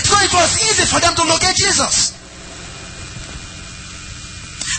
So 0.04 0.16
it 0.20 0.32
was 0.32 0.50
easy 0.60 0.84
for 0.84 1.00
them 1.00 1.16
to 1.16 1.24
locate 1.24 1.56
Jesus. 1.56 2.12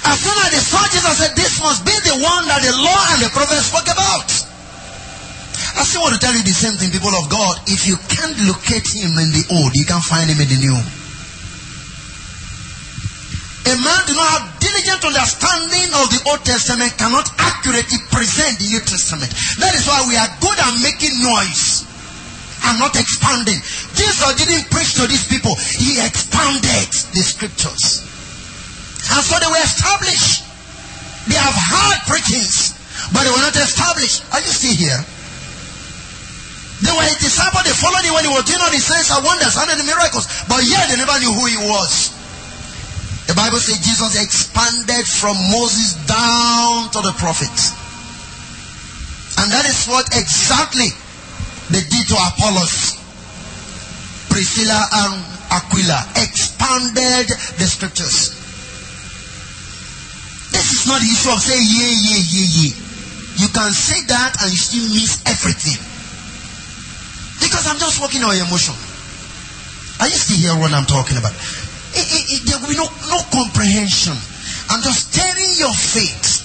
As 0.05 0.21
soon 0.21 0.37
as 0.45 0.49
they 0.53 0.61
saw 0.61 0.85
Jesus, 0.93 1.17
said, 1.17 1.33
This 1.33 1.57
must 1.61 1.81
be 1.85 1.93
the 2.05 2.21
one 2.21 2.45
that 2.45 2.61
the 2.61 2.73
law 2.77 3.01
and 3.17 3.25
the 3.25 3.29
prophets 3.33 3.73
spoke 3.73 3.89
about. 3.89 4.29
I 5.75 5.83
still 5.83 6.05
want 6.05 6.13
to 6.13 6.21
tell 6.21 6.33
you 6.33 6.45
the 6.45 6.53
same 6.53 6.77
thing, 6.77 6.93
people 6.93 7.13
of 7.13 7.29
God. 7.29 7.57
If 7.65 7.89
you 7.89 7.97
can't 8.13 8.37
locate 8.45 8.85
him 8.93 9.17
in 9.17 9.33
the 9.33 9.43
old, 9.57 9.73
you 9.73 9.85
can't 9.85 10.05
find 10.05 10.29
him 10.29 10.37
in 10.37 10.47
the 10.47 10.59
new. 10.61 10.77
A 13.65 13.73
man 13.81 14.01
do 14.05 14.13
not 14.13 14.29
have 14.29 14.45
diligent 14.61 15.01
understanding 15.09 15.89
of 15.97 16.05
the 16.13 16.21
Old 16.29 16.45
Testament 16.45 16.93
cannot 17.01 17.25
accurately 17.41 17.97
present 18.13 18.61
the 18.61 18.69
New 18.69 18.81
Testament. 18.85 19.33
That 19.57 19.73
is 19.73 19.89
why 19.89 20.05
we 20.05 20.13
are 20.13 20.29
good 20.37 20.57
at 20.61 20.73
making 20.85 21.17
noise 21.25 21.81
and 22.69 22.77
not 22.77 22.93
expanding. 22.93 23.57
Jesus 23.97 24.29
didn't 24.37 24.69
preach 24.69 24.93
to 25.01 25.09
these 25.09 25.25
people, 25.25 25.57
he 25.57 25.97
expanded 25.97 26.89
the 27.13 27.23
scriptures. 27.25 28.05
And 29.09 29.21
so 29.21 29.37
they 29.37 29.49
were 29.49 29.65
established. 29.65 30.45
They 31.25 31.37
have 31.37 31.57
heard 31.57 31.99
preachings, 32.05 32.77
but 33.13 33.25
they 33.25 33.33
were 33.33 33.41
not 33.41 33.57
established. 33.57 34.25
Are 34.29 34.41
you 34.41 34.53
still 34.53 34.77
here? 34.77 35.01
They 36.85 36.93
were 36.93 37.05
his 37.05 37.17
disciples, 37.17 37.65
they 37.65 37.73
followed 37.73 38.05
him 38.05 38.13
when 38.13 38.25
he 38.25 38.31
was 38.33 38.45
doing 38.45 38.61
all 38.61 38.69
the 38.69 38.77
signs 38.77 39.09
and 39.09 39.25
wonders 39.25 39.57
and 39.57 39.73
the 39.73 39.89
miracles, 39.89 40.29
but 40.45 40.61
yet 40.69 40.85
they 40.89 40.97
never 41.01 41.17
knew 41.17 41.33
who 41.33 41.45
he 41.49 41.57
was. 41.65 42.14
The 43.27 43.33
Bible 43.33 43.57
says 43.57 43.81
Jesus 43.81 44.21
expanded 44.21 45.05
from 45.05 45.35
Moses 45.49 45.97
down 46.05 46.91
to 46.93 47.01
the 47.01 47.13
prophets. 47.17 47.73
And 49.41 49.51
that 49.51 49.65
is 49.65 49.85
what 49.89 50.05
exactly 50.15 50.89
they 51.69 51.81
did 51.81 52.05
to 52.09 52.15
Apollos. 52.15 53.01
Priscilla 54.29 54.77
and 54.77 55.13
Aquila 55.51 55.99
expanded 56.21 57.27
the 57.57 57.65
scriptures. 57.65 58.35
This 60.51 60.71
is 60.71 60.87
not 60.87 61.01
the 61.01 61.09
issue 61.09 61.31
of 61.33 61.39
saying 61.41 61.65
yeah, 61.65 61.91
yeah, 61.91 62.21
yeah, 62.21 62.47
yeah. 62.61 62.73
You 63.41 63.49
can 63.51 63.71
say 63.73 63.99
that 64.07 64.37
and 64.43 64.51
you 64.51 64.57
still 64.57 64.87
miss 64.93 65.19
everything. 65.27 65.81
Because 67.43 67.67
I'm 67.67 67.79
just 67.79 67.99
working 67.99 68.23
on 68.23 68.35
emotion. 68.37 68.75
Are 69.99 70.07
you 70.07 70.15
still 70.15 70.37
hear 70.37 70.55
what 70.59 70.71
I'm 70.71 70.85
talking 70.85 71.17
about? 71.17 71.33
It, 71.95 72.07
it, 72.07 72.23
it, 72.31 72.41
there 72.45 72.59
will 72.59 72.69
be 72.69 72.79
no, 72.79 72.87
no 73.09 73.19
comprehension. 73.31 74.15
I'm 74.69 74.83
just 74.83 75.11
stirring 75.11 75.53
your 75.57 75.73
faith. 75.73 76.43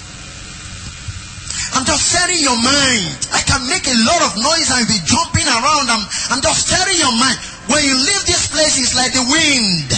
I'm 1.75 1.87
just 1.87 2.11
stirring 2.11 2.43
your 2.43 2.59
mind. 2.59 3.19
I 3.35 3.43
can 3.47 3.63
make 3.71 3.87
a 3.87 3.99
lot 4.07 4.21
of 4.27 4.33
noise 4.39 4.71
and 4.75 4.87
be 4.87 4.99
jumping 5.07 5.47
around. 5.47 5.87
I'm, 5.91 6.05
I'm 6.35 6.43
just 6.43 6.67
stirring 6.67 6.99
your 6.99 7.15
mind. 7.15 7.39
When 7.71 7.83
you 7.85 7.95
leave 7.95 8.25
this 8.27 8.51
place, 8.51 8.79
it's 8.79 8.95
like 8.95 9.15
the 9.15 9.23
wind 9.23 9.89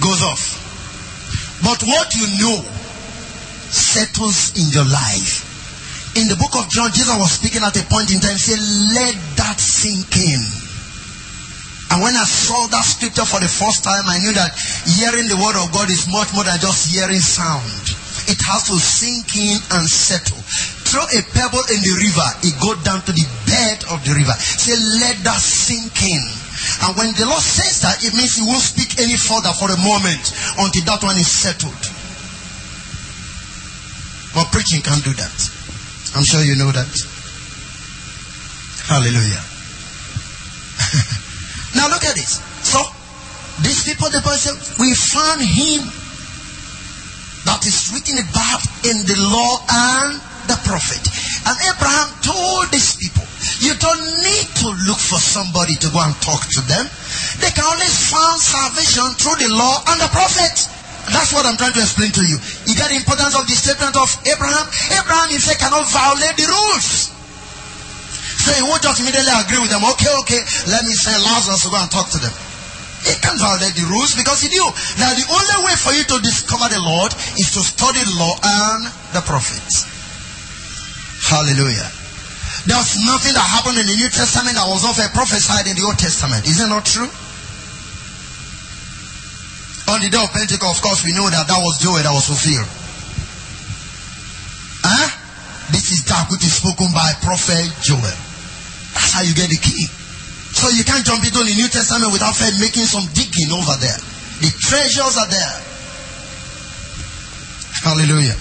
goes 0.00 0.22
off. 0.24 0.56
But 1.62 1.80
what 1.84 2.08
you 2.16 2.26
know 2.40 2.64
settles 3.70 4.56
in 4.56 4.68
your 4.72 4.88
life. 4.88 5.46
In 6.16 6.26
the 6.26 6.36
book 6.36 6.56
of 6.56 6.68
John, 6.70 6.90
Jesus 6.90 7.14
was 7.16 7.32
speaking 7.32 7.62
at 7.62 7.76
a 7.76 7.84
point 7.86 8.10
in 8.10 8.18
time, 8.18 8.36
say, 8.36 8.58
let 8.94 9.14
that 9.36 9.60
sink 9.60 10.10
in. 10.16 10.69
And 11.90 11.98
when 12.02 12.14
I 12.14 12.22
saw 12.22 12.70
that 12.70 12.86
scripture 12.86 13.26
for 13.26 13.42
the 13.42 13.50
first 13.50 13.82
time, 13.82 14.06
I 14.06 14.22
knew 14.22 14.30
that 14.38 14.54
hearing 14.86 15.26
the 15.26 15.34
word 15.42 15.58
of 15.58 15.74
God 15.74 15.90
is 15.90 16.06
much 16.06 16.30
more 16.38 16.46
than 16.46 16.54
just 16.62 16.86
hearing 16.94 17.18
sound. 17.18 17.66
It 18.30 18.38
has 18.46 18.70
to 18.70 18.78
sink 18.78 19.34
in 19.34 19.58
and 19.74 19.82
settle. 19.90 20.38
Throw 20.86 21.02
a 21.02 21.20
pebble 21.34 21.66
in 21.66 21.82
the 21.82 21.94
river, 21.98 22.28
it 22.46 22.54
go 22.62 22.78
down 22.86 23.02
to 23.02 23.10
the 23.10 23.26
bed 23.42 23.78
of 23.90 23.98
the 24.06 24.14
river. 24.14 24.34
Say, 24.38 24.78
let 25.02 25.18
that 25.26 25.42
sink 25.42 25.98
in. 25.98 26.22
And 26.86 26.94
when 26.94 27.10
the 27.18 27.26
Lord 27.26 27.42
says 27.42 27.82
that, 27.82 27.98
it 28.06 28.14
means 28.14 28.38
He 28.38 28.46
won't 28.46 28.62
speak 28.62 29.02
any 29.02 29.18
further 29.18 29.50
for 29.50 29.66
a 29.66 29.78
moment 29.82 30.22
until 30.62 30.84
that 30.94 31.02
one 31.02 31.18
is 31.18 31.26
settled. 31.26 31.82
But 34.30 34.46
preaching 34.54 34.86
can't 34.86 35.02
do 35.02 35.10
that. 35.10 35.36
I'm 36.14 36.22
sure 36.22 36.42
you 36.46 36.54
know 36.54 36.70
that. 36.70 36.90
Hallelujah. 38.86 39.42
Now 41.74 41.88
look 41.88 42.04
at 42.04 42.14
this. 42.14 42.42
So, 42.66 42.80
these 43.62 43.84
people, 43.84 44.08
the 44.10 44.22
person, 44.24 44.56
we 44.80 44.94
found 44.94 45.42
him 45.44 45.84
that 47.44 47.60
is 47.66 47.92
written 47.92 48.20
about 48.20 48.62
in 48.88 49.04
the 49.04 49.16
law 49.28 49.52
and 49.68 50.16
the 50.48 50.58
prophet. 50.64 51.02
And 51.44 51.56
Abraham 51.68 52.08
told 52.24 52.72
these 52.72 52.96
people, 52.96 53.24
you 53.60 53.76
don't 53.76 54.04
need 54.24 54.46
to 54.64 54.68
look 54.88 55.00
for 55.00 55.20
somebody 55.20 55.76
to 55.76 55.88
go 55.92 56.00
and 56.00 56.14
talk 56.24 56.40
to 56.56 56.60
them. 56.64 56.84
They 57.40 57.52
can 57.52 57.64
only 57.64 57.88
find 57.88 58.38
salvation 58.40 59.08
through 59.20 59.38
the 59.44 59.50
law 59.52 59.76
and 59.92 60.00
the 60.00 60.10
prophet. 60.12 60.56
That's 61.12 61.32
what 61.32 61.44
I'm 61.44 61.56
trying 61.56 61.76
to 61.76 61.82
explain 61.84 62.12
to 62.12 62.24
you. 62.24 62.36
You 62.64 62.74
get 62.76 62.92
the 62.92 62.96
importance 62.96 63.36
of 63.36 63.44
the 63.48 63.56
statement 63.56 63.96
of 63.96 64.08
Abraham. 64.24 64.66
Abraham 64.96 65.28
himself 65.32 65.58
cannot 65.58 65.84
violate 65.88 66.36
the 66.36 66.46
rules. 66.48 67.19
So 68.40 68.56
he 68.56 68.64
won't 68.64 68.80
just 68.80 69.04
immediately 69.04 69.36
agree 69.36 69.60
with 69.60 69.68
them. 69.68 69.84
Okay, 69.84 70.08
okay, 70.24 70.40
let 70.72 70.80
me 70.88 70.96
send 70.96 71.20
Lazarus 71.20 71.60
to 71.64 71.68
go 71.68 71.76
and 71.76 71.92
talk 71.92 72.08
to 72.16 72.20
them. 72.24 72.32
He 73.04 73.12
can't 73.20 73.40
violate 73.40 73.76
the 73.76 73.84
rules 73.88 74.16
because 74.16 74.40
he 74.44 74.48
knew 74.48 74.64
that 75.00 75.16
the 75.16 75.24
only 75.28 75.58
way 75.64 75.76
for 75.76 75.92
you 75.92 76.04
to 76.04 76.16
discover 76.20 76.68
the 76.68 76.80
Lord 76.80 77.12
is 77.40 77.52
to 77.56 77.60
study 77.60 78.00
the 78.00 78.16
law 78.16 78.36
and 78.40 78.80
the 79.16 79.24
prophets. 79.24 79.88
Hallelujah. 81.28 81.88
There's 82.68 83.00
nothing 83.04 83.32
that 83.36 83.44
happened 83.44 83.80
in 83.80 83.88
the 83.88 83.96
New 83.96 84.08
Testament 84.12 84.56
that 84.56 84.68
was 84.68 84.84
not 84.84 84.96
prophesied 85.16 85.64
in 85.68 85.76
the 85.76 85.84
Old 85.84 85.96
Testament. 85.96 86.44
Is 86.44 86.60
it 86.60 86.68
not 86.68 86.84
true? 86.84 87.08
On 89.88 89.98
the 90.00 90.08
day 90.12 90.20
of 90.20 90.32
Pentecost, 90.32 90.80
of 90.80 90.82
course, 90.84 91.00
we 91.04 91.16
know 91.16 91.28
that 91.28 91.48
that 91.48 91.60
was 91.60 91.80
Joel 91.80 92.04
that 92.04 92.12
was 92.12 92.28
fulfilled. 92.28 92.68
Huh? 94.84 95.08
This 95.72 95.92
is 95.92 96.04
that 96.04 96.28
which 96.28 96.44
is 96.44 96.52
spoken 96.52 96.92
by 96.92 97.16
prophet 97.24 97.68
Joel. 97.80 98.29
That's 98.94 99.12
how 99.12 99.22
you 99.22 99.34
get 99.34 99.50
the 99.50 99.60
key. 99.60 99.86
So 100.50 100.68
you 100.74 100.82
can't 100.82 101.06
jump 101.06 101.22
into 101.22 101.40
the 101.40 101.54
New 101.54 101.68
Testament 101.70 102.12
without 102.12 102.34
first 102.34 102.58
making 102.58 102.84
some 102.84 103.06
digging 103.14 103.54
over 103.54 103.76
there. 103.78 103.98
The 104.42 104.50
treasures 104.50 105.16
are 105.16 105.30
there. 105.30 105.56
Hallelujah. 107.86 108.36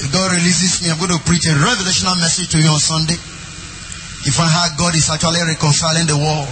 If 0.00 0.10
God 0.10 0.32
releases 0.32 0.82
me, 0.82 0.90
I'm 0.90 0.98
going 0.98 1.12
to 1.12 1.22
preach 1.26 1.46
a 1.46 1.54
revelational 1.58 2.18
message 2.18 2.50
to 2.54 2.58
you 2.58 2.70
on 2.70 2.80
Sunday. 2.80 3.18
If 4.24 4.40
I 4.40 4.48
how 4.48 4.72
God 4.78 4.94
is 4.94 5.10
actually 5.10 5.42
reconciling 5.42 6.06
the 6.06 6.16
world. 6.16 6.48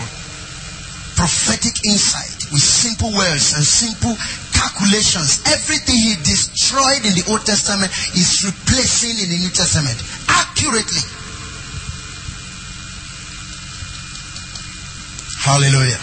Prophetic 1.16 1.84
insight 1.84 2.52
with 2.52 2.60
simple 2.60 3.12
words 3.12 3.54
and 3.56 3.64
simple 3.64 4.12
calculations. 4.52 5.40
Everything 5.48 5.96
he 5.96 6.14
destroyed 6.20 7.04
in 7.04 7.16
the 7.16 7.24
Old 7.30 7.44
Testament 7.46 7.90
is 8.12 8.44
replacing 8.44 9.16
in 9.24 9.28
the 9.30 9.38
New 9.40 9.52
Testament 9.52 9.96
accurately. 10.28 11.21
Hallelujah. 15.42 15.98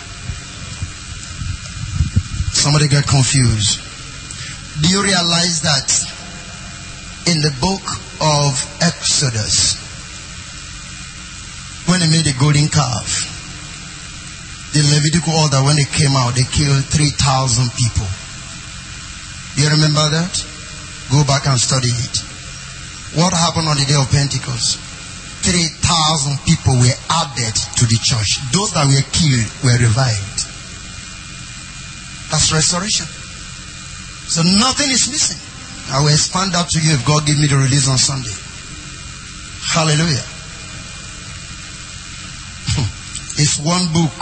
Somebody 2.52 2.90
get 2.90 3.08
confused. 3.08 3.80
Do 4.84 4.90
you 4.90 5.02
realize 5.02 5.64
that 5.64 5.88
in 7.32 7.40
the 7.40 7.56
book 7.64 7.80
of 8.20 8.52
Exodus, 8.84 9.80
when 11.88 12.02
they 12.02 12.12
made 12.12 12.28
the 12.28 12.36
golden 12.36 12.68
calf, 12.68 13.08
the 14.76 14.84
Levitical 14.92 15.32
order, 15.40 15.64
when 15.64 15.78
they 15.78 15.88
came 15.88 16.20
out, 16.20 16.36
they 16.36 16.44
killed 16.44 16.84
3,000 16.84 17.72
people. 17.80 18.08
Do 19.56 19.64
you 19.64 19.70
remember 19.72 20.20
that? 20.20 20.36
Go 21.16 21.24
back 21.24 21.48
and 21.48 21.58
study 21.58 21.88
it. 21.88 22.16
What 23.16 23.32
happened 23.32 23.70
on 23.70 23.78
the 23.78 23.86
day 23.88 23.96
of 23.96 24.12
Pentecost? 24.12 24.89
3,000 25.42 26.46
people 26.46 26.76
were 26.76 27.00
added 27.10 27.56
to 27.80 27.84
the 27.88 28.00
church. 28.02 28.40
Those 28.52 28.74
that 28.76 28.86
were 28.88 29.06
killed 29.16 29.48
were 29.64 29.80
revived. 29.80 30.40
That's 32.30 32.52
restoration. 32.54 33.08
So 34.30 34.44
nothing 34.46 34.92
is 34.92 35.10
missing. 35.10 35.42
I 35.90 36.06
will 36.06 36.14
expand 36.14 36.54
that 36.54 36.70
to 36.70 36.78
you 36.80 36.94
if 36.94 37.02
God 37.08 37.26
give 37.26 37.40
me 37.40 37.48
the 37.48 37.58
release 37.58 37.90
on 37.90 37.98
Sunday. 37.98 38.36
Hallelujah. 39.74 40.26
Hmm. 42.78 42.90
it's 43.42 43.58
one 43.58 43.90
book. 43.90 44.14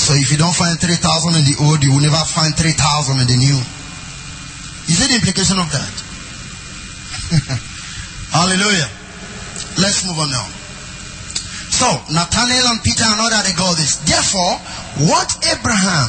So 0.00 0.14
if 0.16 0.32
you 0.32 0.38
don't 0.38 0.56
find 0.56 0.80
3,000 0.80 0.96
in 1.36 1.44
the 1.44 1.56
old, 1.68 1.84
you 1.84 1.92
will 1.92 2.00
never 2.00 2.24
find 2.24 2.56
3,000 2.56 3.20
in 3.20 3.26
the 3.26 3.36
new. 3.36 3.58
Is 4.88 5.02
it 5.02 5.08
the 5.12 5.18
implication 5.20 5.58
of 5.60 5.68
that? 5.68 5.94
Hallelujah. 8.32 8.88
Let's 9.78 10.06
move 10.08 10.18
on 10.18 10.30
now. 10.30 10.46
So, 11.68 11.88
Nathanael 12.08 12.72
and 12.72 12.80
Peter 12.80 13.04
and 13.04 13.20
other 13.20 13.42
they 13.44 13.52
go 13.52 13.68
this. 13.76 14.00
Therefore, 14.08 14.56
what 15.12 15.28
Abraham 15.52 16.08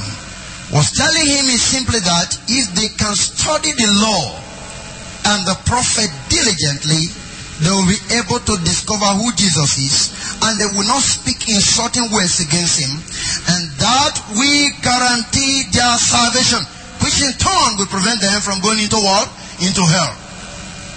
was 0.72 0.95
telling 0.95 1.28
him 1.28 1.45
is 1.51 1.59
simply 1.59 1.99
that 1.99 2.30
if 2.47 2.72
they 2.76 2.88
can 2.95 3.15
study 3.15 3.72
the 3.76 3.89
law 3.99 4.24
and 5.28 5.43
the 5.43 5.57
prophet 5.68 6.07
diligently, 6.32 7.11
they 7.59 7.72
will 7.74 7.89
be 7.89 7.99
able 8.15 8.39
to 8.39 8.55
discover 8.63 9.07
who 9.18 9.34
Jesus 9.34 9.82
is 9.82 9.97
and 10.45 10.61
they 10.61 10.70
will 10.78 10.86
not 10.86 11.01
speak 11.01 11.49
insulting 11.49 12.05
words 12.13 12.38
against 12.39 12.78
him 12.78 12.93
and 12.93 13.61
that 13.82 14.13
we 14.38 14.70
guarantee 14.86 15.65
their 15.74 15.97
salvation 15.97 16.61
which 17.01 17.18
in 17.18 17.34
turn 17.41 17.70
will 17.82 17.89
prevent 17.89 18.22
them 18.22 18.39
from 18.45 18.61
going 18.61 18.78
into 18.78 19.01
what? 19.01 19.26
Into 19.57 19.82
hell. 19.82 20.13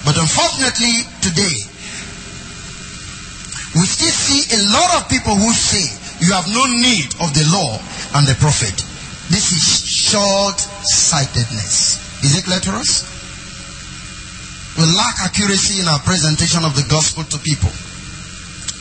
But 0.04 0.20
unfortunately 0.20 1.08
today 1.24 1.69
we 3.80 3.88
still 3.88 4.12
see 4.12 4.44
a 4.52 4.60
lot 4.76 5.00
of 5.00 5.08
people 5.08 5.32
who 5.32 5.48
say 5.56 5.88
you 6.20 6.36
have 6.36 6.44
no 6.52 6.68
need 6.68 7.08
of 7.24 7.32
the 7.32 7.48
law 7.48 7.80
and 8.20 8.28
the 8.28 8.36
prophet. 8.36 8.76
This 9.32 9.56
is 9.56 9.88
short 9.88 10.60
sightedness. 10.84 11.96
Is 12.20 12.36
it 12.36 12.44
clear 12.44 12.60
to 12.60 12.72
us? 12.76 13.08
We 14.76 14.84
lack 14.84 15.24
accuracy 15.24 15.80
in 15.80 15.88
our 15.88 15.98
presentation 16.04 16.60
of 16.68 16.76
the 16.76 16.84
gospel 16.92 17.24
to 17.24 17.38
people. 17.40 17.72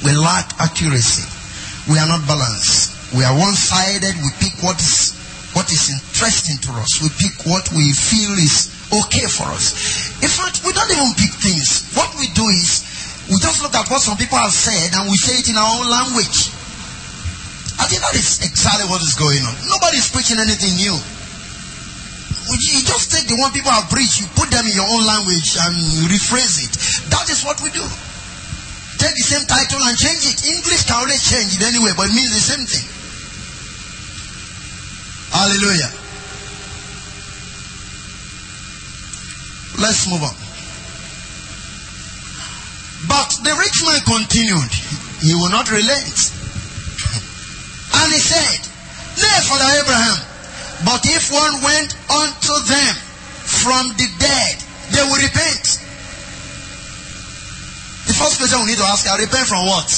We 0.04 0.12
lack 0.20 0.52
accuracy. 0.60 1.24
We 1.88 1.95
are 1.95 2.08
not 2.08 2.28
balanced. 2.28 3.16
We 3.16 3.24
are 3.24 3.32
one-sided. 3.32 4.20
We 4.20 4.30
pick 4.43 4.60
what 4.60 4.76
is 4.84 5.16
what 5.56 5.72
is 5.72 5.95
interesting 5.95 6.60
to 6.68 6.72
us. 6.76 7.00
We 7.00 7.08
pick 7.16 7.47
what 7.47 7.72
we 7.72 7.89
feel 7.95 8.36
is 8.36 8.68
okay 8.91 9.26
for 9.32 9.47
us. 9.50 10.12
In 10.22 10.30
fact, 10.30 10.62
we 10.68 10.76
don't 10.76 10.91
even 10.91 11.16
pick 11.16 11.34
things. 11.39 11.89
What 11.95 12.12
we 12.20 12.28
do 12.36 12.43
is 12.52 12.88
we 13.30 13.38
just 13.38 13.61
look 13.61 13.77
at 13.77 13.86
what 13.93 14.01
some 14.01 14.17
people 14.17 14.41
have 14.41 14.51
said 14.51 14.97
and 14.97 15.05
we 15.05 15.13
say 15.13 15.38
it 15.38 15.47
in 15.49 15.57
our 15.57 15.71
own 15.77 15.86
language. 15.86 16.49
I 17.77 17.86
think 17.86 18.01
that 18.01 18.17
is 18.17 18.41
exactly 18.41 18.89
what 18.89 18.99
is 19.05 19.13
going 19.13 19.45
on. 19.45 19.53
Nobody 19.69 20.01
is 20.01 20.09
preaching 20.09 20.41
anything 20.41 20.73
new. 20.82 20.97
You 22.49 22.82
just 22.82 23.13
take 23.13 23.30
the 23.30 23.38
one 23.38 23.53
people 23.53 23.69
have 23.69 23.86
preached, 23.93 24.19
you 24.19 24.27
put 24.34 24.49
them 24.49 24.65
in 24.65 24.73
your 24.73 24.89
own 24.89 25.05
language 25.05 25.53
and 25.61 25.75
rephrase 26.09 26.65
it. 26.65 26.73
That 27.13 27.30
is 27.30 27.45
what 27.45 27.61
we 27.61 27.69
do. 27.69 27.86
Take 28.97 29.13
the 29.13 29.21
same 29.21 29.45
title 29.45 29.80
and 29.86 29.93
change 29.95 30.25
it. 30.25 30.49
English 30.49 30.89
can 30.89 30.97
always 30.97 31.21
change 31.21 31.55
it 31.55 31.63
anyway, 31.63 31.93
but 31.95 32.09
it 32.09 32.15
means 32.17 32.34
the 32.34 32.41
same 32.41 32.65
thing. 32.65 32.84
Hallelujah. 35.30 35.93
Let's 39.77 40.09
move 40.09 40.23
on. 40.25 40.49
But 43.08 43.30
the 43.43 43.54
rich 43.56 43.80
man 43.86 44.02
continued. 44.04 44.72
He 45.24 45.36
will 45.36 45.52
not 45.52 45.70
relent. 45.72 46.18
And 48.00 48.14
he 48.14 48.22
said, 48.22 48.60
Nay, 49.18 49.39
Father 49.50 49.70
Abraham, 49.82 50.20
but 50.86 51.02
if 51.04 51.34
one 51.34 51.60
went 51.66 51.91
unto 52.08 52.54
them 52.70 52.93
from 53.43 53.91
the 53.97 54.08
dead, 54.22 54.56
they 54.93 55.04
will 55.04 55.20
repent. 55.20 55.66
The 58.08 58.16
first 58.16 58.39
question 58.39 58.62
we 58.64 58.72
need 58.72 58.80
to 58.80 58.88
ask 58.88 59.10
are 59.10 59.20
repent 59.20 59.47
from 59.50 59.66
what? 59.66 59.89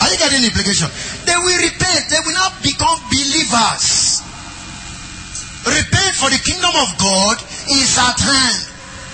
Are 0.00 0.08
you 0.08 0.18
getting 0.18 0.40
the 0.40 0.48
implication? 0.48 0.88
They 1.26 1.36
will 1.36 1.58
repent. 1.60 2.08
They 2.08 2.22
will 2.24 2.38
not 2.38 2.56
become 2.62 2.96
believers. 3.10 4.22
Repent 5.66 6.14
for 6.16 6.30
the 6.30 6.40
kingdom 6.40 6.72
of 6.72 6.88
God 6.96 7.36
is 7.68 7.92
at 7.98 8.16
hand. 8.16 8.58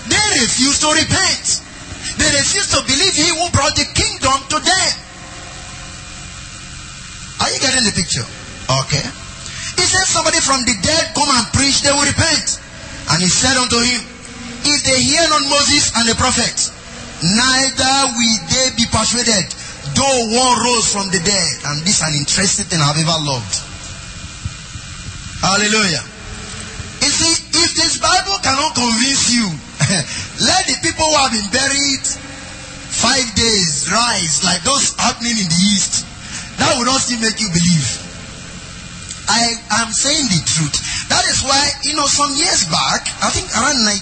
They 0.07 0.25
refuse 0.39 0.79
to 0.85 0.93
repent. 0.93 1.64
They 2.17 2.29
refuse 2.31 2.71
to 2.71 2.79
believe 2.87 3.13
he 3.15 3.27
who 3.35 3.45
brought 3.51 3.75
the 3.75 3.87
kingdom 3.91 4.37
to 4.55 4.57
them. 4.59 4.91
Are 7.43 7.49
you 7.51 7.59
getting 7.59 7.83
the 7.83 7.95
picture? 7.95 8.23
Okay. 8.87 9.05
He 9.75 9.83
said 9.83 10.07
somebody 10.07 10.39
from 10.39 10.63
the 10.63 10.75
dead 10.79 11.11
come 11.13 11.27
and 11.29 11.45
preach, 11.51 11.83
they 11.83 11.91
will 11.91 12.07
repent. 12.07 12.47
And 13.11 13.19
he 13.21 13.27
said 13.27 13.59
unto 13.59 13.77
him, 13.77 14.01
If 14.63 14.79
they 14.87 14.97
hear 15.03 15.27
not 15.27 15.43
Moses 15.51 15.91
and 15.99 16.07
the 16.07 16.15
prophets, 16.15 16.71
neither 17.21 17.95
will 18.15 18.39
they 18.49 18.67
be 18.79 18.87
persuaded, 18.87 19.45
though 19.93 20.19
one 20.31 20.55
rose 20.63 20.87
from 20.89 21.11
the 21.11 21.19
dead. 21.19 21.53
And 21.67 21.83
this 21.83 21.99
is 21.99 22.07
an 22.07 22.15
interesting 22.15 22.65
thing 22.71 22.79
I've 22.79 22.97
ever 22.97 23.19
loved. 23.19 23.55
Hallelujah. 25.43 26.01
You 27.03 27.11
see, 27.11 27.33
if 27.61 27.69
this 27.77 27.99
Bible 28.01 28.39
cannot 28.41 28.73
convince 28.73 29.29
you, 29.35 29.45
let 30.47 30.63
the 30.67 30.77
people 30.81 31.05
who 31.05 31.17
have 31.19 31.31
been 31.31 31.49
buried 31.51 32.05
five 32.95 33.27
days 33.35 33.91
rise 33.91 34.43
like 34.47 34.63
those 34.63 34.95
happening 34.95 35.35
in 35.35 35.47
the 35.47 35.61
east. 35.75 36.07
That 36.57 36.79
will 36.79 36.87
not 36.87 37.03
still 37.03 37.19
make 37.19 37.35
you 37.43 37.51
believe. 37.51 38.05
I 39.27 39.83
am 39.83 39.91
saying 39.91 40.31
the 40.31 40.41
truth. 40.45 40.77
That 41.09 41.25
is 41.27 41.43
why, 41.43 41.59
you 41.83 41.97
know, 41.97 42.07
some 42.07 42.31
years 42.37 42.69
back, 42.71 43.03
I 43.19 43.33
think 43.33 43.49
around 43.51 43.83
90, 43.83 43.99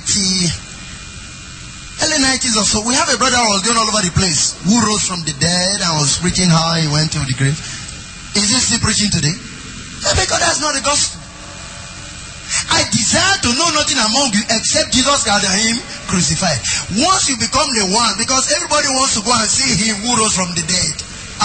early 2.05 2.19
90s 2.21 2.59
or 2.59 2.67
so, 2.67 2.85
we 2.85 2.93
have 2.93 3.09
a 3.09 3.17
brother 3.17 3.39
who 3.39 3.49
was 3.55 3.63
going 3.63 3.79
all 3.79 3.87
over 3.87 4.03
the 4.03 4.13
place 4.13 4.59
who 4.67 4.75
rose 4.83 5.07
from 5.07 5.23
the 5.23 5.33
dead 5.39 5.79
and 5.79 5.91
was 5.97 6.19
preaching 6.19 6.51
how 6.51 6.75
he 6.75 6.91
went 6.91 7.11
to 7.15 7.23
the 7.23 7.33
grave. 7.39 7.57
Is 8.35 8.51
he 8.51 8.59
still 8.59 8.83
preaching 8.83 9.09
today? 9.09 9.33
Because 10.03 10.39
that's 10.43 10.59
not 10.59 10.75
the 10.75 10.83
gospel. 10.83 11.22
Desire 13.13 13.45
to 13.45 13.51
know 13.53 13.69
nothing 13.77 14.01
among 14.01 14.33
you 14.33 14.41
except 14.57 14.89
Jesus 14.89 15.21
Christ 15.21 15.45
and 15.45 15.53
Him 15.53 15.77
crucified. 16.09 16.57
Once 16.97 17.29
you 17.29 17.37
become 17.37 17.69
the 17.77 17.93
one, 17.93 18.17
because 18.17 18.49
everybody 18.57 18.89
wants 18.97 19.13
to 19.13 19.21
go 19.21 19.29
and 19.29 19.45
see 19.45 19.69
Him 19.85 20.01
who 20.01 20.17
rose 20.17 20.33
from 20.33 20.49
the 20.57 20.65
dead 20.65 20.93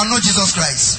and 0.00 0.08
not 0.08 0.24
Jesus 0.24 0.56
Christ. 0.56 0.96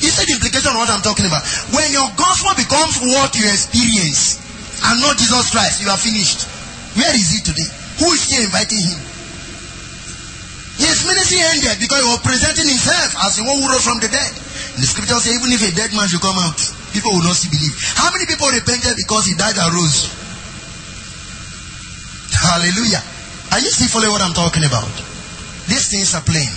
You 0.00 0.08
see 0.08 0.32
the 0.32 0.40
implication 0.40 0.72
of 0.72 0.80
what 0.80 0.88
I'm 0.88 1.04
talking 1.04 1.28
about. 1.28 1.44
When 1.76 1.92
your 1.92 2.08
gospel 2.16 2.56
becomes 2.56 3.04
what 3.04 3.36
you 3.36 3.44
experience 3.52 4.40
and 4.88 4.96
not 5.04 5.20
Jesus 5.20 5.52
Christ, 5.52 5.84
you 5.84 5.92
are 5.92 6.00
finished. 6.00 6.48
Where 6.96 7.12
is 7.12 7.28
he 7.28 7.44
today? 7.44 7.68
Who 8.00 8.08
is 8.16 8.32
here 8.32 8.48
inviting 8.48 8.80
him? 8.80 8.96
His 10.80 11.04
ministry 11.04 11.44
ended 11.52 11.76
because 11.84 12.00
he 12.00 12.08
was 12.08 12.24
presenting 12.24 12.64
himself 12.64 13.12
as 13.28 13.36
the 13.36 13.44
one 13.44 13.60
who 13.60 13.68
rose 13.68 13.84
from 13.84 14.00
the 14.00 14.08
dead. 14.08 14.32
The 14.80 14.88
scripture 14.88 15.20
says, 15.20 15.36
even 15.36 15.52
if 15.52 15.60
a 15.68 15.76
dead 15.76 15.92
man 15.92 16.08
should 16.08 16.24
come 16.24 16.40
out, 16.40 16.77
people 16.98 17.14
will 17.14 17.22
not 17.22 17.38
still 17.38 17.54
believe. 17.54 17.70
How 17.94 18.10
many 18.10 18.26
people 18.26 18.50
repented 18.50 18.98
because 18.98 19.30
he 19.30 19.38
died 19.38 19.54
and 19.54 19.70
rose? 19.70 20.10
Hallelujah. 22.34 23.02
Are 23.54 23.62
you 23.62 23.70
still 23.70 23.86
following 23.86 24.10
what 24.10 24.22
I'm 24.22 24.34
talking 24.34 24.66
about? 24.66 24.90
These 25.70 25.94
things 25.94 26.10
are 26.18 26.24
plain. 26.26 26.50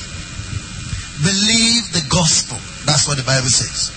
Believe 1.21 1.93
the 1.93 2.01
gospel. 2.09 2.57
That's 2.89 3.05
what 3.05 3.21
the 3.21 3.27
Bible 3.27 3.53
says. 3.53 3.93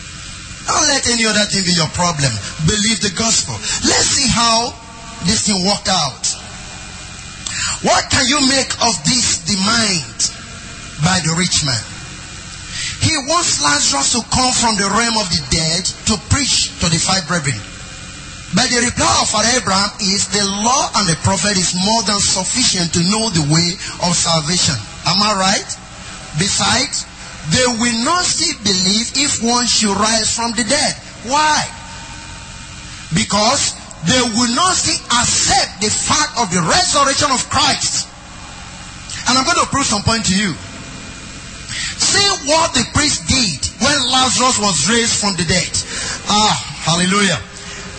Don't 0.69 0.85
let 0.93 1.09
any 1.09 1.25
other 1.25 1.49
thing 1.49 1.65
be 1.65 1.73
your 1.73 1.89
problem. 1.97 2.33
Believe 2.69 3.01
the 3.01 3.17
gospel. 3.17 3.57
Let's 3.89 4.21
see 4.21 4.29
how 4.29 4.77
this 5.25 5.49
thing 5.49 5.65
worked 5.65 5.89
out. 5.89 6.25
What 7.89 8.09
can 8.13 8.29
you 8.29 8.41
make 8.53 8.73
of 8.85 8.95
this 9.09 9.45
demand 9.49 10.19
by 11.01 11.21
the 11.25 11.37
rich 11.37 11.65
man? 11.65 11.94
He 13.15 13.31
wants 13.31 13.63
Lazarus 13.63 14.19
to 14.19 14.27
come 14.35 14.51
from 14.51 14.75
the 14.75 14.91
realm 14.91 15.15
of 15.23 15.31
the 15.31 15.39
dead 15.47 15.87
to 16.11 16.19
preach 16.35 16.75
to 16.83 16.91
the 16.91 16.99
five 16.99 17.23
brethren. 17.31 17.55
But 18.59 18.67
the 18.75 18.91
reply 18.91 19.07
of 19.23 19.31
Father 19.31 19.55
Abraham 19.55 19.95
is 20.03 20.27
the 20.35 20.43
law 20.43 20.91
and 20.99 21.07
the 21.07 21.15
prophet 21.23 21.55
is 21.55 21.79
more 21.79 22.03
than 22.11 22.19
sufficient 22.19 22.91
to 22.99 23.07
know 23.07 23.31
the 23.31 23.47
way 23.55 23.79
of 24.03 24.19
salvation. 24.19 24.75
Am 25.07 25.23
I 25.23 25.31
right? 25.31 25.71
Besides, 26.43 27.07
they 27.55 27.63
will 27.79 28.03
not 28.03 28.27
still 28.27 28.59
believe 28.67 29.15
if 29.15 29.39
one 29.47 29.71
should 29.71 29.95
rise 29.95 30.35
from 30.35 30.51
the 30.59 30.67
dead. 30.67 30.95
Why? 31.31 31.63
Because 33.15 33.79
they 34.11 34.23
will 34.35 34.51
not 34.59 34.75
still 34.75 34.99
accept 35.23 35.87
the 35.87 35.91
fact 35.95 36.35
of 36.43 36.51
the 36.51 36.67
resurrection 36.67 37.31
of 37.31 37.47
Christ. 37.47 38.11
And 39.31 39.39
I'm 39.39 39.47
going 39.47 39.63
to 39.63 39.71
prove 39.71 39.87
some 39.87 40.03
point 40.03 40.27
to 40.27 40.35
you. 40.35 40.59
See 41.99 42.51
what 42.51 42.75
the 42.75 42.85
priest 42.95 43.27
did 43.29 43.61
when 43.81 43.99
Lazarus 44.11 44.59
was 44.59 44.89
raised 44.91 45.21
from 45.21 45.37
the 45.37 45.45
dead. 45.45 45.73
Ah, 46.29 46.55
hallelujah. 46.85 47.39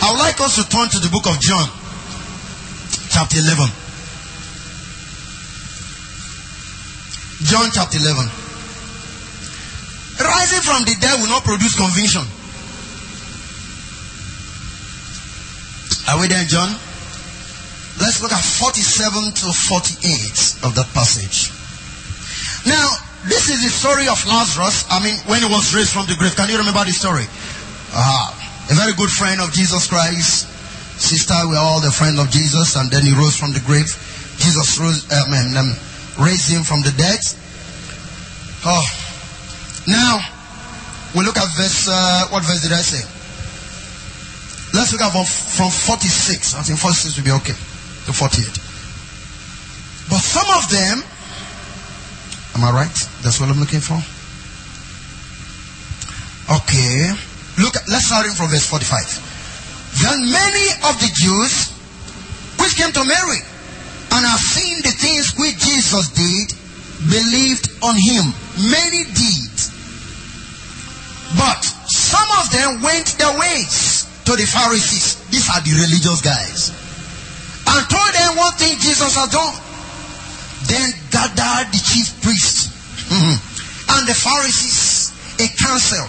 I 0.01 0.11
would 0.11 0.19
like 0.19 0.39
us 0.41 0.55
to 0.55 0.67
turn 0.67 0.89
to 0.89 0.99
the 0.99 1.09
book 1.09 1.25
of 1.27 1.39
John, 1.39 1.67
chapter 3.09 3.39
11. 3.39 3.69
John 7.45 7.69
chapter 7.71 7.97
11. 7.97 8.25
Rising 10.19 10.61
from 10.61 10.83
the 10.85 10.95
dead 10.99 11.19
will 11.19 11.29
not 11.29 11.43
produce 11.43 11.75
conviction. 11.75 12.23
Are 16.07 16.19
we 16.19 16.27
there, 16.27 16.45
John? 16.45 16.69
Let's 17.99 18.21
look 18.21 18.31
at 18.31 18.43
47 18.43 19.31
to 19.31 19.51
48 19.51 20.63
of 20.63 20.75
that 20.75 20.87
passage. 20.93 21.51
Now, 22.65 22.87
this 23.25 23.49
is 23.49 23.63
the 23.63 23.69
story 23.69 24.07
of 24.07 24.21
Lazarus. 24.25 24.85
I 24.89 25.01
mean, 25.01 25.17
when 25.25 25.41
he 25.41 25.49
was 25.49 25.73
raised 25.73 25.93
from 25.93 26.05
the 26.05 26.15
grave. 26.15 26.35
Can 26.35 26.49
you 26.49 26.57
remember 26.57 26.85
the 26.85 26.93
story? 26.93 27.25
Uh, 27.93 28.29
a 28.69 28.73
very 28.73 28.93
good 28.93 29.09
friend 29.09 29.41
of 29.41 29.51
Jesus 29.51 29.87
Christ. 29.87 30.47
Sister, 31.01 31.35
we 31.49 31.55
are 31.57 31.65
all 31.65 31.81
the 31.81 31.91
friend 31.91 32.19
of 32.19 32.29
Jesus. 32.29 32.75
And 32.75 32.89
then 32.89 33.03
he 33.03 33.13
rose 33.13 33.35
from 33.35 33.53
the 33.53 33.61
grave. 33.65 33.89
Jesus 34.37 34.77
rose, 34.77 35.09
um, 35.11 35.73
raised 36.21 36.51
him 36.53 36.63
from 36.63 36.81
the 36.81 36.93
dead. 36.97 37.19
Oh. 38.65 38.85
Now, 39.87 40.21
we 41.15 41.23
look 41.25 41.37
at 41.37 41.49
verse, 41.57 41.87
uh, 41.89 42.27
what 42.29 42.43
verse 42.43 42.61
did 42.61 42.73
I 42.73 42.81
say? 42.81 43.01
Let's 44.73 44.91
look 44.91 45.01
at 45.01 45.13
from, 45.13 45.25
from 45.25 45.71
46. 45.71 46.55
I 46.55 46.61
think 46.61 46.79
46 46.79 47.17
will 47.17 47.25
be 47.25 47.31
okay. 47.41 47.55
To 48.05 48.13
48. 48.13 48.45
But 50.09 50.21
some 50.21 50.45
of 50.57 50.69
them, 50.69 51.01
am 52.55 52.63
I 52.63 52.71
right? 52.71 52.97
That's 53.21 53.39
what 53.39 53.49
I'm 53.49 53.59
looking 53.59 53.83
for. 53.83 53.99
Okay. 56.49 57.11
Look, 57.61 57.75
let's 57.87 58.07
start 58.07 58.25
from 58.35 58.49
verse 58.49 58.67
45. 58.67 60.01
Then 60.03 60.19
many 60.31 60.67
of 60.87 60.99
the 60.99 61.11
Jews 61.13 61.71
which 62.59 62.75
came 62.75 62.91
to 62.91 63.03
Mary 63.03 63.41
and 64.11 64.21
have 64.25 64.39
seen 64.39 64.81
the 64.83 64.91
things 64.91 65.35
which 65.37 65.59
Jesus 65.59 66.09
did 66.15 66.47
believed 67.11 67.71
on 67.83 67.95
him. 67.95 68.31
Many 68.71 69.03
did. 69.11 69.55
But 71.35 71.61
some 71.87 72.29
of 72.39 72.49
them 72.51 72.81
went 72.81 73.17
their 73.17 73.37
ways 73.39 74.07
to 74.25 74.35
the 74.35 74.47
Pharisees. 74.47 75.19
These 75.29 75.49
are 75.49 75.61
the 75.61 75.73
religious 75.75 76.21
guys. 76.21 76.71
And 77.67 77.81
told 77.89 78.11
them 78.13 78.37
one 78.37 78.53
thing 78.55 78.77
Jesus 78.79 79.15
had 79.15 79.31
done. 79.31 79.55
Then 80.67 81.04
gathered 81.15 81.71
the 81.71 81.79
chief 81.79 82.11
priests 82.19 82.67
mm-hmm. 83.07 83.39
and 83.39 84.03
the 84.03 84.11
Pharisees, 84.11 85.15
a 85.39 85.47
council, 85.55 86.03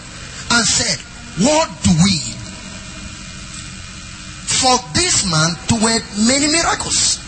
and 0.51 0.67
said, 0.67 0.99
What 1.47 1.71
do 1.87 1.95
we? 2.03 2.19
For 4.51 4.75
this 4.99 5.31
man 5.31 5.55
to 5.71 5.75
work 5.79 6.03
many 6.27 6.51
miracles. 6.51 7.23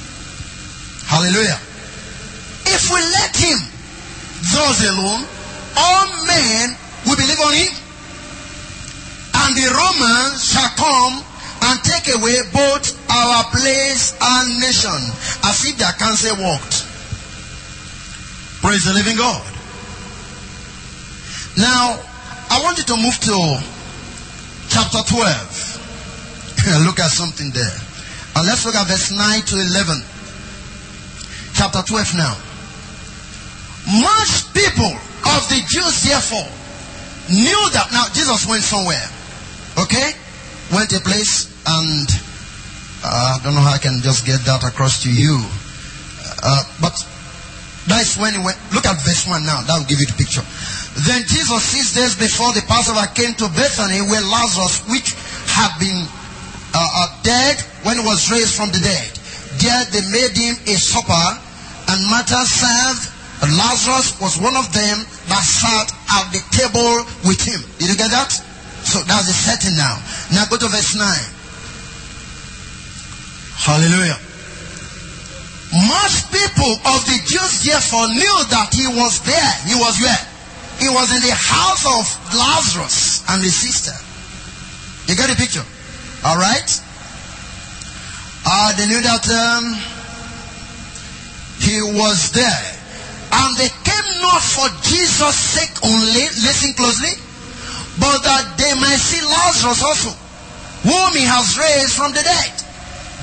Hallelujah. 1.06 1.58
If 2.66 2.90
we 2.90 2.98
let 2.98 3.32
him 3.38 3.58
thus 4.42 4.82
alone, 4.82 5.22
all 5.78 6.06
men 6.26 6.74
will 7.06 7.14
believe 7.14 7.42
on 7.46 7.54
him. 7.54 7.72
And 9.38 9.50
the 9.54 9.70
Romans 9.70 10.50
shall 10.50 10.72
come 10.74 11.22
and 11.62 11.76
take 11.86 12.10
away 12.10 12.42
both 12.50 12.90
our 13.06 13.44
place 13.54 14.18
and 14.18 14.58
nation, 14.58 14.98
as 15.46 15.62
if 15.64 15.78
their 15.78 15.92
counsel 15.94 16.42
worked. 16.42 16.87
Praise 18.60 18.84
the 18.84 18.92
living 18.92 19.16
God. 19.16 19.42
Now, 21.56 21.98
I 22.50 22.62
want 22.62 22.78
you 22.78 22.84
to 22.84 22.96
move 22.96 23.14
to 23.26 23.34
chapter 24.68 24.98
12. 25.02 26.82
look 26.86 26.98
at 26.98 27.10
something 27.10 27.50
there. 27.50 27.78
And 28.36 28.46
let's 28.46 28.66
look 28.66 28.74
at 28.74 28.86
verse 28.86 29.10
9 29.10 29.42
to 29.42 29.54
11. 29.58 30.02
Chapter 31.54 31.82
12 31.82 32.14
now. 32.18 32.34
Much 34.02 34.52
people 34.54 34.90
of 34.90 35.42
the 35.48 35.62
Jews, 35.66 36.02
therefore, 36.02 36.46
knew 37.30 37.62
that. 37.74 37.88
Now, 37.92 38.06
Jesus 38.12 38.46
went 38.46 38.62
somewhere. 38.62 39.06
Okay? 39.78 40.12
Went 40.74 40.92
a 40.92 41.00
place, 41.00 41.46
and 41.66 42.08
uh, 43.04 43.38
I 43.38 43.42
don't 43.42 43.54
know 43.54 43.62
how 43.62 43.74
I 43.74 43.78
can 43.78 44.02
just 44.02 44.26
get 44.26 44.40
that 44.44 44.62
across 44.64 45.02
to 45.04 45.10
you. 45.10 45.42
Uh, 46.42 46.62
but 46.80 46.94
that's 47.88 48.20
when 48.20 48.36
he 48.36 48.40
went. 48.44 48.56
Look 48.72 48.84
at 48.84 49.00
verse 49.00 49.26
1 49.26 49.44
now. 49.48 49.64
That 49.64 49.80
will 49.80 49.88
give 49.88 49.98
you 49.98 50.06
the 50.06 50.18
picture. 50.20 50.44
Then 51.08 51.24
Jesus, 51.24 51.62
six 51.64 51.96
days 51.96 52.14
before 52.14 52.52
the 52.52 52.62
Passover, 52.68 53.02
came 53.16 53.32
to 53.40 53.48
Bethany 53.56 54.04
where 54.04 54.20
Lazarus, 54.20 54.84
which 54.92 55.16
had 55.48 55.72
been 55.80 56.04
uh, 56.74 56.78
uh, 56.78 57.08
dead 57.24 57.56
when 57.88 57.96
he 57.98 58.04
was 58.04 58.28
raised 58.30 58.54
from 58.54 58.68
the 58.70 58.82
dead. 58.82 59.10
There 59.62 59.82
they 59.90 60.04
made 60.12 60.36
him 60.36 60.54
a 60.68 60.76
supper, 60.76 61.26
and 61.88 61.98
Martha 62.12 62.44
served. 62.44 63.14
And 63.40 63.54
Lazarus 63.56 64.18
was 64.20 64.34
one 64.36 64.56
of 64.58 64.66
them 64.74 64.98
that 65.30 65.44
sat 65.46 65.94
at 66.10 66.26
the 66.34 66.42
table 66.50 67.06
with 67.22 67.38
him. 67.38 67.62
Did 67.78 67.88
you 67.88 67.96
get 67.96 68.10
that? 68.10 68.34
So 68.82 68.98
that's 69.06 69.30
the 69.30 69.32
setting 69.32 69.78
now. 69.78 69.94
Now 70.34 70.44
go 70.50 70.58
to 70.58 70.66
verse 70.66 70.98
9. 70.98 71.06
Hallelujah. 73.62 74.18
Most 75.68 76.32
people 76.32 76.72
of 76.80 77.00
the 77.04 77.18
Jews 77.28 77.64
therefore 77.64 78.08
knew 78.08 78.36
that 78.56 78.72
he 78.72 78.88
was 78.88 79.20
there. 79.28 79.52
He 79.68 79.76
was 79.76 80.00
where? 80.00 80.22
He 80.80 80.88
was 80.88 81.12
in 81.12 81.20
the 81.20 81.34
house 81.34 81.84
of 81.84 82.04
Lazarus 82.32 83.24
and 83.28 83.42
his 83.42 83.52
sister. 83.52 83.92
You 85.10 85.16
get 85.16 85.28
the 85.28 85.36
picture? 85.36 85.64
All 86.24 86.38
right? 86.38 86.68
Uh, 88.46 88.72
they 88.80 88.86
knew 88.88 89.02
that 89.02 89.28
um, 89.28 89.76
he 91.60 91.82
was 91.82 92.32
there. 92.32 92.64
And 93.32 93.56
they 93.60 93.68
came 93.68 94.08
not 94.24 94.40
for 94.40 94.68
Jesus' 94.88 95.36
sake 95.36 95.84
only, 95.84 96.24
listen 96.40 96.72
closely, 96.72 97.12
but 98.00 98.24
that 98.24 98.56
they 98.56 98.72
might 98.80 98.96
see 98.96 99.20
Lazarus 99.20 99.84
also, 99.84 100.10
whom 100.86 101.12
he 101.12 101.28
has 101.28 101.58
raised 101.58 101.92
from 101.92 102.12
the 102.12 102.22
dead. 102.24 102.54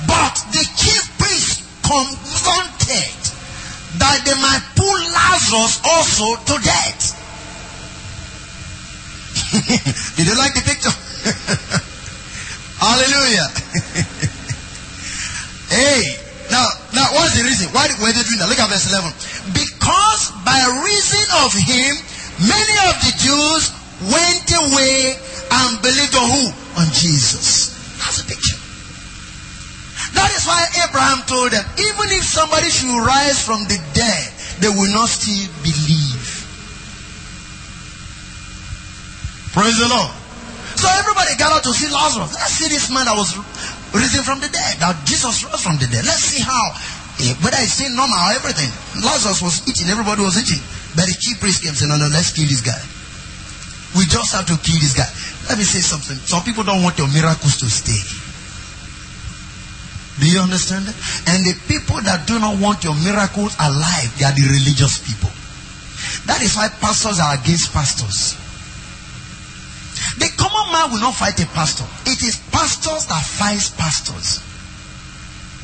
But 0.06 0.36
the 0.52 0.62
chief 0.78 1.02
priest 1.18 1.55
confronted 1.86 3.14
that 4.02 4.18
they 4.26 4.34
might 4.42 4.64
put 4.74 4.98
Lazarus 5.14 5.78
also 5.86 6.34
to 6.34 6.54
death. 6.58 7.14
Did 10.18 10.26
you 10.26 10.36
like 10.36 10.54
the 10.58 10.66
picture? 10.66 10.90
Hallelujah. 12.82 13.46
hey, 15.70 16.18
now, 16.50 16.66
now 16.92 17.06
what's 17.14 17.38
the 17.38 17.44
reason? 17.46 17.70
Why 17.70 17.86
were 18.02 18.12
they 18.12 18.22
doing 18.26 18.42
that? 18.42 18.50
Look 18.50 18.58
at 18.58 18.68
verse 18.68 18.90
11. 18.90 19.14
Because 19.54 20.34
by 20.42 20.58
reason 20.82 21.24
of 21.46 21.54
him, 21.54 21.94
many 22.50 22.76
of 22.90 22.98
the 23.06 23.14
Jews 23.14 23.70
went 24.10 24.50
away 24.50 25.14
and 25.54 25.80
believed 25.80 26.18
on 26.18 26.26
who? 26.34 26.50
On 26.82 26.86
Jesus. 26.90 27.75
That 30.16 30.32
is 30.32 30.48
why 30.48 30.64
Abraham 30.88 31.20
told 31.28 31.52
them, 31.52 31.64
even 31.76 32.06
if 32.16 32.24
somebody 32.24 32.72
should 32.72 32.88
rise 33.04 33.44
from 33.44 33.68
the 33.68 33.76
dead, 33.92 34.26
they 34.64 34.72
will 34.72 34.88
not 34.96 35.12
still 35.12 35.44
believe. 35.60 36.24
Praise 39.52 39.76
the 39.76 39.88
Lord. 39.88 40.12
So 40.76 40.88
everybody 40.88 41.32
gathered 41.36 41.64
to 41.64 41.72
see 41.72 41.88
Lazarus. 41.88 42.32
Let's 42.32 42.56
see 42.56 42.68
this 42.68 42.92
man 42.92 43.08
that 43.08 43.16
was 43.16 43.36
risen 43.96 44.24
from 44.24 44.40
the 44.40 44.48
dead. 44.52 44.80
That 44.80 44.96
Jesus 45.08 45.44
rose 45.44 45.60
from 45.64 45.80
the 45.80 45.88
dead. 45.88 46.04
Let's 46.04 46.24
see 46.24 46.44
how, 46.44 46.64
eh, 47.24 47.32
whether 47.40 47.56
it's 47.60 47.80
still 47.80 47.92
normal 47.96 48.20
or 48.20 48.36
everything. 48.36 48.68
Lazarus 49.00 49.40
was 49.40 49.64
eating, 49.68 49.88
everybody 49.88 50.20
was 50.20 50.36
eating. 50.36 50.60
But 50.92 51.08
the 51.08 51.16
chief 51.16 51.40
priest 51.40 51.64
came 51.64 51.72
and 51.72 51.78
said, 51.80 51.88
no, 51.88 51.96
no, 51.96 52.08
let's 52.12 52.36
kill 52.36 52.48
this 52.48 52.60
guy. 52.60 52.76
We 53.96 54.04
just 54.04 54.36
have 54.36 54.44
to 54.48 54.56
kill 54.60 54.76
this 54.76 54.92
guy. 54.92 55.08
Let 55.48 55.56
me 55.56 55.64
say 55.64 55.80
something. 55.80 56.16
Some 56.28 56.44
people 56.44 56.64
don't 56.64 56.84
want 56.84 57.00
your 57.00 57.08
miracles 57.08 57.56
to 57.64 57.68
stay. 57.72 57.96
Do 60.18 60.30
you 60.30 60.40
understand? 60.40 60.86
And 61.28 61.44
the 61.44 61.54
people 61.68 62.00
that 62.02 62.26
do 62.26 62.38
not 62.38 62.58
want 62.58 62.84
your 62.84 62.96
miracles 62.96 63.54
alive, 63.60 64.08
they 64.18 64.24
are 64.24 64.32
the 64.32 64.48
religious 64.48 65.04
people. 65.04 65.28
That 66.24 66.40
is 66.40 66.56
why 66.56 66.68
pastors 66.80 67.20
are 67.20 67.34
against 67.36 67.72
pastors. 67.72 68.36
The 70.16 70.28
common 70.36 70.72
man 70.72 70.92
will 70.92 71.00
not 71.00 71.14
fight 71.14 71.36
a 71.40 71.46
pastor. 71.52 71.84
It 72.08 72.22
is 72.24 72.40
pastors 72.48 73.04
that 73.06 73.22
fight 73.24 73.60
pastors. 73.76 74.40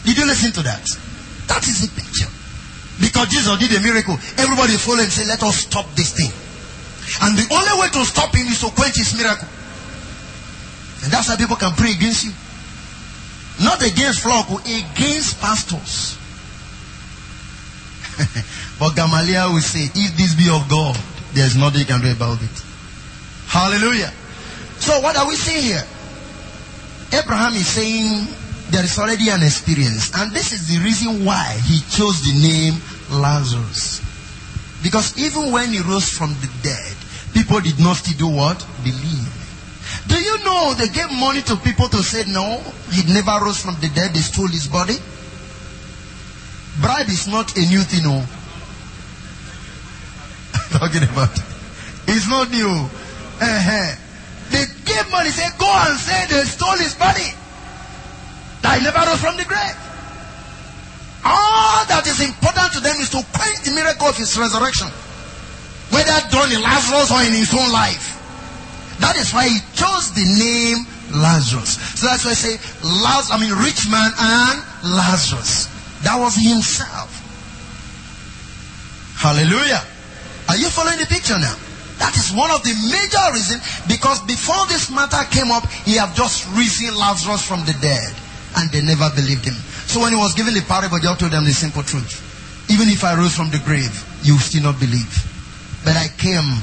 Did 0.05 0.19
you 0.19 0.27
listen 0.27 0.53
to 0.53 0.63
that? 0.69 0.85
That 1.49 1.65
is 1.65 1.81
the 1.81 1.89
picture. 1.97 2.29
Because 3.01 3.29
Jesus 3.29 3.57
did 3.57 3.73
a 3.73 3.81
miracle. 3.81 4.15
Everybody 4.37 4.77
followed 4.77 5.09
and 5.09 5.13
said, 5.13 5.29
let 5.29 5.43
us 5.43 5.65
stop 5.65 5.89
this 5.97 6.13
thing. 6.13 6.31
And 7.25 7.37
the 7.39 7.49
only 7.55 7.75
way 7.81 7.89
to 7.89 8.05
stop 8.05 8.35
him 8.35 8.47
is 8.47 8.61
to 8.61 8.71
quench 8.71 8.97
his 8.97 9.17
miracle. 9.17 9.49
And 11.05 11.11
that's 11.11 11.29
why 11.29 11.37
people 11.37 11.57
can 11.57 11.73
pray 11.73 11.93
against 11.93 12.25
you. 12.25 12.33
Not 13.63 13.83
against 13.83 14.21
flock, 14.21 14.47
oh, 14.51 14.59
against 14.59 15.41
pastors. 15.41 16.19
but 18.79 18.95
Gamaliel 18.95 19.55
will 19.55 19.61
say, 19.61 19.89
if 19.95 20.17
this 20.17 20.35
be 20.35 20.51
of 20.51 20.69
God, 20.69 20.99
there's 21.33 21.57
nothing 21.57 21.81
you 21.81 21.87
can 21.87 22.01
do 22.01 22.11
about 22.11 22.43
it. 22.43 22.65
Hallelujah. 23.47 24.13
So 24.79 25.01
what 25.01 25.17
are 25.17 25.29
we 25.29 25.37
seeing 25.37 25.63
here? 25.63 25.85
Abraham 27.13 27.55
is 27.55 27.69
saying 27.69 28.27
there 28.71 28.85
is 28.85 28.99
already 28.99 29.29
an 29.29 29.43
experience. 29.43 30.11
And 30.17 30.33
this 30.33 30.53
is 30.53 30.67
the 30.67 30.83
reason 30.83 31.25
why 31.25 31.61
he 31.65 31.81
chose 31.91 32.23
the 32.25 32.33
name 32.41 32.81
Lazarus. 33.11 34.01
Because 34.83 35.17
even 35.19 35.53
when 35.53 35.71
he 35.71 35.81
rose 35.81 36.09
from 36.09 36.35
the 36.41 36.51
dead, 36.63 36.97
people 37.35 37.61
did 37.61 37.79
not 37.79 37.97
still 37.97 38.29
do 38.29 38.35
what? 38.35 38.67
Believe. 38.83 39.42
Do 40.13 40.21
you 40.21 40.45
know 40.45 40.75
they 40.77 40.89
gave 40.89 41.11
money 41.11 41.41
to 41.49 41.57
people 41.57 41.89
to 41.89 42.03
say 42.05 42.31
no, 42.31 42.61
he 42.93 43.01
never 43.15 43.33
rose 43.41 43.57
from 43.57 43.81
the 43.81 43.89
dead, 43.89 44.13
they 44.13 44.21
stole 44.21 44.47
his 44.47 44.69
body? 44.69 45.01
Bribe 46.85 47.09
is 47.09 47.29
not 47.29 47.57
a 47.57 47.65
new 47.65 47.81
thing, 47.81 48.05
no. 48.05 48.21
Talking 50.77 51.09
about 51.09 51.33
it. 51.33 51.45
It's 52.13 52.29
not 52.29 52.51
new. 52.51 52.69
Uh-huh. 52.69 53.97
They 54.53 54.69
gave 54.85 55.11
money, 55.11 55.31
say, 55.31 55.49
go 55.57 55.73
and 55.89 55.97
say 55.97 56.27
they 56.29 56.45
stole 56.45 56.77
his 56.77 56.93
body. 56.95 57.33
That 58.61 58.79
he 58.79 58.85
never 58.85 59.09
rose 59.09 59.21
from 59.25 59.41
the 59.41 59.49
grave. 59.49 59.81
All 61.25 61.89
that 61.89 62.05
is 62.05 62.21
important 62.21 62.73
to 62.77 62.81
them 62.85 63.01
is 63.01 63.09
to 63.17 63.25
quench 63.33 63.65
the 63.65 63.73
miracle 63.73 64.09
of 64.09 64.17
his 64.19 64.37
resurrection. 64.37 64.89
Whether 65.89 66.21
done 66.29 66.53
in 66.53 66.61
Lazarus 66.61 67.09
or 67.09 67.25
in 67.25 67.33
his 67.33 67.55
own 67.57 67.73
life. 67.73 68.22
That 69.01 69.17
is 69.17 69.33
why 69.33 69.49
he 69.49 69.59
chose 69.75 70.13
the 70.13 70.25
name 70.25 70.87
Lazarus. 71.15 71.79
So 71.99 72.07
that's 72.07 72.25
why 72.25 72.33
I 72.33 72.35
say 72.35 72.57
Lazarus, 72.83 73.31
I 73.31 73.41
mean 73.41 73.53
rich 73.63 73.89
man 73.91 74.11
and 74.19 74.57
Lazarus. 74.97 75.69
That 76.03 76.19
was 76.19 76.35
himself. 76.35 77.11
Hallelujah. 79.17 79.83
Are 80.49 80.57
you 80.57 80.69
following 80.69 80.99
the 80.99 81.07
picture 81.07 81.39
now? 81.39 81.55
That 82.03 82.17
is 82.19 82.35
one 82.35 82.51
of 82.51 82.67
the 82.67 82.75
major 82.91 83.23
reasons 83.31 83.63
because 83.87 84.19
before 84.27 84.67
this 84.67 84.91
matter 84.91 85.23
came 85.31 85.53
up, 85.55 85.63
he 85.87 85.95
had 85.95 86.17
just 86.17 86.51
risen 86.59 86.99
Lazarus 86.99 87.47
from 87.47 87.63
the 87.63 87.77
dead 87.79 88.11
and 88.59 88.67
they 88.71 88.83
never 88.83 89.09
believed 89.15 89.45
him. 89.45 89.55
So 89.87 90.01
when 90.01 90.13
he 90.13 90.19
was 90.19 90.35
given 90.35 90.55
the 90.55 90.63
parable, 90.67 90.99
God 90.99 91.19
told 91.19 91.31
them 91.31 91.45
the 91.45 91.53
simple 91.53 91.83
truth. 91.83 92.19
Even 92.71 92.89
if 92.89 93.05
I 93.05 93.15
rose 93.15 93.37
from 93.37 93.51
the 93.51 93.63
grave, 93.65 93.93
you 94.23 94.39
still 94.39 94.65
not 94.65 94.81
believe. 94.81 95.13
But 95.85 95.95
I 95.97 96.09
came 96.19 96.59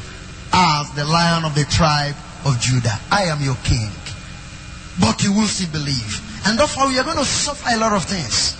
as 0.53 0.91
the 0.95 1.05
lion 1.05 1.45
of 1.45 1.55
the 1.55 1.65
tribe 1.65 2.15
of 2.45 2.59
Judah. 2.59 2.97
I 3.11 3.23
am 3.23 3.41
your 3.41 3.55
king. 3.63 3.89
but 4.99 5.23
you 5.23 5.31
will 5.33 5.47
still 5.47 5.71
believe. 5.71 6.19
And 6.45 6.59
therefore, 6.59 6.91
you 6.91 6.99
are 6.99 7.03
going 7.03 7.17
to 7.17 7.25
suffer 7.25 7.69
a 7.73 7.77
lot 7.79 7.93
of 7.93 8.03
things. 8.03 8.57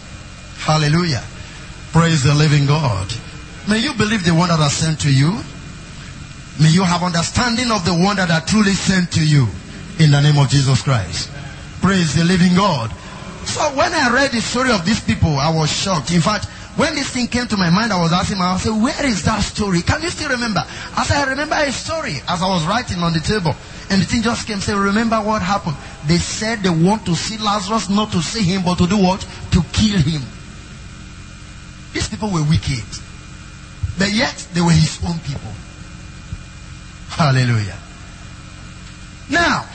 Hallelujah. 0.59 1.23
Praise 1.91 2.23
the 2.23 2.33
living 2.33 2.65
God. 2.65 3.11
May 3.67 3.79
you 3.79 3.93
believe 3.93 4.23
the 4.25 4.33
one 4.33 4.49
that 4.49 4.59
I 4.59 4.69
sent 4.69 5.01
to 5.01 5.11
you. 5.13 5.31
May 6.61 6.69
you 6.69 6.83
have 6.83 7.03
understanding 7.03 7.71
of 7.71 7.83
the 7.85 7.93
one 7.93 8.17
that 8.17 8.31
are 8.31 8.41
truly 8.45 8.73
sent 8.73 9.11
to 9.13 9.25
you 9.25 9.47
in 9.99 10.11
the 10.11 10.21
name 10.21 10.37
of 10.37 10.49
Jesus 10.49 10.81
Christ. 10.81 11.29
Praise 11.81 12.15
the 12.15 12.23
living 12.23 12.55
God. 12.55 12.91
So 13.45 13.61
when 13.75 13.93
I 13.93 14.13
read 14.13 14.31
the 14.31 14.41
story 14.41 14.71
of 14.71 14.85
these 14.85 14.99
people, 15.01 15.35
I 15.39 15.49
was 15.53 15.71
shocked. 15.71 16.11
In 16.11 16.21
fact, 16.21 16.47
when 16.75 16.95
this 16.95 17.09
thing 17.09 17.27
came 17.27 17.47
to 17.47 17.57
my 17.57 17.69
mind, 17.69 17.91
I 17.91 18.01
was 18.01 18.13
asking 18.13 18.37
myself, 18.37 18.81
where 18.81 19.05
is 19.05 19.23
that 19.25 19.41
story? 19.41 19.81
Can 19.81 20.01
you 20.01 20.09
still 20.09 20.29
remember? 20.29 20.63
I 20.95 21.03
said, 21.03 21.27
I 21.27 21.29
remember 21.31 21.55
a 21.55 21.71
story, 21.71 22.21
as 22.27 22.41
I 22.41 22.47
was 22.47 22.65
writing 22.65 22.99
on 22.99 23.13
the 23.13 23.19
table, 23.19 23.55
and 23.89 24.01
the 24.01 24.05
thing 24.05 24.21
just 24.21 24.47
came, 24.47 24.59
say, 24.59 24.73
remember 24.73 25.17
what 25.17 25.41
happened? 25.41 25.75
They 26.07 26.17
said 26.17 26.59
they 26.59 26.69
want 26.69 27.05
to 27.07 27.15
see 27.15 27.37
Lazarus, 27.37 27.89
not 27.89 28.11
to 28.11 28.21
see 28.21 28.43
him, 28.43 28.63
but 28.63 28.77
to 28.77 28.87
do 28.87 28.97
what? 28.97 29.21
To 29.51 29.63
kill 29.73 29.99
him. 29.99 30.21
These 31.93 32.09
people 32.09 32.29
were 32.29 32.43
wicked. 32.43 32.85
But 33.97 34.13
yet, 34.13 34.47
they 34.53 34.61
were 34.61 34.71
his 34.71 34.99
own 35.03 35.19
people. 35.19 35.51
Hallelujah. 37.09 37.75
Now, 39.29 39.65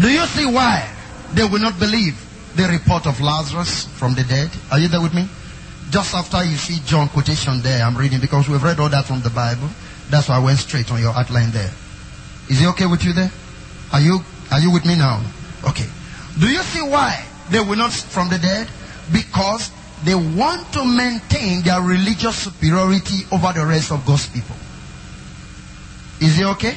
do 0.00 0.10
you 0.10 0.26
see 0.26 0.46
why 0.46 0.86
they 1.32 1.44
will 1.44 1.60
not 1.60 1.78
believe 1.78 2.20
the 2.56 2.64
report 2.68 3.06
of 3.06 3.20
Lazarus 3.20 3.86
from 3.96 4.14
the 4.14 4.24
dead? 4.24 4.50
Are 4.70 4.78
you 4.78 4.88
there 4.88 5.00
with 5.00 5.14
me? 5.14 5.28
Just 5.90 6.14
after 6.14 6.44
you 6.44 6.56
see 6.56 6.80
John 6.84 7.08
quotation 7.08 7.62
there, 7.62 7.84
I'm 7.84 7.96
reading 7.96 8.20
because 8.20 8.48
we've 8.48 8.62
read 8.62 8.80
all 8.80 8.88
that 8.88 9.04
from 9.04 9.22
the 9.22 9.30
Bible. 9.30 9.68
That's 10.10 10.28
why 10.28 10.36
I 10.36 10.38
went 10.38 10.58
straight 10.58 10.90
on 10.90 11.00
your 11.00 11.14
outline 11.14 11.50
there. 11.52 11.70
Is 12.48 12.62
it 12.62 12.66
okay 12.68 12.86
with 12.86 13.04
you 13.04 13.12
there? 13.12 13.30
Are 13.92 14.00
you 14.00 14.20
are 14.50 14.60
you 14.60 14.70
with 14.70 14.84
me 14.84 14.96
now? 14.96 15.22
Okay. 15.64 15.86
Do 16.38 16.48
you 16.48 16.62
see 16.62 16.82
why 16.82 17.24
they 17.50 17.60
will 17.60 17.76
not 17.76 17.92
from 17.92 18.28
the 18.28 18.38
dead? 18.38 18.68
Because 19.12 19.70
they 20.04 20.14
want 20.14 20.72
to 20.72 20.84
maintain 20.84 21.62
their 21.62 21.80
religious 21.80 22.36
superiority 22.36 23.24
over 23.32 23.52
the 23.52 23.64
rest 23.64 23.90
of 23.90 24.04
God's 24.04 24.28
people. 24.28 24.56
Is 26.20 26.38
it 26.38 26.44
okay? 26.58 26.76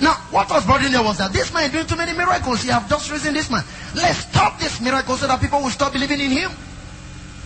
Now, 0.00 0.14
what 0.30 0.50
was 0.50 0.66
bothering 0.66 0.92
them 0.92 1.04
was 1.04 1.18
that 1.18 1.32
this 1.32 1.52
man 1.52 1.64
is 1.64 1.72
doing 1.72 1.86
too 1.86 1.96
many 1.96 2.16
miracles. 2.16 2.62
He 2.62 2.70
have 2.70 2.88
just 2.88 3.10
risen 3.10 3.34
this 3.34 3.50
man. 3.50 3.64
Let's 3.94 4.18
stop 4.18 4.58
this 4.58 4.80
miracle 4.80 5.16
so 5.16 5.26
that 5.26 5.40
people 5.40 5.60
will 5.60 5.70
stop 5.70 5.92
believing 5.92 6.20
in 6.20 6.30
him. 6.30 6.50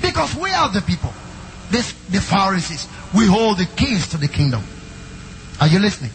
Because 0.03 0.35
we 0.37 0.51
are 0.51 0.73
the 0.73 0.83
people. 0.83 1.13
This, 1.71 1.93
the 2.11 2.21
Pharisees. 2.21 2.87
We 3.15 3.27
hold 3.27 3.59
the 3.59 3.67
keys 3.67 4.09
to 4.09 4.17
the 4.17 4.29
kingdom. 4.29 4.63
Are 5.61 5.69
you 5.69 5.79
listening? 5.79 6.11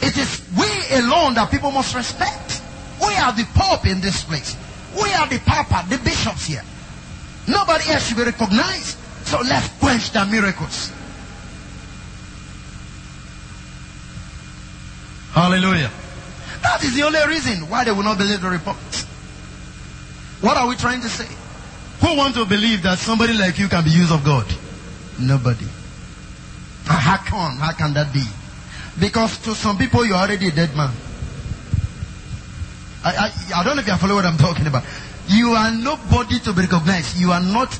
It 0.00 0.16
is 0.16 0.46
we 0.56 0.68
alone 0.96 1.34
that 1.34 1.50
people 1.50 1.70
must 1.70 1.94
respect. 1.94 2.62
We 3.00 3.14
are 3.16 3.32
the 3.32 3.46
Pope 3.54 3.86
in 3.86 4.00
this 4.00 4.24
place. 4.24 4.56
We 4.94 5.12
are 5.12 5.26
the 5.26 5.38
Papa, 5.40 5.84
the 5.88 5.98
bishops 5.98 6.46
here. 6.46 6.62
Nobody 7.48 7.90
else 7.90 8.08
should 8.08 8.16
be 8.16 8.24
recognized. 8.24 8.98
So 9.24 9.40
let's 9.40 9.68
quench 9.78 10.10
the 10.12 10.24
miracles. 10.26 10.92
Hallelujah. 15.32 15.90
That 16.62 16.82
is 16.82 16.94
the 16.94 17.02
only 17.02 17.20
reason 17.28 17.68
why 17.68 17.84
they 17.84 17.92
will 17.92 18.02
not 18.02 18.18
believe 18.18 18.40
the 18.40 18.48
report. 18.48 18.76
What 20.40 20.56
are 20.56 20.66
we 20.66 20.76
trying 20.76 21.00
to 21.02 21.08
say? 21.08 21.28
Who 22.00 22.16
want 22.16 22.34
to 22.34 22.44
believe 22.44 22.82
that 22.82 22.98
somebody 22.98 23.32
like 23.32 23.58
you 23.58 23.68
can 23.68 23.84
be 23.84 23.90
used 23.90 24.12
of 24.12 24.24
God? 24.24 24.46
Nobody. 25.18 25.66
How 26.86 27.16
come? 27.16 27.56
How 27.56 27.72
can 27.72 27.94
that 27.94 28.12
be? 28.12 28.22
Because 29.00 29.38
to 29.44 29.54
some 29.54 29.76
people 29.76 30.04
you're 30.04 30.16
already 30.16 30.48
a 30.48 30.50
dead 30.52 30.74
man. 30.76 30.90
I, 33.04 33.30
I, 33.30 33.60
I 33.60 33.64
don't 33.64 33.76
know 33.76 33.82
if 33.82 33.88
you 33.88 33.96
follow 33.96 34.14
what 34.14 34.24
I'm 34.26 34.36
talking 34.36 34.66
about. 34.66 34.84
You 35.28 35.50
are 35.52 35.72
nobody 35.72 36.38
to 36.40 36.52
be 36.52 36.62
recognized. 36.62 37.16
You 37.18 37.32
are 37.32 37.40
not. 37.42 37.72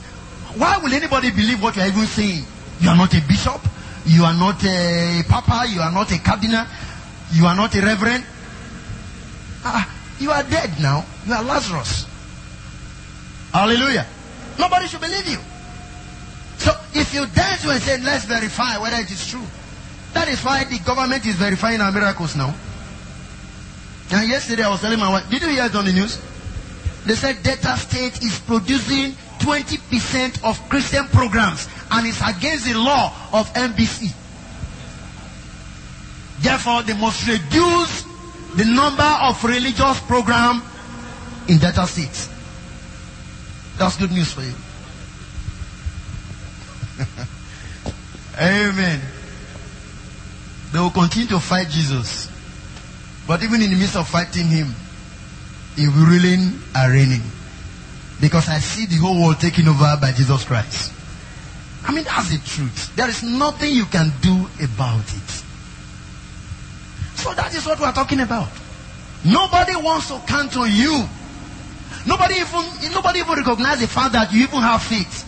Why 0.57 0.79
will 0.79 0.93
anybody 0.93 1.31
believe 1.31 1.63
what 1.63 1.77
you 1.77 1.83
are 1.83 1.89
even 1.89 2.07
saying? 2.07 2.45
You 2.81 2.91
are 2.91 2.97
not 2.97 3.13
a 3.15 3.21
bishop. 3.27 3.61
You 4.05 4.25
are 4.25 4.35
not 4.35 4.63
a 4.65 5.23
papa. 5.29 5.67
You 5.69 5.81
are 5.81 5.93
not 5.93 6.11
a 6.13 6.19
cardinal. 6.19 6.67
You 7.33 7.47
are 7.47 7.57
not 7.57 7.75
a 7.75 7.81
reverend. 7.81 8.25
Ah, 9.65 9.89
you 10.19 10.31
are 10.31 10.43
dead 10.43 10.81
now. 10.81 11.05
You 11.27 11.35
are 11.35 11.43
Lazarus. 11.43 12.07
Hallelujah. 13.57 14.05
Nobody 14.59 14.87
should 14.87 15.01
believe 15.01 15.27
you. 15.27 15.39
So 16.59 16.77
if 16.93 17.15
you 17.15 17.25
dare 17.33 17.57
to 17.57 17.71
and 17.71 17.81
say, 17.81 17.97
let's 18.03 18.27
verify 18.27 18.77
whether 18.77 18.97
it 18.97 19.11
is 19.11 19.27
true. 19.27 19.47
That 20.13 20.29
is 20.29 20.45
why 20.45 20.65
the 20.65 20.79
government 20.81 21.25
is 21.25 21.37
verifying 21.37 21.81
our 21.81 21.91
miracles 21.91 22.37
now. 22.37 22.55
And 24.11 24.29
yesterday 24.29 24.63
I 24.63 24.69
was 24.69 24.83
telling 24.83 24.99
my 24.99 25.09
wife, 25.09 25.31
did 25.31 25.41
you 25.41 25.49
hear 25.49 25.65
it 25.65 25.75
on 25.75 25.87
the 25.87 25.93
news? 25.95 26.21
They 27.07 27.15
said 27.15 27.43
Delta 27.43 27.79
State 27.79 28.23
is 28.23 28.39
producing 28.41 29.13
20% 29.41 30.45
of 30.45 30.61
Christian 30.69 31.07
programs 31.07 31.67
and 31.91 32.07
it's 32.07 32.21
against 32.21 32.67
the 32.67 32.75
law 32.75 33.11
of 33.33 33.49
NBC. 33.55 34.13
Therefore, 36.41 36.83
they 36.83 36.93
must 36.93 37.27
reduce 37.27 38.03
the 38.57 38.67
number 38.67 39.17
of 39.23 39.43
religious 39.43 39.99
program 40.01 40.61
in 41.49 41.57
Delta 41.57 41.87
State. 41.87 42.36
That's 43.79 43.97
good 43.97 44.13
news 44.13 44.33
for 44.33 44.43
you. 44.43 44.55
Amen. 48.41 49.01
They 50.73 50.79
will 50.79 50.91
continue 50.91 51.29
to 51.29 51.41
fight 51.41 51.69
Jesus. 51.69 52.29
But 53.27 53.43
even 53.43 53.63
in 53.63 53.71
the 53.71 53.77
midst 53.77 53.97
of 53.97 54.09
fighting 54.09 54.47
him, 54.47 54.75
he 55.75 55.89
will 55.89 56.07
ruling 56.07 56.61
and 56.75 56.93
reigning. 56.93 57.23
Because 58.21 58.49
I 58.49 58.59
see 58.59 58.87
the 58.87 58.97
whole 58.97 59.21
world 59.21 59.41
taken 59.41 59.69
over 59.69 59.97
by 60.01 60.13
Jesus 60.13 60.45
Christ. 60.45 60.93
I 61.85 61.93
mean, 61.93 62.05
that's 62.05 62.31
the 62.31 62.39
truth. 62.39 62.95
There 62.97 63.09
is 63.09 63.23
nothing 63.23 63.73
you 63.73 63.85
can 63.87 64.13
do 64.21 64.49
about 64.63 65.05
it. 65.05 65.31
So 67.17 67.33
that 67.35 67.55
is 67.55 67.67
what 67.67 67.79
we 67.79 67.85
are 67.85 67.93
talking 67.93 68.21
about. 68.21 68.49
Nobody 69.25 69.77
wants 69.77 70.09
to 70.09 70.19
count 70.27 70.57
on 70.57 70.71
you. 70.73 71.07
Nobody 72.07 72.35
even 72.37 72.93
nobody 72.93 73.19
even 73.21 73.35
recognize 73.35 73.81
the 73.81 73.89
fact 73.89 74.13
that 74.13 74.33
you 74.33 74.45
even 74.45 74.61
have 74.61 74.83
faith. 74.83 75.27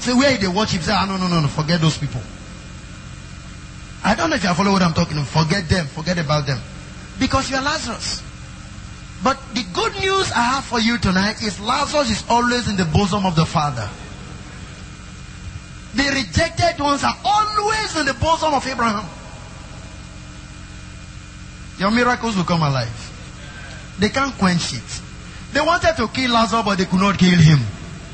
Say 0.00 0.12
where 0.12 0.36
they 0.36 0.48
worship, 0.48 0.82
say, 0.82 0.92
ah, 0.92 1.06
no, 1.06 1.16
no, 1.16 1.28
no, 1.28 1.40
no, 1.40 1.48
forget 1.48 1.80
those 1.80 1.96
people. 1.98 2.20
I 4.04 4.14
don't 4.14 4.30
know 4.30 4.36
if 4.36 4.42
you 4.42 4.54
follow 4.54 4.72
what 4.72 4.82
I'm 4.82 4.94
talking 4.94 5.16
about. 5.16 5.28
Forget 5.28 5.68
them, 5.68 5.86
forget 5.86 6.18
about 6.18 6.46
them. 6.46 6.60
Because 7.18 7.50
you 7.50 7.56
are 7.56 7.62
Lazarus. 7.62 8.22
But 9.22 9.38
the 9.54 9.64
good 9.72 9.94
news 9.98 10.30
I 10.30 10.42
have 10.42 10.64
for 10.64 10.78
you 10.78 10.98
tonight 10.98 11.42
is 11.42 11.58
Lazarus 11.58 12.10
is 12.10 12.24
always 12.30 12.68
in 12.68 12.76
the 12.76 12.84
bosom 12.84 13.26
of 13.26 13.34
the 13.34 13.44
Father. 13.44 13.88
The 15.94 16.04
rejected 16.14 16.80
ones 16.80 17.02
are 17.02 17.16
always 17.24 17.96
in 17.96 18.06
the 18.06 18.14
bosom 18.14 18.54
of 18.54 18.66
Abraham. 18.66 19.08
Your 21.78 21.90
miracles 21.90 22.36
will 22.36 22.44
come 22.44 22.62
alive. 22.62 23.96
They 23.98 24.08
can't 24.10 24.34
quench 24.34 24.74
it. 24.74 25.02
They 25.52 25.60
wanted 25.60 25.96
to 25.96 26.08
kill 26.08 26.32
Lazarus, 26.32 26.64
but 26.64 26.78
they 26.78 26.84
could 26.84 27.00
not 27.00 27.18
kill 27.18 27.38
him. 27.38 27.58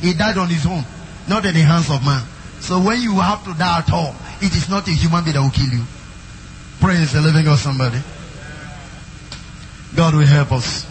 He 0.00 0.14
died 0.14 0.38
on 0.38 0.48
his 0.48 0.66
own, 0.66 0.84
not 1.28 1.44
in 1.44 1.54
the 1.54 1.60
hands 1.60 1.90
of 1.90 2.04
man. 2.04 2.22
So 2.60 2.80
when 2.80 3.00
you 3.00 3.18
have 3.20 3.44
to 3.44 3.54
die 3.54 3.78
at 3.78 3.92
all, 3.92 4.14
it 4.40 4.54
is 4.54 4.68
not 4.68 4.86
a 4.86 4.90
human 4.90 5.24
being 5.24 5.34
that 5.34 5.42
will 5.42 5.50
kill 5.50 5.68
you. 5.68 5.84
Praise 6.80 7.12
the 7.12 7.20
living 7.20 7.44
God, 7.44 7.58
somebody. 7.58 7.98
God 9.94 10.14
will 10.14 10.26
help 10.26 10.52
us. 10.52 10.86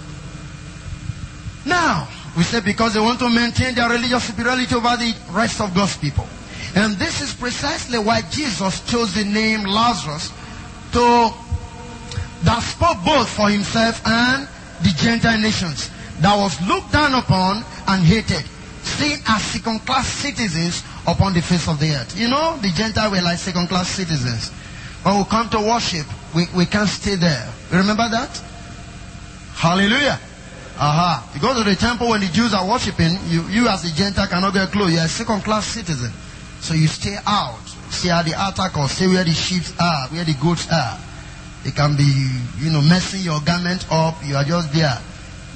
Now, 1.65 2.07
we 2.35 2.43
say 2.43 2.61
because 2.61 2.93
they 2.93 2.99
want 2.99 3.19
to 3.19 3.29
maintain 3.29 3.75
their 3.75 3.89
religious 3.89 4.25
superiority 4.25 4.75
over 4.75 4.97
the 4.97 5.15
rest 5.31 5.61
of 5.61 5.73
God's 5.73 5.97
people. 5.97 6.27
And 6.75 6.95
this 6.95 7.21
is 7.21 7.33
precisely 7.33 7.99
why 7.99 8.21
Jesus 8.21 8.81
chose 8.89 9.13
the 9.13 9.23
name 9.23 9.63
Lazarus 9.63 10.31
to 10.93 11.33
that 12.43 12.59
spoke 12.59 12.97
both 13.05 13.29
for 13.29 13.49
himself 13.49 14.01
and 14.05 14.47
the 14.81 14.89
Gentile 14.89 15.39
nations 15.39 15.89
that 16.21 16.35
was 16.37 16.59
looked 16.67 16.91
down 16.91 17.13
upon 17.13 17.63
and 17.87 18.03
hated, 18.03 18.43
seen 18.83 19.17
as 19.27 19.41
second 19.41 19.79
class 19.85 20.07
citizens 20.07 20.83
upon 21.07 21.33
the 21.33 21.41
face 21.41 21.67
of 21.67 21.79
the 21.79 21.91
earth. 21.95 22.17
You 22.17 22.27
know, 22.27 22.57
the 22.61 22.69
Gentiles 22.69 23.11
were 23.11 23.21
like 23.21 23.37
second 23.37 23.67
class 23.67 23.89
citizens. 23.89 24.49
When 25.03 25.17
we 25.17 25.23
come 25.25 25.49
to 25.49 25.59
worship, 25.59 26.05
we, 26.35 26.45
we 26.55 26.65
can't 26.65 26.87
stay 26.87 27.15
there. 27.15 27.49
You 27.71 27.77
remember 27.79 28.07
that? 28.09 28.41
Hallelujah. 29.55 30.19
Aha. 30.77 31.31
You 31.35 31.41
go 31.41 31.53
to 31.53 31.63
the 31.63 31.75
temple 31.75 32.09
when 32.09 32.21
the 32.21 32.27
Jews 32.27 32.53
are 32.53 32.67
worshiping, 32.67 33.17
you, 33.27 33.43
you 33.49 33.67
as 33.67 33.83
a 33.85 33.93
Gentile 33.93 34.27
cannot 34.27 34.53
get 34.53 34.71
close. 34.71 34.91
You're 34.91 35.03
a 35.03 35.07
second 35.07 35.41
class 35.43 35.65
citizen. 35.65 36.11
So 36.59 36.73
you 36.73 36.87
stay 36.87 37.17
out. 37.27 37.59
Stay 37.91 38.09
at 38.09 38.25
the 38.25 38.33
altar 38.33 38.69
or 38.79 38.87
stay 38.87 39.07
where 39.07 39.23
the 39.23 39.31
sheep 39.31 39.63
are, 39.79 40.07
where 40.07 40.23
the 40.23 40.33
goats 40.41 40.67
are. 40.71 40.97
It 41.65 41.75
can 41.75 41.95
be, 41.95 42.03
you 42.57 42.71
know, 42.71 42.81
messing 42.81 43.21
your 43.21 43.39
garment 43.41 43.85
up. 43.91 44.15
You 44.25 44.35
are 44.35 44.43
just 44.43 44.73
there. 44.73 44.97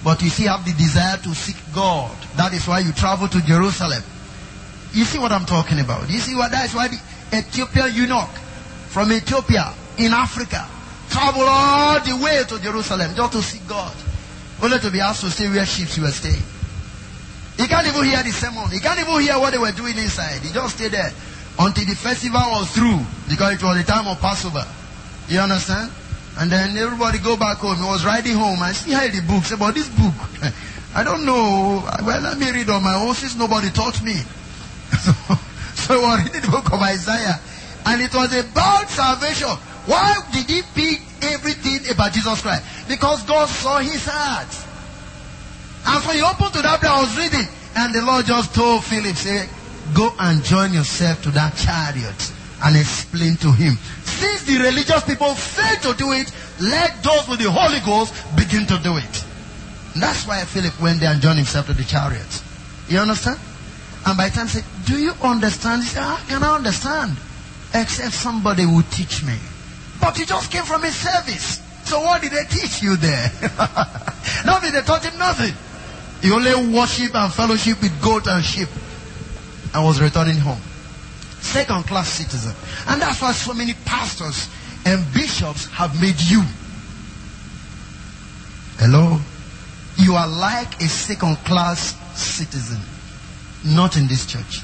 But 0.03 0.21
you 0.21 0.29
still 0.29 0.55
have 0.55 0.65
the 0.65 0.73
desire 0.73 1.17
to 1.17 1.33
seek 1.35 1.57
God. 1.73 2.15
That 2.35 2.53
is 2.53 2.67
why 2.67 2.79
you 2.79 2.91
travel 2.93 3.27
to 3.27 3.41
Jerusalem. 3.41 4.03
You 4.93 5.03
see 5.03 5.19
what 5.19 5.31
I'm 5.31 5.45
talking 5.45 5.79
about? 5.79 6.09
You 6.09 6.19
see 6.19 6.35
what 6.35 6.51
that 6.51 6.65
is 6.65 6.73
why 6.75 6.87
the 6.87 6.99
Ethiopian 7.33 7.93
eunuch 7.93 8.29
from 8.89 9.11
Ethiopia 9.11 9.73
in 9.97 10.13
Africa 10.13 10.65
travel 11.09 11.43
all 11.43 11.99
the 11.99 12.15
way 12.23 12.43
to 12.47 12.59
Jerusalem 12.61 13.13
just 13.15 13.31
to 13.33 13.41
seek 13.41 13.67
God. 13.67 13.95
only 14.61 14.79
to 14.79 14.91
be 14.91 14.99
asked 14.99 15.21
to 15.21 15.29
stay 15.29 15.49
where 15.49 15.65
sheep 15.65 15.87
were 16.01 16.11
staying. 16.11 16.41
He 17.57 17.67
can't 17.67 17.87
even 17.87 18.03
hear 18.05 18.21
the 18.23 18.31
sermon. 18.31 18.69
He 18.69 18.79
can't 18.79 18.99
even 18.99 19.21
hear 19.21 19.39
what 19.39 19.51
they 19.51 19.57
were 19.57 19.71
doing 19.71 19.97
inside. 19.97 20.41
He 20.41 20.53
just 20.53 20.75
stayed 20.75 20.91
there 20.91 21.11
until 21.59 21.85
the 21.85 21.95
festival 21.95 22.41
was 22.51 22.71
through 22.71 22.99
because 23.29 23.53
it 23.53 23.63
was 23.63 23.77
the 23.77 23.83
time 23.83 24.07
of 24.07 24.19
Passover. 24.19 24.65
You 25.27 25.39
understand? 25.39 25.91
And 26.39 26.51
then 26.51 26.77
everybody 26.77 27.17
go 27.17 27.35
back 27.35 27.57
home. 27.57 27.77
He 27.77 27.83
was 27.83 28.05
riding 28.05 28.35
home 28.35 28.61
and 28.61 28.75
see 28.75 28.91
how 28.91 29.07
the 29.07 29.21
book. 29.21 29.43
Say, 29.43 29.55
but 29.57 29.73
this 29.73 29.89
book, 29.89 30.13
I 30.95 31.03
don't 31.03 31.25
know. 31.25 31.81
Well, 32.05 32.21
let 32.21 32.37
me 32.37 32.51
read 32.51 32.69
on 32.69 32.83
my 32.83 32.93
own 32.93 33.15
since 33.15 33.35
nobody 33.35 33.71
taught 33.71 34.01
me. 34.03 34.13
so, 35.01 35.11
so 35.73 36.03
I 36.05 36.21
reading 36.23 36.41
the 36.41 36.51
book 36.51 36.71
of 36.71 36.79
Isaiah. 36.79 37.39
And 37.87 38.01
it 38.01 38.13
was 38.13 38.33
about 38.37 38.87
salvation. 38.89 39.49
Why 39.89 40.13
did 40.31 40.45
he 40.45 40.61
pick 40.75 41.01
everything 41.23 41.89
about 41.89 42.13
Jesus 42.13 42.41
Christ? 42.41 42.63
Because 42.87 43.23
God 43.23 43.47
saw 43.47 43.79
his 43.79 44.05
heart. 44.05 44.53
And 45.87 46.03
so 46.03 46.11
he 46.11 46.21
opened 46.21 46.53
to 46.53 46.61
that 46.61 46.83
I 46.83 47.01
was 47.01 47.17
reading. 47.17 47.47
And 47.75 47.95
the 47.95 48.03
Lord 48.05 48.25
just 48.25 48.53
told 48.53 48.83
Philip, 48.83 49.15
say, 49.15 49.49
go 49.95 50.13
and 50.19 50.43
join 50.43 50.73
yourself 50.73 51.23
to 51.23 51.31
that 51.31 51.55
chariot 51.55 52.36
and 52.63 52.75
explain 52.75 53.35
to 53.37 53.51
him. 53.51 53.77
Since 54.03 54.43
the 54.43 54.57
religious 54.57 55.03
people 55.03 55.33
fail 55.35 55.91
to 55.91 55.97
do 55.97 56.11
it, 56.13 56.31
let 56.59 57.03
those 57.03 57.27
with 57.27 57.39
the 57.39 57.51
Holy 57.51 57.79
Ghost 57.85 58.13
begin 58.35 58.65
to 58.67 58.77
do 58.79 58.97
it. 58.97 59.23
And 59.93 60.03
that's 60.03 60.27
why 60.27 60.43
Philip 60.43 60.79
went 60.81 60.99
there 60.99 61.11
and 61.11 61.21
joined 61.21 61.37
himself 61.37 61.67
to 61.67 61.73
the 61.73 61.83
chariot. 61.83 62.41
You 62.89 62.99
understand? 62.99 63.39
And 64.05 64.17
by 64.17 64.29
the 64.29 64.35
time 64.35 64.47
he 64.47 64.59
said, 64.59 64.65
Do 64.85 64.97
you 64.97 65.13
understand? 65.21 65.83
He 65.83 65.89
said, 65.89 66.03
How 66.03 66.17
can 66.27 66.43
I 66.43 66.55
understand? 66.55 67.17
Except 67.73 68.13
somebody 68.13 68.65
will 68.65 68.83
teach 68.91 69.23
me. 69.23 69.35
But 69.99 70.17
he 70.17 70.25
just 70.25 70.51
came 70.51 70.63
from 70.63 70.83
his 70.83 70.95
service. 70.95 71.61
So 71.83 72.01
what 72.01 72.21
did 72.21 72.31
they 72.31 72.43
teach 72.45 72.81
you 72.81 72.95
there? 72.97 73.31
nothing. 74.45 74.73
They 74.73 74.81
taught 74.81 75.03
him 75.05 75.17
nothing. 75.17 75.53
He 76.21 76.31
only 76.31 76.73
worship 76.75 77.15
and 77.15 77.31
fellowship 77.31 77.81
with 77.81 78.01
goat 78.01 78.27
and 78.27 78.43
sheep 78.43 78.69
I 79.73 79.83
was 79.83 80.01
returning 80.01 80.37
home. 80.37 80.61
Second 81.47 81.87
class 81.87 82.09
citizen. 82.09 82.53
And 82.87 83.01
that's 83.01 83.21
why 83.21 83.31
so 83.31 83.53
many 83.53 83.73
pastors 83.85 84.49
and 84.85 85.01
bishops 85.13 85.65
have 85.67 85.99
made 86.01 86.19
you. 86.19 86.43
Hello? 88.77 89.17
You 89.97 90.15
are 90.15 90.27
like 90.27 90.81
a 90.81 90.89
second 90.89 91.37
class 91.45 91.95
citizen. 92.19 92.81
Not 93.63 93.95
in 93.95 94.07
this 94.07 94.25
church. 94.25 94.61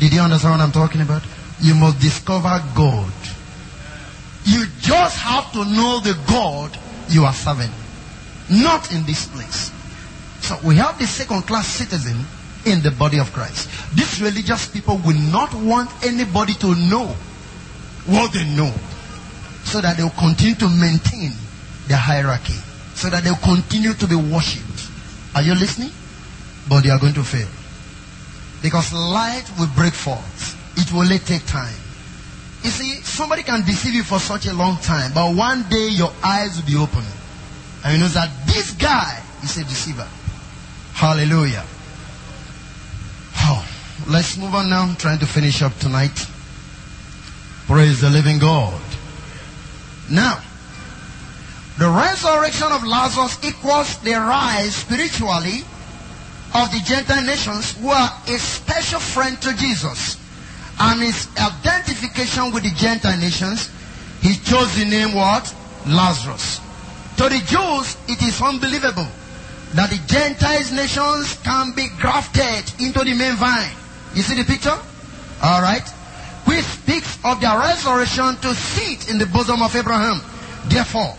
Did 0.00 0.12
you 0.12 0.20
understand 0.20 0.58
what 0.58 0.60
I'm 0.60 0.72
talking 0.72 1.00
about? 1.00 1.22
You 1.60 1.76
must 1.76 2.00
discover 2.00 2.60
God. 2.74 3.12
You 4.44 4.66
just 4.80 5.16
have 5.18 5.52
to 5.52 5.64
know 5.64 6.00
the 6.00 6.18
God 6.26 6.76
you 7.08 7.24
are 7.24 7.32
serving. 7.32 7.70
Not 8.50 8.92
in 8.92 9.06
this 9.06 9.28
place. 9.28 9.70
So 10.40 10.58
we 10.64 10.74
have 10.76 10.98
the 10.98 11.06
second 11.06 11.42
class 11.42 11.68
citizen 11.68 12.26
in 12.66 12.82
the 12.82 12.90
body 12.90 13.18
of 13.18 13.32
Christ. 13.32 13.68
These 13.94 14.20
religious 14.20 14.68
people 14.68 15.00
will 15.04 15.18
not 15.32 15.54
want 15.54 15.90
anybody 16.04 16.54
to 16.54 16.74
know 16.74 17.06
what 18.06 18.32
they 18.32 18.44
know 18.56 18.72
so 19.64 19.80
that 19.80 19.96
they 19.96 20.02
will 20.02 20.10
continue 20.18 20.54
to 20.56 20.68
maintain 20.68 21.32
their 21.86 21.98
hierarchy, 21.98 22.58
so 22.94 23.10
that 23.10 23.24
they 23.24 23.30
will 23.30 23.44
continue 23.44 23.94
to 23.94 24.06
be 24.06 24.16
worshipped. 24.16 24.88
Are 25.34 25.42
you 25.42 25.54
listening? 25.54 25.90
But 26.68 26.82
they 26.82 26.90
are 26.90 26.98
going 26.98 27.14
to 27.14 27.24
fail. 27.24 27.48
Because 28.62 28.92
light 28.92 29.44
will 29.58 29.70
break 29.74 29.94
forth. 29.94 30.56
It 30.76 30.92
will 30.92 31.08
take 31.18 31.46
time. 31.46 31.74
You 32.62 32.70
see, 32.70 33.00
somebody 33.02 33.42
can 33.42 33.64
deceive 33.64 33.94
you 33.94 34.02
for 34.02 34.18
such 34.18 34.46
a 34.46 34.52
long 34.52 34.76
time, 34.78 35.12
but 35.14 35.34
one 35.34 35.64
day 35.68 35.88
your 35.88 36.12
eyes 36.22 36.56
will 36.56 36.66
be 36.66 36.76
open. 36.76 37.04
And 37.84 37.94
you 37.94 38.00
know 38.00 38.08
that 38.08 38.30
this 38.46 38.72
guy 38.72 39.22
is 39.42 39.56
a 39.56 39.64
deceiver. 39.64 40.06
Hallelujah. 40.92 41.64
Let's 44.08 44.36
move 44.36 44.54
on 44.54 44.70
now. 44.70 44.82
I'm 44.82 44.96
trying 44.96 45.18
to 45.20 45.26
finish 45.26 45.62
up 45.62 45.76
tonight. 45.78 46.26
Praise 47.66 48.00
the 48.00 48.10
living 48.10 48.38
God. 48.38 48.80
Now, 50.10 50.42
the 51.78 51.88
resurrection 51.88 52.72
of 52.72 52.84
Lazarus 52.84 53.38
equals 53.44 53.98
the 53.98 54.12
rise 54.12 54.74
spiritually 54.74 55.62
of 56.52 56.70
the 56.72 56.80
Gentile 56.84 57.24
nations 57.24 57.76
who 57.78 57.88
are 57.88 58.10
a 58.26 58.38
special 58.38 59.00
friend 59.00 59.40
to 59.42 59.56
Jesus. 59.56 60.18
And 60.80 61.00
his 61.00 61.28
identification 61.38 62.52
with 62.52 62.64
the 62.64 62.70
Gentile 62.70 63.18
nations, 63.18 63.70
he 64.20 64.34
chose 64.34 64.76
the 64.76 64.84
name 64.84 65.14
what? 65.14 65.54
Lazarus. 65.86 66.60
To 67.18 67.24
the 67.24 67.38
Jews, 67.46 67.96
it 68.08 68.22
is 68.22 68.40
unbelievable 68.42 69.06
that 69.74 69.90
the 69.90 70.00
Gentile 70.06 70.74
nations 70.74 71.38
can 71.44 71.72
be 71.72 71.86
grafted 72.00 72.80
into 72.80 73.04
the 73.04 73.14
main 73.14 73.36
vine. 73.36 73.76
You 74.14 74.22
see 74.22 74.34
the 74.34 74.44
picture? 74.44 74.76
All 75.42 75.62
right. 75.62 75.86
Which 76.44 76.64
speaks 76.64 77.18
of 77.24 77.40
their 77.40 77.58
resurrection 77.58 78.36
to 78.42 78.54
sit 78.54 79.10
in 79.10 79.18
the 79.18 79.26
bosom 79.26 79.62
of 79.62 79.74
Abraham. 79.76 80.20
Therefore, 80.68 81.14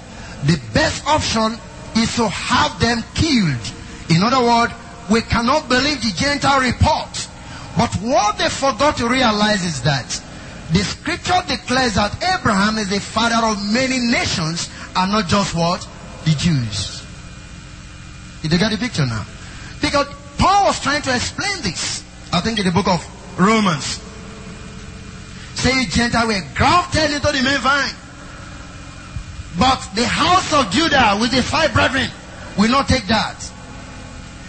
the 0.46 0.60
best 0.74 1.06
option 1.08 1.58
is 1.96 2.16
to 2.16 2.28
have 2.28 2.80
them 2.80 3.04
killed. 3.16 3.62
In 4.10 4.24
other 4.24 4.44
words, 4.44 4.74
we 5.10 5.22
cannot 5.22 5.70
believe 5.70 6.02
the 6.02 6.14
Gentile 6.16 6.62
report. 6.62 7.28
But 7.78 7.94
what 8.02 8.38
they 8.38 8.50
forgot 8.50 8.98
to 8.98 9.08
realize 9.08 9.64
is 9.64 9.82
that 9.84 10.10
the 10.72 10.80
scripture 10.80 11.42
declares 11.48 11.96
that 11.96 12.16
Abraham 12.40 12.78
is 12.78 12.90
the 12.90 13.00
father 13.00 13.46
of 13.46 13.58
many 13.74 14.00
nations 14.00 14.70
and 14.96 15.12
not 15.12 15.28
just 15.28 15.56
what? 15.56 15.88
The 16.26 16.32
Jews. 16.32 17.04
Did 18.42 18.54
you 18.54 18.58
get 18.58 18.72
the 18.72 18.78
picture 18.78 19.06
now? 19.06 19.26
Because 19.82 20.08
Paul 20.38 20.66
was 20.66 20.80
trying 20.80 21.02
to 21.04 21.16
explain 21.16 21.62
this. 21.62 22.04
I 22.34 22.40
think 22.42 22.60
in 22.60 22.66
the 22.66 22.72
book 22.72 22.88
of 22.88 23.04
Romans. 23.40 24.00
Say 25.56 25.86
Gentile 25.86 26.28
were 26.28 26.42
grafted 26.56 27.12
into 27.12 27.28
the 27.28 27.42
main 27.44 27.60
vine. 27.60 27.94
But 29.60 29.90
the 29.96 30.08
house 30.08 30.54
of 30.54 30.72
Judah 30.72 31.18
with 31.20 31.32
the 31.32 31.44
five 31.44 31.74
brethren 31.74 32.10
will 32.58 32.70
not 32.70 32.88
take 32.88 33.06
that. 33.08 33.36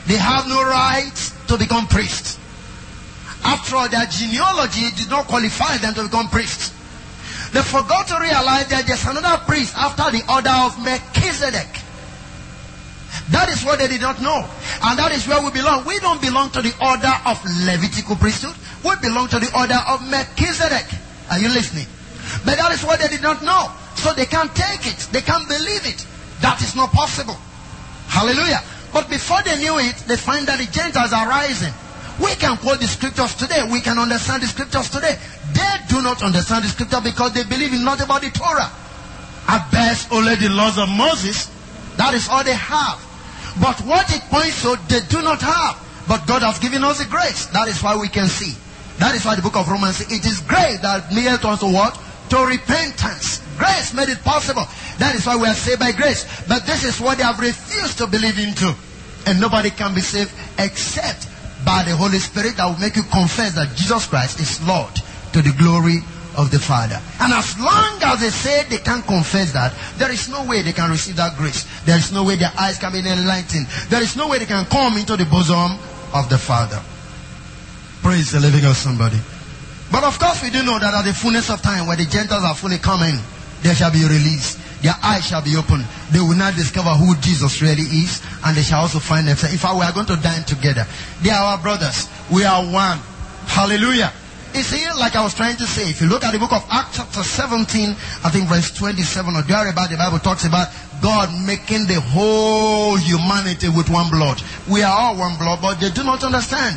They 0.06 0.16
have 0.16 0.48
no 0.48 0.62
right 0.62 1.32
to 1.48 1.58
become 1.58 1.86
priests. 1.86 2.38
After 3.44 3.76
all, 3.76 3.88
their 3.88 4.06
genealogy 4.06 4.90
did 4.96 5.10
not 5.10 5.26
qualify 5.26 5.76
them 5.78 5.94
to 5.94 6.04
become 6.04 6.28
priests. 6.28 6.70
They 7.52 7.62
forgot 7.62 8.08
to 8.08 8.18
realize 8.20 8.68
that 8.68 8.86
there's 8.86 9.04
another 9.04 9.42
priest 9.44 9.76
after 9.76 10.10
the 10.10 10.22
order 10.32 10.50
of 10.50 10.82
Melchizedek. 10.82 11.68
That 13.30 13.48
is 13.48 13.64
what 13.64 13.78
they 13.78 13.88
did 13.88 14.00
not 14.00 14.20
know. 14.20 14.44
And 14.82 14.98
that 14.98 15.12
is 15.12 15.28
where 15.28 15.42
we 15.42 15.50
belong. 15.52 15.86
We 15.86 15.98
don't 16.00 16.20
belong 16.20 16.50
to 16.50 16.62
the 16.62 16.74
order 16.82 17.12
of 17.24 17.38
Levitical 17.64 18.16
priesthood. 18.16 18.54
We 18.84 18.96
belong 19.00 19.28
to 19.28 19.38
the 19.38 19.50
order 19.54 19.78
of 19.88 20.02
Melchizedek. 20.10 20.86
Are 21.30 21.38
you 21.38 21.48
listening? 21.48 21.86
But 22.44 22.58
that 22.58 22.72
is 22.72 22.82
what 22.82 23.00
they 23.00 23.08
did 23.08 23.22
not 23.22 23.42
know. 23.42 23.70
So 23.94 24.12
they 24.12 24.26
can't 24.26 24.50
take 24.54 24.86
it. 24.86 24.98
They 25.12 25.20
can't 25.20 25.46
believe 25.48 25.86
it. 25.86 26.04
That 26.40 26.60
is 26.60 26.74
not 26.74 26.90
possible. 26.90 27.38
Hallelujah. 28.08 28.60
But 28.92 29.08
before 29.08 29.42
they 29.42 29.56
knew 29.58 29.78
it, 29.78 29.96
they 30.08 30.16
find 30.16 30.46
that 30.48 30.58
the 30.58 30.66
Gentiles 30.66 31.12
are 31.12 31.28
rising. 31.28 31.72
We 32.20 32.34
can 32.34 32.58
quote 32.58 32.80
the 32.80 32.86
scriptures 32.86 33.34
today. 33.34 33.62
We 33.70 33.80
can 33.80 33.98
understand 33.98 34.42
the 34.42 34.46
scriptures 34.46 34.90
today. 34.90 35.16
They 35.54 35.72
do 35.88 36.02
not 36.02 36.22
understand 36.22 36.64
the 36.64 36.68
scripture 36.68 37.00
because 37.00 37.32
they 37.32 37.44
believe 37.44 37.72
in 37.72 37.84
not 37.84 38.02
about 38.02 38.20
the 38.20 38.30
Torah. 38.30 38.70
At 39.48 39.70
best, 39.70 40.12
only 40.12 40.34
the 40.36 40.50
laws 40.50 40.78
of 40.78 40.88
Moses. 40.88 41.50
That 41.96 42.14
is 42.14 42.28
all 42.28 42.44
they 42.44 42.54
have. 42.54 43.00
But 43.60 43.80
what 43.82 44.08
it 44.14 44.22
points 44.30 44.62
to, 44.62 44.78
they 44.88 45.00
do 45.08 45.22
not 45.22 45.40
have. 45.40 45.78
But 46.08 46.26
God 46.26 46.42
has 46.42 46.58
given 46.58 46.82
us 46.84 46.98
the 46.98 47.10
grace. 47.10 47.46
That 47.46 47.68
is 47.68 47.82
why 47.82 47.96
we 47.96 48.08
can 48.08 48.26
see. 48.26 48.56
That 48.98 49.14
is 49.14 49.24
why 49.24 49.36
the 49.36 49.42
book 49.42 49.56
of 49.56 49.68
Romans 49.68 49.96
says, 49.96 50.10
it 50.12 50.24
is 50.26 50.40
grace 50.40 50.80
that 50.80 51.12
made 51.12 51.28
us 51.28 51.60
to 51.60 51.66
what? 51.66 51.98
To 52.30 52.46
repentance. 52.46 53.42
Grace 53.58 53.94
made 53.94 54.08
it 54.08 54.22
possible. 54.24 54.64
That 54.98 55.14
is 55.14 55.26
why 55.26 55.36
we 55.36 55.46
are 55.46 55.54
saved 55.54 55.80
by 55.80 55.92
grace. 55.92 56.24
But 56.48 56.66
this 56.66 56.84
is 56.84 57.00
what 57.00 57.18
they 57.18 57.24
have 57.24 57.38
refused 57.38 57.98
to 57.98 58.06
believe 58.06 58.38
into. 58.38 58.74
And 59.26 59.40
nobody 59.40 59.70
can 59.70 59.94
be 59.94 60.00
saved 60.00 60.32
except 60.58 61.28
by 61.64 61.84
the 61.84 61.94
Holy 61.96 62.18
Spirit 62.18 62.56
that 62.56 62.66
will 62.66 62.80
make 62.80 62.96
you 62.96 63.04
confess 63.04 63.54
that 63.54 63.76
Jesus 63.76 64.06
Christ 64.06 64.40
is 64.40 64.60
Lord 64.66 64.94
to 65.32 65.42
the 65.42 65.52
glory 65.58 66.00
of 66.36 66.50
the 66.50 66.58
Father. 66.58 67.00
And 67.20 67.32
as 67.32 67.58
long 67.58 67.98
as 68.02 68.20
they 68.20 68.30
say 68.30 68.64
they 68.68 68.78
can't 68.78 69.04
confess 69.06 69.52
that, 69.52 69.74
there 69.98 70.10
is 70.10 70.28
no 70.28 70.44
way 70.44 70.62
they 70.62 70.72
can 70.72 70.90
receive 70.90 71.16
that 71.16 71.36
grace. 71.36 71.66
There 71.84 71.96
is 71.96 72.12
no 72.12 72.24
way 72.24 72.36
their 72.36 72.52
eyes 72.58 72.78
can 72.78 72.92
be 72.92 72.98
enlightened. 72.98 73.66
There 73.88 74.02
is 74.02 74.16
no 74.16 74.28
way 74.28 74.38
they 74.38 74.46
can 74.46 74.64
come 74.66 74.96
into 74.96 75.16
the 75.16 75.26
bosom 75.26 75.78
of 76.14 76.28
the 76.28 76.38
Father. 76.38 76.80
Praise 78.02 78.32
the 78.32 78.40
living 78.40 78.64
of 78.64 78.76
somebody. 78.76 79.18
But 79.90 80.04
of 80.04 80.18
course, 80.18 80.42
we 80.42 80.50
do 80.50 80.62
know 80.62 80.78
that 80.78 80.94
at 80.94 81.04
the 81.04 81.12
fullness 81.12 81.50
of 81.50 81.60
time, 81.60 81.86
when 81.86 81.98
the 81.98 82.06
Gentiles 82.06 82.44
are 82.44 82.54
fully 82.54 82.78
coming, 82.78 83.18
they 83.62 83.74
shall 83.74 83.92
be 83.92 84.02
released. 84.02 84.58
Their 84.82 84.96
eyes 85.02 85.26
shall 85.26 85.42
be 85.42 85.54
opened. 85.56 85.86
They 86.10 86.18
will 86.18 86.34
not 86.34 86.56
discover 86.56 86.90
who 86.90 87.14
Jesus 87.20 87.62
really 87.62 87.86
is, 88.02 88.20
and 88.44 88.56
they 88.56 88.62
shall 88.62 88.80
also 88.80 88.98
find 88.98 89.28
themselves. 89.28 89.54
In 89.54 89.60
fact, 89.60 89.76
we 89.76 89.82
are 89.82 89.92
going 89.92 90.06
to 90.06 90.16
dine 90.16 90.42
together. 90.44 90.86
They 91.22 91.30
are 91.30 91.54
our 91.54 91.58
brothers. 91.58 92.08
We 92.32 92.44
are 92.44 92.64
one. 92.64 92.98
Hallelujah. 93.46 94.12
You 94.54 94.62
see, 94.62 94.84
like 95.00 95.16
I 95.16 95.24
was 95.24 95.32
trying 95.32 95.56
to 95.56 95.66
say, 95.66 95.88
if 95.88 96.00
you 96.02 96.08
look 96.08 96.24
at 96.24 96.32
the 96.32 96.38
book 96.38 96.52
of 96.52 96.62
Acts 96.70 96.96
chapter 96.96 97.22
17, 97.24 97.96
I 98.22 98.28
think 98.28 98.48
verse 98.48 98.70
27 98.76 99.34
or 99.34 99.42
there 99.42 99.70
about 99.70 99.88
the 99.88 99.96
Bible 99.96 100.18
talks 100.18 100.44
about 100.44 100.68
God 101.00 101.32
making 101.46 101.88
the 101.88 102.00
whole 102.00 102.96
humanity 102.96 103.68
with 103.72 103.88
one 103.88 104.10
blood. 104.10 104.42
We 104.70 104.82
are 104.82 104.92
all 104.92 105.16
one 105.16 105.38
blood, 105.38 105.60
but 105.62 105.80
they 105.80 105.88
do 105.88 106.04
not 106.04 106.22
understand. 106.22 106.76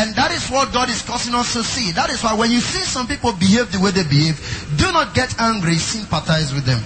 And 0.00 0.16
that 0.16 0.32
is 0.32 0.48
what 0.48 0.72
God 0.72 0.88
is 0.88 1.02
causing 1.02 1.34
us 1.34 1.52
to 1.52 1.62
see. 1.62 1.92
That 1.92 2.08
is 2.08 2.24
why 2.24 2.32
when 2.32 2.50
you 2.50 2.60
see 2.60 2.82
some 2.88 3.06
people 3.06 3.32
behave 3.36 3.70
the 3.70 3.80
way 3.80 3.92
they 3.92 4.04
behave, 4.08 4.40
do 4.80 4.90
not 4.90 5.14
get 5.14 5.38
angry, 5.38 5.76
sympathize 5.76 6.54
with 6.54 6.64
them. 6.64 6.80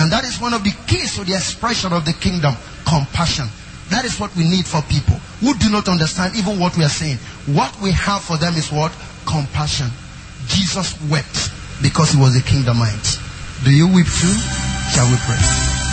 And 0.00 0.10
that 0.10 0.24
is 0.24 0.40
one 0.40 0.54
of 0.54 0.64
the 0.64 0.72
keys 0.88 1.16
to 1.16 1.24
the 1.24 1.34
expression 1.34 1.92
of 1.92 2.04
the 2.04 2.14
kingdom 2.14 2.54
compassion. 2.88 3.46
That 3.90 4.04
is 4.04 4.18
what 4.18 4.34
we 4.36 4.48
need 4.48 4.64
for 4.64 4.80
people 4.88 5.16
who 5.44 5.54
do 5.54 5.68
not 5.70 5.86
understand 5.88 6.34
even 6.34 6.58
what 6.58 6.76
we 6.76 6.84
are 6.84 6.88
saying. 6.88 7.18
What 7.54 7.76
we 7.80 7.92
have 7.92 8.22
for 8.22 8.36
them 8.36 8.54
is 8.54 8.72
what? 8.72 8.90
Compassion. 9.26 9.90
Jesus 10.46 10.94
wept 11.10 11.50
because 11.82 12.12
he 12.12 12.18
was 12.18 12.36
a 12.36 12.40
kingdomite. 12.40 13.18
Do 13.64 13.70
you 13.70 13.86
weep 13.88 14.06
too? 14.06 14.34
Shall 14.94 15.10
we 15.10 15.16
pray? 15.26 15.85